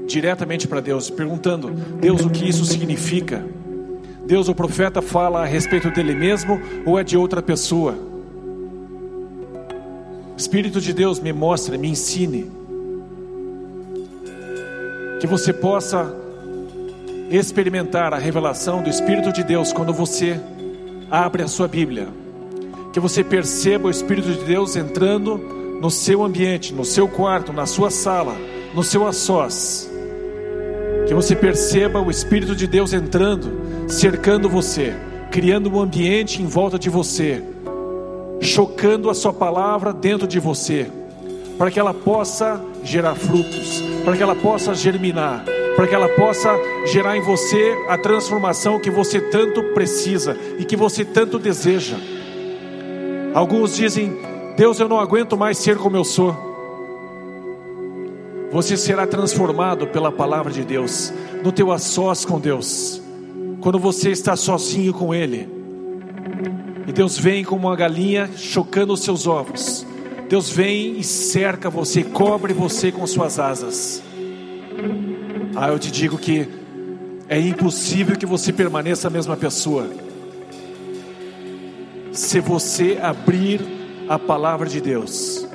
diretamente 0.07 0.69
para 0.69 0.81
Deus, 0.81 1.11
perguntando: 1.11 1.71
Deus, 1.71 2.25
o 2.25 2.31
que 2.31 2.49
isso 2.49 2.65
significa? 2.65 3.45
Deus, 4.27 4.49
o 4.49 4.55
profeta 4.55 5.03
fala 5.03 5.43
a 5.43 5.45
respeito 5.45 5.91
dele 5.91 6.15
mesmo 6.15 6.61
ou 6.87 6.99
é 6.99 7.05
de 7.05 7.17
outra 7.17 7.43
pessoa? 7.43 7.97
Espírito 10.37 10.81
de 10.81 10.93
Deus, 10.93 11.19
me 11.19 11.33
mostre, 11.33 11.77
me 11.77 11.89
ensine. 11.89 12.51
Que 15.21 15.27
você 15.27 15.53
possa 15.53 16.15
experimentar 17.37 18.13
a 18.13 18.19
revelação 18.19 18.83
do 18.83 18.91
Espírito 18.91 19.33
de 19.33 19.43
Deus 19.43 19.73
quando 19.73 19.93
você 19.93 20.41
abre 21.11 21.43
a 21.43 21.49
sua 21.49 21.69
Bíblia. 21.69 22.09
Que 22.93 23.01
você 23.01 23.25
perceba 23.25 23.89
o 23.89 23.91
Espírito 23.91 24.29
de 24.33 24.45
Deus 24.45 24.77
entrando 24.77 25.39
no 25.81 25.91
seu 25.91 26.23
ambiente, 26.23 26.75
no 26.75 26.85
seu 26.85 27.09
quarto, 27.09 27.53
na 27.53 27.67
sua 27.67 27.91
sala, 27.91 28.37
no 28.75 28.83
seu 28.83 29.07
a 29.07 29.13
sós 29.13 29.91
que 31.07 31.15
você 31.15 31.35
perceba 31.35 32.01
o 32.01 32.11
Espírito 32.11 32.55
de 32.55 32.67
Deus 32.67 32.93
entrando, 32.93 33.89
cercando 33.89 34.49
você, 34.49 34.95
criando 35.31 35.71
um 35.71 35.81
ambiente 35.81 36.41
em 36.41 36.47
volta 36.47 36.79
de 36.79 36.89
você, 36.89 37.43
chocando 38.41 39.11
a 39.11 39.15
Sua 39.15 39.33
palavra 39.33 39.93
dentro 39.93 40.27
de 40.27 40.39
você, 40.39 40.87
para 41.59 41.71
que 41.71 41.79
ela 41.79 41.93
possa 41.93 42.61
gerar 42.83 43.15
frutos, 43.15 43.83
para 44.05 44.17
que 44.17 44.23
ela 44.23 44.35
possa 44.35 44.75
germinar, 44.75 45.45
para 45.77 45.87
que 45.87 45.95
ela 45.95 46.09
possa 46.09 46.51
gerar 46.87 47.17
em 47.17 47.21
você 47.21 47.77
a 47.89 47.97
transformação 47.97 48.79
que 48.79 48.91
você 48.91 49.21
tanto 49.21 49.63
precisa 49.75 50.37
e 50.59 50.65
que 50.65 50.77
você 50.77 51.05
tanto 51.05 51.39
deseja. 51.39 51.97
Alguns 53.35 53.77
dizem: 53.77 54.17
Deus, 54.57 54.79
eu 54.79 54.89
não 54.89 55.01
aguento 55.01 55.37
mais 55.37 55.59
ser 55.59 55.77
como 55.77 55.97
eu 55.97 56.05
sou. 56.05 56.37
Você 58.51 58.77
será 58.77 59.07
transformado 59.07 59.87
pela 59.87 60.13
palavra 60.13 60.53
de 60.53 60.63
Deus, 60.63 61.13
no 61.43 61.51
teu 61.51 61.73
a 61.73 61.79
sós 61.79 62.23
com 62.23 62.39
Deus, 62.39 63.01
quando 63.63 63.79
você 63.79 64.11
está 64.11 64.37
sozinho 64.37 64.93
com 64.93 65.15
Ele. 65.15 65.49
E 66.87 66.93
Deus 66.93 67.17
vem 67.19 67.45
como 67.45 67.69
uma 67.69 67.77
galinha 67.77 68.29
chocando 68.37 68.93
os 68.93 69.01
seus 69.01 69.27
ovos. 69.27 69.87
Deus 70.29 70.51
vem 70.51 70.99
e 70.99 71.05
cerca 71.05 71.71
você, 71.71 72.03
cobre 72.03 72.53
você 72.53 72.93
com 72.93 73.07
suas 73.07 73.39
asas. 73.39 74.03
Ah, 75.55 75.69
eu 75.69 75.79
te 75.79 75.91
digo 75.91 76.19
que 76.19 76.49
é 77.29 77.39
impossível 77.39 78.17
que 78.17 78.27
você 78.27 78.53
permaneça 78.53 79.09
a 79.09 79.11
mesma 79.11 79.37
pessoa. 79.37 79.89
Se 82.13 82.41
você 82.41 82.99
abrir 83.01 83.61
a 84.09 84.19
palavra 84.19 84.69
de 84.69 84.81
Deus 84.81 85.47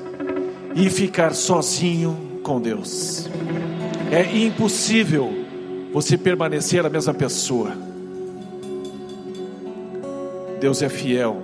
e 0.75 0.89
ficar 0.89 1.33
sozinho 1.33 2.39
com 2.43 2.61
Deus. 2.61 3.27
É 4.11 4.23
impossível 4.37 5.31
você 5.91 6.17
permanecer 6.17 6.85
a 6.85 6.89
mesma 6.89 7.13
pessoa. 7.13 7.73
Deus 10.59 10.81
é 10.81 10.89
fiel 10.89 11.41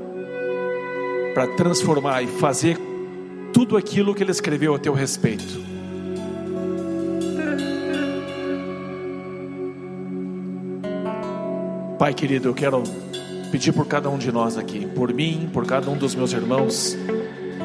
para 1.33 1.47
transformar 1.55 2.21
e 2.21 2.27
fazer 2.27 2.77
tudo 3.51 3.75
aquilo 3.75 4.15
que 4.15 4.23
Ele 4.23 4.31
escreveu 4.31 4.75
a 4.75 4.79
teu 4.79 4.93
respeito. 4.93 5.72
Pai 12.03 12.13
querido, 12.13 12.49
eu 12.49 12.53
quero 12.53 12.83
pedir 13.49 13.71
por 13.71 13.87
cada 13.87 14.09
um 14.09 14.17
de 14.17 14.29
nós 14.29 14.57
aqui, 14.57 14.85
por 14.85 15.13
mim, 15.13 15.49
por 15.53 15.65
cada 15.65 15.89
um 15.89 15.95
dos 15.95 16.13
meus 16.13 16.33
irmãos, 16.33 16.97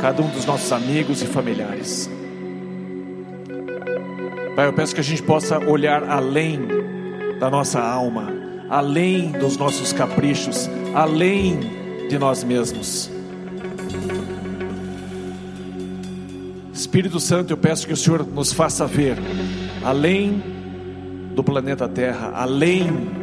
cada 0.01 0.23
um 0.23 0.29
dos 0.29 0.47
nossos 0.47 0.71
amigos 0.71 1.21
e 1.23 1.27
familiares. 1.27 2.09
Pai, 4.55 4.69
eu 4.69 4.73
peço 4.73 4.95
que 4.95 5.01
a 5.01 5.03
gente 5.03 5.25
possa 5.25 5.59
olhar 5.59 6.05
além 6.09 6.61
da 7.41 7.51
nossa 7.51 7.81
alma, 7.81 8.33
além 8.71 9.33
dos 9.33 9.57
nossos 9.57 9.93
caprichos, 9.93 10.71
além 10.95 11.59
de 12.09 12.17
nós 12.17 12.45
mesmos. 12.45 13.11
Espírito 16.73 17.19
Santo, 17.19 17.53
eu 17.53 17.57
peço 17.57 17.89
que 17.89 17.93
o 17.93 17.97
Senhor 17.97 18.25
nos 18.25 18.53
faça 18.53 18.87
ver 18.87 19.17
além 19.83 20.41
do 21.35 21.43
planeta 21.43 21.89
Terra, 21.89 22.31
além 22.37 23.19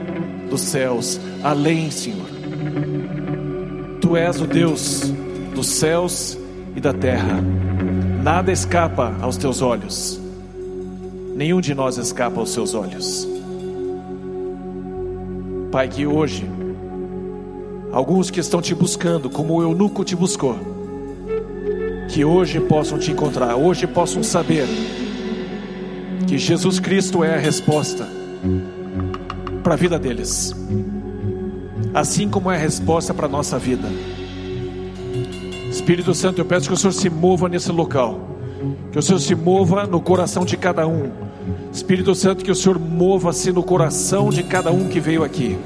dos 0.49 0.61
céus, 0.61 1.19
além, 1.43 1.89
Senhor. 1.91 2.27
Tu 4.01 4.15
és 4.15 4.39
o 4.39 4.45
Deus 4.45 5.11
dos 5.53 5.67
céus 5.67 6.37
e 6.75 6.79
da 6.79 6.93
terra. 6.93 7.41
Nada 8.23 8.51
escapa 8.51 9.15
aos 9.21 9.37
teus 9.37 9.61
olhos. 9.61 10.19
Nenhum 11.35 11.59
de 11.61 11.73
nós 11.73 11.97
escapa 11.97 12.39
aos 12.39 12.51
seus 12.51 12.73
olhos. 12.73 13.27
Pai, 15.71 15.87
que 15.87 16.05
hoje 16.05 16.49
alguns 17.91 18.29
que 18.29 18.39
estão 18.39 18.61
te 18.61 18.75
buscando, 18.75 19.29
como 19.29 19.55
o 19.55 19.61
eunuco 19.61 20.03
te 20.03 20.15
buscou, 20.15 20.57
que 22.09 22.23
hoje 22.23 22.59
possam 22.59 22.99
te 22.99 23.11
encontrar, 23.11 23.55
hoje 23.55 23.87
possam 23.87 24.21
saber 24.21 24.67
que 26.27 26.37
Jesus 26.37 26.79
Cristo 26.79 27.23
é 27.23 27.35
a 27.35 27.39
resposta 27.39 28.07
para 29.65 29.73
a 29.73 29.77
vida 29.77 29.97
deles, 29.97 30.55
assim 31.91 32.29
como 32.29 32.51
é 32.51 32.55
a 32.55 32.59
resposta 32.59 33.15
para 33.15 33.25
a 33.25 33.29
nossa 33.29 33.57
vida. 33.57 33.89
Espírito 35.71 36.13
Santo, 36.13 36.39
eu 36.39 36.45
peço 36.45 36.67
que 36.67 36.73
o 36.75 36.77
Senhor 36.77 36.93
se 36.93 37.09
mova 37.09 37.49
nesse 37.49 37.71
local, 37.71 38.29
que 38.91 38.99
o 38.99 39.01
Senhor 39.01 39.17
se 39.17 39.33
mova 39.33 39.87
no 39.87 39.99
coração 39.99 40.45
de 40.45 40.55
cada 40.55 40.87
um. 40.87 41.09
Espírito 41.73 42.13
Santo, 42.13 42.45
que 42.45 42.51
o 42.51 42.55
Senhor 42.55 42.77
mova-se 42.77 43.51
no 43.51 43.63
coração 43.63 44.29
de 44.29 44.43
cada 44.43 44.71
um 44.71 44.87
que 44.87 44.99
veio 44.99 45.23
aqui 45.23 45.57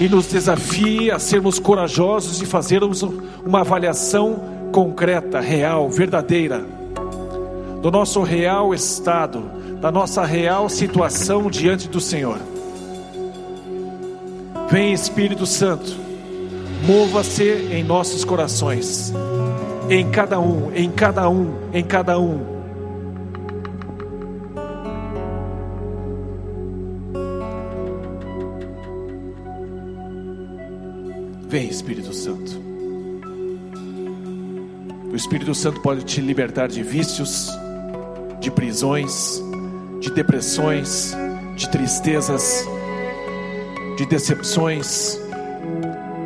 e 0.00 0.08
nos 0.08 0.26
desafie 0.28 1.10
a 1.10 1.18
sermos 1.18 1.58
corajosos 1.58 2.40
e 2.40 2.46
fazermos 2.46 3.02
uma 3.44 3.60
avaliação 3.60 4.40
concreta, 4.72 5.40
real, 5.40 5.90
verdadeira 5.90 6.64
do 7.82 7.90
nosso 7.90 8.22
real 8.22 8.72
estado, 8.72 9.42
da 9.78 9.92
nossa 9.92 10.24
real 10.24 10.70
situação 10.70 11.50
diante 11.50 11.86
do 11.86 12.00
Senhor. 12.00 12.38
Vem 14.70 14.92
Espírito 14.92 15.46
Santo, 15.46 15.96
mova-se 16.86 17.42
em 17.72 17.82
nossos 17.82 18.22
corações, 18.22 19.14
em 19.88 20.10
cada 20.10 20.38
um, 20.38 20.70
em 20.74 20.90
cada 20.90 21.26
um, 21.30 21.54
em 21.72 21.82
cada 21.82 22.18
um. 22.20 22.58
Vem 31.48 31.66
Espírito 31.66 32.12
Santo. 32.12 32.62
O 35.10 35.16
Espírito 35.16 35.54
Santo 35.54 35.80
pode 35.80 36.04
te 36.04 36.20
libertar 36.20 36.68
de 36.68 36.82
vícios, 36.82 37.50
de 38.38 38.50
prisões, 38.50 39.42
de 39.98 40.10
depressões, 40.10 41.16
de 41.56 41.70
tristezas, 41.70 42.68
de 43.98 44.06
decepções, 44.06 45.20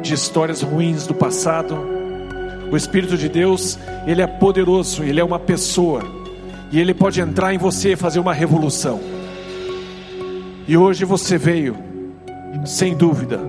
de 0.03 0.12
histórias 0.12 0.61
ruins 0.61 1.07
do 1.07 1.14
passado. 1.14 1.75
O 2.70 2.77
Espírito 2.77 3.16
de 3.16 3.31
Deus, 3.31 3.79
ele 4.07 4.20
é 4.20 4.27
poderoso, 4.27 5.03
ele 5.03 5.18
é 5.18 5.25
uma 5.25 5.39
pessoa 5.39 6.03
e 6.70 6.79
ele 6.79 6.93
pode 6.93 7.18
entrar 7.18 7.55
em 7.55 7.57
você 7.57 7.93
e 7.93 7.97
fazer 7.97 8.20
uma 8.20 8.35
revolução. 8.35 9.01
E 10.68 10.77
hoje 10.77 11.07
você 11.07 11.39
veio, 11.39 11.75
sem 12.66 12.95
dúvida, 12.95 13.41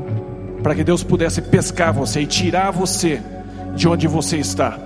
para 0.63 0.74
que 0.74 0.86
Deus 0.86 1.03
pudesse 1.03 1.41
pescar 1.41 1.93
você 1.93 2.21
e 2.21 2.26
tirar 2.26 2.71
você 2.71 3.21
de 3.76 3.89
onde 3.89 4.07
você 4.07 4.38
está. 4.38 4.80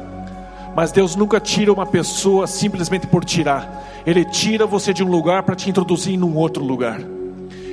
Mas 0.75 0.91
Deus 0.91 1.15
nunca 1.15 1.39
tira 1.39 1.71
uma 1.71 1.85
pessoa 1.85 2.47
simplesmente 2.47 3.05
por 3.05 3.23
tirar. 3.23 3.85
Ele 4.03 4.25
tira 4.25 4.65
você 4.65 4.91
de 4.95 5.03
um 5.03 5.07
lugar 5.07 5.43
para 5.43 5.55
te 5.55 5.69
introduzir 5.69 6.15
em 6.15 6.23
um 6.23 6.35
outro 6.35 6.63
lugar. 6.63 7.16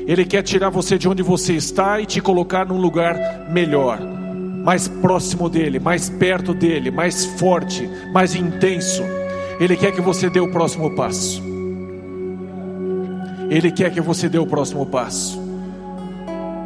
Ele 0.06 0.24
quer 0.24 0.42
tirar 0.42 0.68
você 0.68 0.98
de 0.98 1.08
onde 1.08 1.22
você 1.22 1.54
está 1.54 2.00
e 2.00 2.06
te 2.06 2.20
colocar 2.20 2.66
num 2.66 2.78
lugar 2.78 3.16
melhor, 3.50 3.98
mais 4.00 4.86
próximo 4.86 5.48
dele, 5.48 5.78
mais 5.78 6.10
perto 6.10 6.52
dele, 6.52 6.90
mais 6.90 7.24
forte, 7.24 7.88
mais 8.12 8.34
intenso. 8.34 9.02
Ele 9.58 9.76
quer 9.76 9.92
que 9.92 10.00
você 10.00 10.28
dê 10.28 10.40
o 10.40 10.50
próximo 10.50 10.94
passo. 10.94 11.42
Ele 13.48 13.70
quer 13.70 13.90
que 13.90 14.00
você 14.00 14.28
dê 14.28 14.38
o 14.38 14.46
próximo 14.46 14.84
passo. 14.84 15.42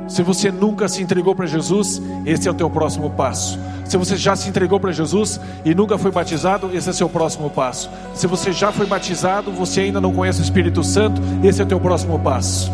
Se 0.09 0.23
você 0.23 0.51
nunca 0.51 0.89
se 0.89 1.03
entregou 1.03 1.35
para 1.35 1.47
Jesus, 1.47 2.01
esse 2.25 2.49
é 2.49 2.51
o 2.51 2.55
teu 2.55 2.71
próximo 2.71 3.11
passo. 3.11 3.59
Se 3.85 3.97
você 3.97 4.17
já 4.17 4.35
se 4.35 4.49
entregou 4.49 4.81
para 4.81 4.91
Jesus 4.91 5.41
e 5.65 5.75
nunca 5.75 5.99
foi 5.99 6.11
batizado, 6.11 6.71
esse 6.75 6.89
é 6.89 6.91
o 6.91 6.95
seu 6.95 7.09
próximo 7.09 7.51
passo. 7.51 7.91
Se 8.15 8.27
você 8.27 8.51
já 8.51 8.73
foi 8.73 8.87
batizado, 8.87 9.53
você 9.53 9.83
ainda 9.83 10.01
não 10.01 10.13
conhece 10.13 10.41
o 10.41 10.43
Espírito 10.43 10.83
Santo, 10.83 11.21
esse 11.45 11.61
é 11.61 11.65
o 11.65 11.69
teu 11.69 11.79
próximo 11.79 12.19
passo. 12.19 12.73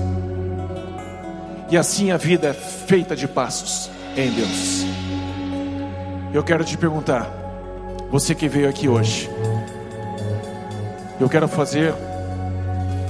E 1.70 1.76
assim 1.76 2.10
a 2.10 2.16
vida 2.16 2.48
é 2.48 2.52
feita 2.52 3.16
de 3.16 3.26
passos 3.26 3.90
em 4.16 4.30
Deus. 4.30 4.84
Eu 6.32 6.42
quero 6.42 6.64
te 6.64 6.76
perguntar, 6.76 7.30
você 8.10 8.34
que 8.34 8.48
veio 8.48 8.68
aqui 8.68 8.88
hoje, 8.88 9.30
eu 11.20 11.28
quero 11.28 11.48
fazer 11.48 11.94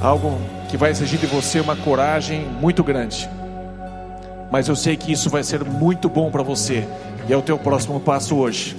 algo 0.01 0.39
que 0.69 0.77
vai 0.77 0.91
exigir 0.91 1.19
de 1.19 1.27
você 1.27 1.61
uma 1.61 1.77
coragem 1.77 2.47
muito 2.61 2.85
grande 2.85 3.29
mas 4.55 4.69
eu 4.69 4.77
sei 4.77 4.97
que 4.97 5.11
isso 5.11 5.29
vai 5.29 5.43
ser 5.43 5.65
muito 5.65 6.09
bom 6.09 6.31
para 6.31 6.41
você 6.41 6.87
e 7.29 7.33
é 7.33 7.37
o 7.37 7.43
teu 7.43 7.59
próximo 7.59 7.99
passo 7.99 8.37
hoje. 8.37 8.77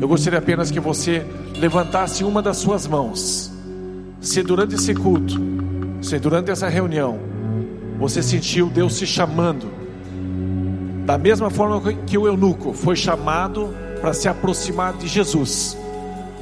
Eu 0.00 0.08
gostaria 0.08 0.40
apenas 0.40 0.68
que 0.68 0.80
você 0.80 1.24
levantasse 1.56 2.24
uma 2.24 2.42
das 2.42 2.56
suas 2.56 2.88
mãos. 2.88 3.52
Se 4.20 4.42
durante 4.42 4.74
esse 4.74 4.92
culto, 4.94 5.40
se 6.02 6.18
durante 6.18 6.50
essa 6.50 6.68
reunião, 6.68 7.20
você 7.98 8.22
sentiu 8.22 8.68
Deus 8.68 8.96
se 8.96 9.06
chamando, 9.06 9.70
da 11.04 11.16
mesma 11.16 11.48
forma 11.50 11.92
que 12.06 12.18
o 12.18 12.26
eunuco 12.26 12.72
foi 12.72 12.96
chamado 12.96 13.74
para 14.00 14.12
se 14.12 14.28
aproximar 14.28 14.92
de 14.94 15.06
Jesus, 15.06 15.76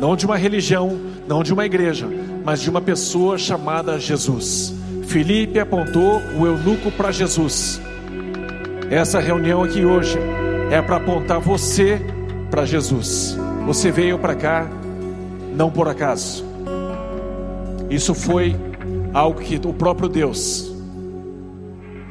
não 0.01 0.17
de 0.17 0.27
uma 0.27 0.37
religião, 0.37 0.99
não 1.29 1.43
de 1.43 1.53
uma 1.53 1.65
igreja, 1.65 2.09
mas 2.45 2.61
de 2.61 2.69
uma 2.69 2.81
pessoa 2.81 3.39
chamada 3.39 3.99
Jesus. 3.99 4.75
Felipe 5.05 5.59
apontou 5.61 6.21
o 6.37 6.47
eunuco 6.47 6.91
para 6.91 7.13
Jesus. 7.13 7.81
Essa 8.91 9.21
reunião 9.21 9.63
aqui 9.63 9.85
hoje 9.85 10.19
é 10.71 10.83
para 10.83 10.97
apontar 10.97 11.41
você 11.41 12.01
para 12.51 12.65
Jesus. 12.65 13.39
Você 13.67 13.91
veio 13.91 14.19
para 14.19 14.35
cá 14.35 14.69
não 15.55 15.71
por 15.71 15.89
acaso. 15.89 16.45
Isso 17.89 18.15
foi 18.15 18.57
algo 19.13 19.41
que 19.41 19.61
o 19.65 19.73
próprio 19.73 20.09
Deus 20.09 20.74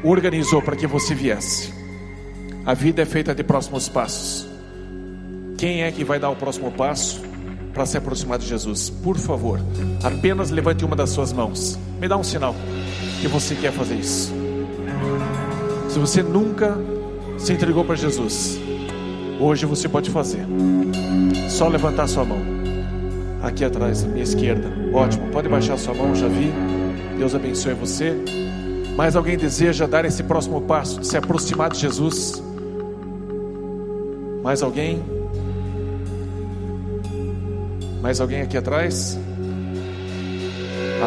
organizou 0.04 0.62
para 0.62 0.76
que 0.76 0.86
você 0.86 1.16
viesse. 1.16 1.74
A 2.66 2.74
vida 2.74 3.02
é 3.02 3.06
feita 3.06 3.34
de 3.34 3.44
próximos 3.44 3.88
passos. 3.88 4.48
Quem 5.58 5.84
é 5.84 5.92
que 5.92 6.04
vai 6.04 6.20
dar 6.20 6.30
o 6.30 6.36
próximo 6.36 6.72
passo 6.72 7.22
para 7.74 7.86
se 7.86 7.98
aproximar 7.98 8.38
de 8.38 8.46
Jesus? 8.46 8.90
Por 8.90 9.18
favor, 9.18 9.60
apenas 10.04 10.50
levante 10.50 10.84
uma 10.84 10.96
das 10.96 11.10
suas 11.10 11.32
mãos. 11.32 11.80
Me 12.00 12.08
dá 12.08 12.18
um 12.18 12.24
sinal 12.24 12.56
que 13.22 13.28
você 13.28 13.56
quer 13.56 13.72
fazer 13.72 13.96
isso. 13.96 14.34
Se 15.90 16.00
você 16.00 16.22
nunca 16.22 16.78
se 17.38 17.54
entregou 17.54 17.86
para 17.86 17.96
Jesus, 17.96 18.60
hoje 19.40 19.66
você 19.66 19.88
pode 19.88 20.10
fazer. 20.10 20.46
Só 21.50 21.68
levantar 21.68 22.08
sua 22.08 22.26
mão. 22.26 22.42
Aqui 23.42 23.64
atrás, 23.64 24.04
à 24.04 24.08
minha 24.08 24.24
esquerda. 24.24 24.72
Ótimo. 24.94 25.28
Pode 25.30 25.48
baixar 25.50 25.78
sua 25.78 25.94
mão, 25.94 26.16
já 26.16 26.28
vi. 26.28 26.52
Deus 27.18 27.36
abençoe 27.36 27.74
você. 27.74 28.16
Mas 28.96 29.16
alguém 29.16 29.38
deseja 29.38 29.88
dar 29.88 30.06
esse 30.06 30.24
próximo 30.24 30.62
passo, 30.62 31.04
se 31.04 31.18
aproximar 31.18 31.72
de 31.72 31.80
Jesus? 31.80 32.44
Mais 34.44 34.62
alguém? 34.62 35.04
Mais 38.02 38.20
alguém 38.20 38.42
aqui 38.42 38.58
atrás? 38.58 39.18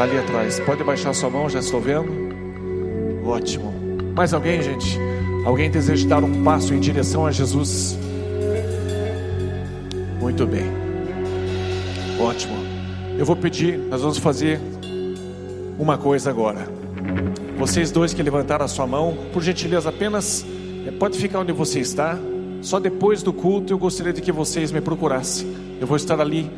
ali 0.03 0.19
atrás. 0.19 0.61
Pode 0.61 0.85
baixar 0.85 1.15
sua 1.15 1.31
mão, 1.31 1.49
já 1.49 1.61
estou 1.61 1.81
vendo. 1.81 2.13
Ótimo. 3.25 3.73
Mais 4.15 4.33
alguém, 4.33 4.63
gente? 4.63 4.99
Alguém 5.45 5.71
deseja 5.71 6.09
dar 6.09 6.25
um 6.25 6.43
passo 6.43 6.75
em 6.75 6.81
direção 6.81 7.27
a 7.27 7.33
Jesus? 7.33 7.99
Muito 10.21 10.47
bem. 10.47 10.65
Ótimo. 12.21 12.55
Eu 13.19 13.25
vou 13.25 13.37
pedir, 13.37 13.79
nós 13.79 14.03
vamos 14.03 14.19
fazer 14.19 14.61
uma 15.79 15.97
coisa 15.97 16.31
agora. 16.31 16.76
Vocês 17.59 17.91
dois 17.91 18.13
que 18.13 18.23
levantaram 18.23 18.67
a 18.67 18.69
sua 18.69 18.87
mão, 18.87 19.17
por 19.33 19.43
gentileza, 19.43 19.89
apenas 19.89 20.45
eh, 20.87 20.91
pode 20.91 21.19
ficar 21.19 21.41
onde 21.41 21.53
você 21.53 21.81
está. 21.81 22.19
Só 22.61 22.79
depois 22.79 23.23
do 23.23 23.33
culto 23.33 23.73
eu 23.73 23.79
gostaria 23.79 24.13
de 24.13 24.21
que 24.21 24.31
vocês 24.31 24.71
me 24.71 24.81
procurassem. 24.81 25.57
Eu 25.81 25.87
vou 25.87 25.97
estar 25.97 26.21
ali 26.21 26.51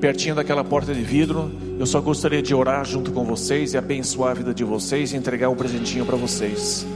pertinho 0.00 0.34
daquela 0.34 0.62
porta 0.62 0.92
de 0.92 1.02
vidro. 1.02 1.50
Eu 1.78 1.86
só 1.86 1.98
gostaria 1.98 2.42
de 2.42 2.54
orar 2.54 2.84
junto 2.84 3.10
com 3.10 3.24
vocês 3.24 3.72
e 3.72 3.78
abençoar 3.78 4.32
a 4.32 4.34
vida 4.34 4.52
de 4.52 4.64
vocês 4.64 5.12
e 5.12 5.16
entregar 5.16 5.48
um 5.48 5.56
presentinho 5.56 6.04
para 6.04 6.16
vocês. 6.16 6.86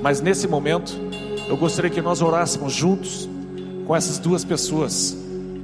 Mas 0.00 0.20
nesse 0.20 0.46
momento, 0.46 0.92
eu 1.48 1.56
gostaria 1.56 1.90
que 1.90 2.00
nós 2.00 2.22
orássemos 2.22 2.72
juntos 2.72 3.28
com 3.86 3.96
essas 3.96 4.18
duas 4.18 4.44
pessoas 4.44 5.16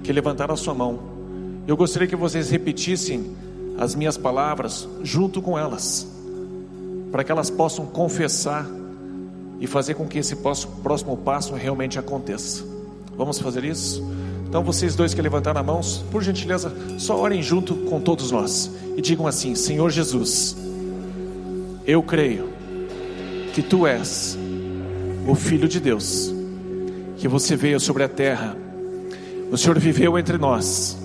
que 0.03 0.13
levantaram 0.13 0.55
a 0.55 0.57
sua 0.57 0.75
mão. 0.75 0.99
Eu 1.67 1.77
gostaria 1.77 2.09
que 2.09 2.17
vocês 2.17 2.51
repetissem 2.51 3.37
as 3.79 3.95
minhas 3.95 4.17
palavras 4.17 4.89
junto 5.03 5.41
com 5.41 5.59
elas, 5.59 6.09
para 7.15 7.23
que 7.23 7.31
elas 7.31 7.49
possam 7.49 7.87
confessar 7.87 8.67
e 9.61 9.69
fazer 9.69 9.95
com 9.95 10.05
que 10.05 10.19
esse 10.19 10.35
próximo 10.35 11.17
passo 11.17 11.55
realmente 11.55 11.97
aconteça. 11.97 12.65
Vamos 13.17 13.39
fazer 13.39 13.63
isso? 13.63 14.05
Então, 14.49 14.65
vocês 14.65 14.97
dois 14.97 15.15
que 15.15 15.23
levantaram 15.23 15.61
as 15.61 15.65
mãos, 15.65 16.05
por 16.11 16.25
gentileza, 16.25 16.75
só 16.99 17.17
orem 17.17 17.41
junto 17.41 17.77
com 17.89 18.01
todos 18.01 18.33
nós 18.33 18.69
e 18.97 19.01
digam 19.01 19.29
assim: 19.29 19.55
Senhor 19.55 19.91
Jesus, 19.91 20.57
eu 21.87 22.03
creio 22.03 22.49
que 23.53 23.63
tu 23.63 23.87
és 23.87 24.37
o 25.29 25.37
Filho 25.37 25.69
de 25.69 25.79
Deus, 25.79 26.35
que 27.19 27.29
você 27.29 27.55
veio 27.55 27.79
sobre 27.79 28.03
a 28.03 28.09
terra, 28.09 28.57
o 29.53 29.57
Senhor 29.57 29.79
viveu 29.79 30.19
entre 30.19 30.37
nós, 30.37 30.99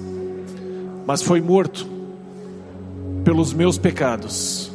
mas 1.06 1.22
foi 1.22 1.40
morto 1.40 1.86
pelos 3.24 3.54
meus 3.54 3.78
pecados, 3.78 4.72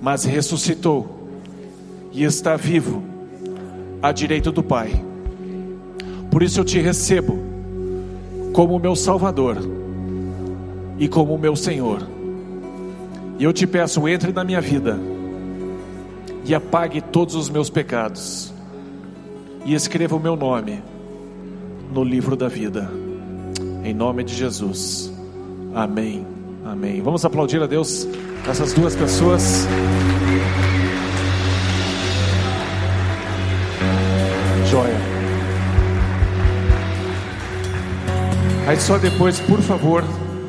mas 0.00 0.24
ressuscitou 0.24 1.28
e 2.12 2.24
está 2.24 2.56
vivo 2.56 3.02
à 4.02 4.12
direita 4.12 4.50
do 4.50 4.62
Pai. 4.62 4.90
Por 6.30 6.42
isso 6.42 6.60
eu 6.60 6.64
te 6.64 6.78
recebo 6.80 7.38
como 8.52 8.78
meu 8.78 8.96
Salvador 8.96 9.58
e 10.98 11.08
como 11.08 11.38
meu 11.38 11.56
Senhor. 11.56 12.06
E 13.38 13.44
eu 13.44 13.52
te 13.52 13.66
peço, 13.66 14.06
entre 14.08 14.32
na 14.32 14.44
minha 14.44 14.60
vida 14.60 14.98
e 16.44 16.54
apague 16.54 17.00
todos 17.00 17.34
os 17.34 17.48
meus 17.48 17.68
pecados 17.68 18.52
e 19.64 19.74
escreva 19.74 20.14
o 20.16 20.20
meu 20.20 20.36
nome 20.36 20.82
no 21.92 22.04
livro 22.04 22.36
da 22.36 22.48
vida. 22.48 22.90
Em 23.84 23.92
nome 23.92 24.24
de 24.24 24.34
Jesus. 24.34 25.12
Amém. 25.74 26.35
Amém. 26.66 27.00
Vamos 27.00 27.24
aplaudir 27.24 27.62
a 27.62 27.66
Deus 27.66 28.08
essas 28.48 28.72
duas 28.72 28.96
pessoas. 28.96 29.68
Joia. 34.68 34.96
Aí 38.66 38.80
só 38.80 38.98
depois, 38.98 39.38
por 39.38 39.60
favor, 39.60 40.02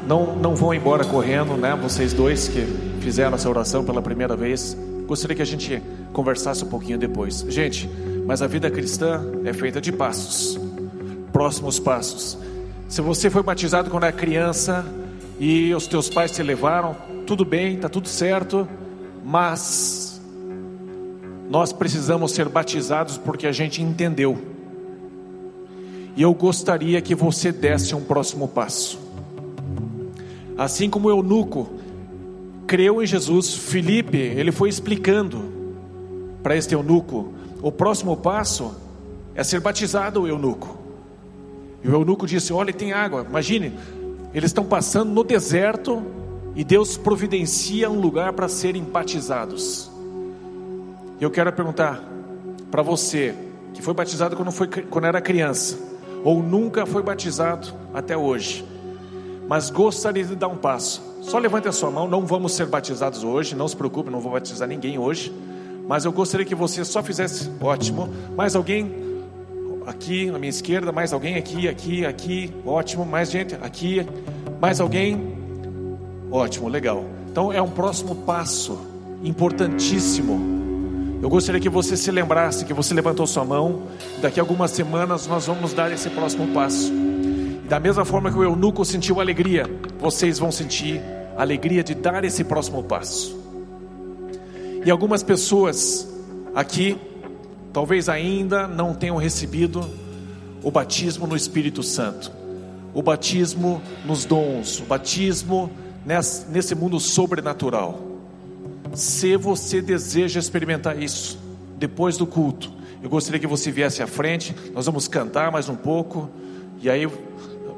não, 0.07 0.35
não 0.35 0.55
vão 0.55 0.73
embora 0.73 1.05
correndo, 1.05 1.55
né? 1.55 1.77
Vocês 1.79 2.13
dois 2.13 2.47
que 2.47 2.65
fizeram 2.99 3.35
essa 3.35 3.47
oração 3.47 3.85
pela 3.85 4.01
primeira 4.01 4.35
vez. 4.35 4.75
Gostaria 5.05 5.35
que 5.35 5.43
a 5.43 5.45
gente 5.45 5.79
conversasse 6.13 6.63
um 6.63 6.67
pouquinho 6.67 6.97
depois. 6.97 7.45
Gente, 7.47 7.87
mas 8.25 8.41
a 8.41 8.47
vida 8.47 8.71
cristã 8.71 9.23
é 9.45 9.53
feita 9.53 9.79
de 9.79 9.91
passos. 9.91 10.59
Próximos 11.31 11.79
passos. 11.79 12.39
Se 12.89 13.01
você 13.01 13.29
foi 13.29 13.43
batizado 13.43 13.91
quando 13.91 14.05
era 14.05 14.11
criança 14.11 14.83
e 15.39 15.73
os 15.73 15.87
teus 15.87 16.09
pais 16.09 16.31
te 16.31 16.41
levaram, 16.41 16.95
tudo 17.25 17.45
bem, 17.45 17.77
tá 17.77 17.87
tudo 17.87 18.07
certo, 18.07 18.67
mas 19.23 20.21
nós 21.49 21.71
precisamos 21.71 22.31
ser 22.31 22.49
batizados 22.49 23.17
porque 23.17 23.47
a 23.47 23.51
gente 23.51 23.81
entendeu 23.81 24.57
e 26.17 26.23
eu 26.23 26.33
gostaria 26.33 26.99
que 26.99 27.13
você 27.13 27.51
desse 27.51 27.93
um 27.93 28.03
próximo 28.03 28.47
passo. 28.47 28.99
Assim 30.57 30.89
como 30.89 31.09
o 31.09 31.11
eunuco 31.11 31.69
creu 32.65 33.03
em 33.03 33.05
Jesus, 33.05 33.53
Felipe, 33.53 34.17
ele 34.17 34.51
foi 34.51 34.67
explicando 34.67 35.45
para 36.41 36.57
este 36.57 36.73
eunuco: 36.73 37.33
o 37.61 37.71
próximo 37.71 38.17
passo 38.17 38.75
é 39.35 39.43
ser 39.43 39.59
batizado, 39.59 40.23
o 40.23 40.27
eunuco. 40.27 40.75
E 41.83 41.87
o 41.87 41.93
eunuco 41.93 42.25
disse: 42.25 42.51
Olha, 42.51 42.73
tem 42.73 42.93
água. 42.93 43.23
Imagine, 43.29 43.73
eles 44.33 44.49
estão 44.49 44.65
passando 44.65 45.11
no 45.11 45.23
deserto 45.23 46.03
e 46.55 46.63
Deus 46.63 46.97
providencia 46.97 47.89
um 47.89 47.99
lugar 47.99 48.33
para 48.33 48.47
serem 48.47 48.83
batizados. 48.83 49.91
Eu 51.19 51.31
quero 51.31 51.51
perguntar 51.53 52.03
para 52.69 52.81
você 52.81 53.33
que 53.73 53.81
foi 53.81 53.93
batizado 53.93 54.35
quando, 54.35 54.51
foi, 54.51 54.67
quando 54.67 55.05
era 55.05 55.21
criança 55.21 55.77
ou 56.23 56.41
nunca 56.41 56.85
foi 56.85 57.01
batizado 57.01 57.67
até 57.93 58.17
hoje, 58.17 58.65
mas 59.47 59.69
gostaria 59.69 60.23
de 60.23 60.35
dar 60.35 60.47
um 60.47 60.57
passo, 60.57 61.01
só 61.21 61.37
levante 61.37 61.67
a 61.67 61.71
sua 61.71 61.89
mão. 61.89 62.07
Não 62.07 62.25
vamos 62.25 62.53
ser 62.53 62.65
batizados 62.65 63.23
hoje, 63.23 63.55
não 63.55 63.67
se 63.67 63.75
preocupe, 63.75 64.09
não 64.09 64.19
vou 64.19 64.33
batizar 64.33 64.67
ninguém 64.67 64.97
hoje, 64.97 65.33
mas 65.87 66.05
eu 66.05 66.11
gostaria 66.11 66.45
que 66.45 66.55
você 66.55 66.83
só 66.83 67.01
fizesse, 67.01 67.49
ótimo. 67.61 68.09
Mais 68.35 68.55
alguém 68.55 69.06
aqui 69.87 70.29
na 70.29 70.37
minha 70.37 70.51
esquerda, 70.51 70.91
mais 70.91 71.13
alguém 71.13 71.35
aqui, 71.35 71.67
aqui, 71.67 72.05
aqui, 72.05 72.53
ótimo. 72.65 73.05
Mais 73.05 73.31
gente 73.31 73.55
aqui, 73.55 74.05
mais 74.61 74.79
alguém, 74.79 75.35
ótimo, 76.29 76.67
legal. 76.67 77.03
Então 77.31 77.51
é 77.51 77.61
um 77.61 77.71
próximo 77.71 78.13
passo 78.13 78.79
importantíssimo 79.23 80.57
eu 81.21 81.29
gostaria 81.29 81.59
que 81.59 81.69
você 81.69 81.97
se 81.97 82.11
lembrasse 82.11 82.63
que 82.63 82.73
você 82.73 82.93
levantou 82.93 83.25
sua 83.25 83.43
mão. 83.43 83.83
Daqui 84.21 84.39
a 84.39 84.43
algumas 84.43 84.71
semanas 84.71 85.25
nós 85.25 85.47
vamos 85.47 85.73
dar 85.73 85.91
esse 85.91 86.09
próximo 86.09 86.47
passo. 86.53 86.93
E 86.93 87.67
da 87.67 87.79
mesma 87.79 88.05
forma 88.05 88.31
que 88.31 88.37
o 88.37 88.43
eunuco 88.43 88.85
sentiu 88.85 89.19
alegria, 89.19 89.65
vocês 89.99 90.37
vão 90.37 90.51
sentir 90.51 91.01
alegria 91.35 91.83
de 91.83 91.95
dar 91.95 92.23
esse 92.23 92.43
próximo 92.43 92.83
passo. 92.83 93.35
E 94.85 94.91
algumas 94.91 95.23
pessoas 95.23 96.07
aqui, 96.53 96.97
talvez 97.73 98.09
ainda 98.09 98.67
não 98.67 98.93
tenham 98.93 99.17
recebido 99.17 99.87
o 100.63 100.71
batismo 100.71 101.27
no 101.27 101.35
Espírito 101.35 101.83
Santo, 101.83 102.31
o 102.93 103.01
batismo 103.01 103.81
nos 104.05 104.25
dons, 104.25 104.79
o 104.79 104.83
batismo 104.83 105.71
nesse 106.49 106.73
mundo 106.73 106.99
sobrenatural. 106.99 107.99
Se 108.93 109.35
você 109.35 109.81
deseja 109.81 110.39
experimentar 110.39 111.01
isso 111.01 111.37
depois 111.77 112.17
do 112.17 112.25
culto, 112.25 112.71
eu 113.01 113.09
gostaria 113.09 113.39
que 113.39 113.47
você 113.47 113.71
viesse 113.71 114.01
à 114.01 114.07
frente. 114.07 114.55
Nós 114.73 114.85
vamos 114.85 115.07
cantar 115.07 115.51
mais 115.51 115.69
um 115.69 115.75
pouco 115.75 116.29
e 116.81 116.89
aí 116.89 117.07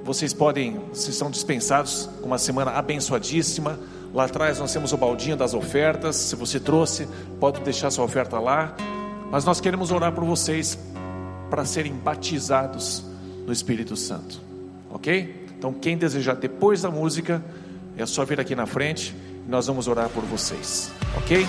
vocês 0.04 0.34
podem, 0.34 0.80
se 0.94 1.12
são 1.12 1.30
dispensados 1.30 2.10
com 2.22 2.28
uma 2.28 2.38
semana 2.38 2.72
abençoadíssima. 2.72 3.78
Lá 4.14 4.26
atrás 4.26 4.58
nós 4.60 4.72
temos 4.74 4.94
o 4.94 4.98
baldinho 4.98 5.36
das 5.36 5.54
ofertas. 5.54 6.16
Se 6.16 6.36
você 6.36 6.60
trouxe, 6.60 7.08
pode 7.40 7.62
deixar 7.62 7.92
sua 7.92 8.06
oferta 8.06 8.40
lá. 8.40 8.76
Mas 9.32 9.46
nós 9.46 9.60
queremos 9.60 9.92
orar 9.92 10.12
por 10.12 10.24
vocês 10.24 10.78
para 11.50 11.66
serem 11.66 11.94
batizados 11.94 13.04
no 13.46 13.54
Espírito 13.54 13.96
Santo, 13.96 14.40
ok? 14.90 15.48
Então, 15.58 15.74
quem 15.74 15.98
desejar 15.98 16.36
depois 16.36 16.82
da 16.82 16.90
música, 16.90 17.44
é 17.98 18.06
só 18.06 18.24
vir 18.24 18.40
aqui 18.40 18.56
na 18.56 18.66
frente 18.66 19.16
e 19.46 19.50
nós 19.50 19.68
vamos 19.68 19.88
orar 19.88 20.10
por 20.10 20.24
vocês 20.24 20.92
ok? 21.18 21.48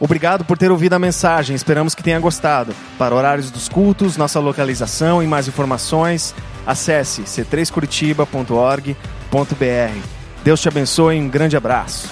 Obrigado 0.00 0.44
por 0.44 0.56
ter 0.56 0.70
ouvido 0.70 0.94
a 0.94 0.98
mensagem, 0.98 1.56
esperamos 1.56 1.94
que 1.94 2.02
tenha 2.02 2.20
gostado. 2.20 2.74
Para 2.96 3.14
horários 3.14 3.50
dos 3.50 3.68
cultos, 3.68 4.16
nossa 4.16 4.38
localização 4.38 5.22
e 5.22 5.26
mais 5.26 5.48
informações, 5.48 6.34
acesse 6.64 7.22
c3curitiba.org.br. 7.22 9.98
Deus 10.44 10.60
te 10.60 10.68
abençoe 10.68 11.16
e 11.16 11.20
um 11.20 11.28
grande 11.28 11.56
abraço. 11.56 12.08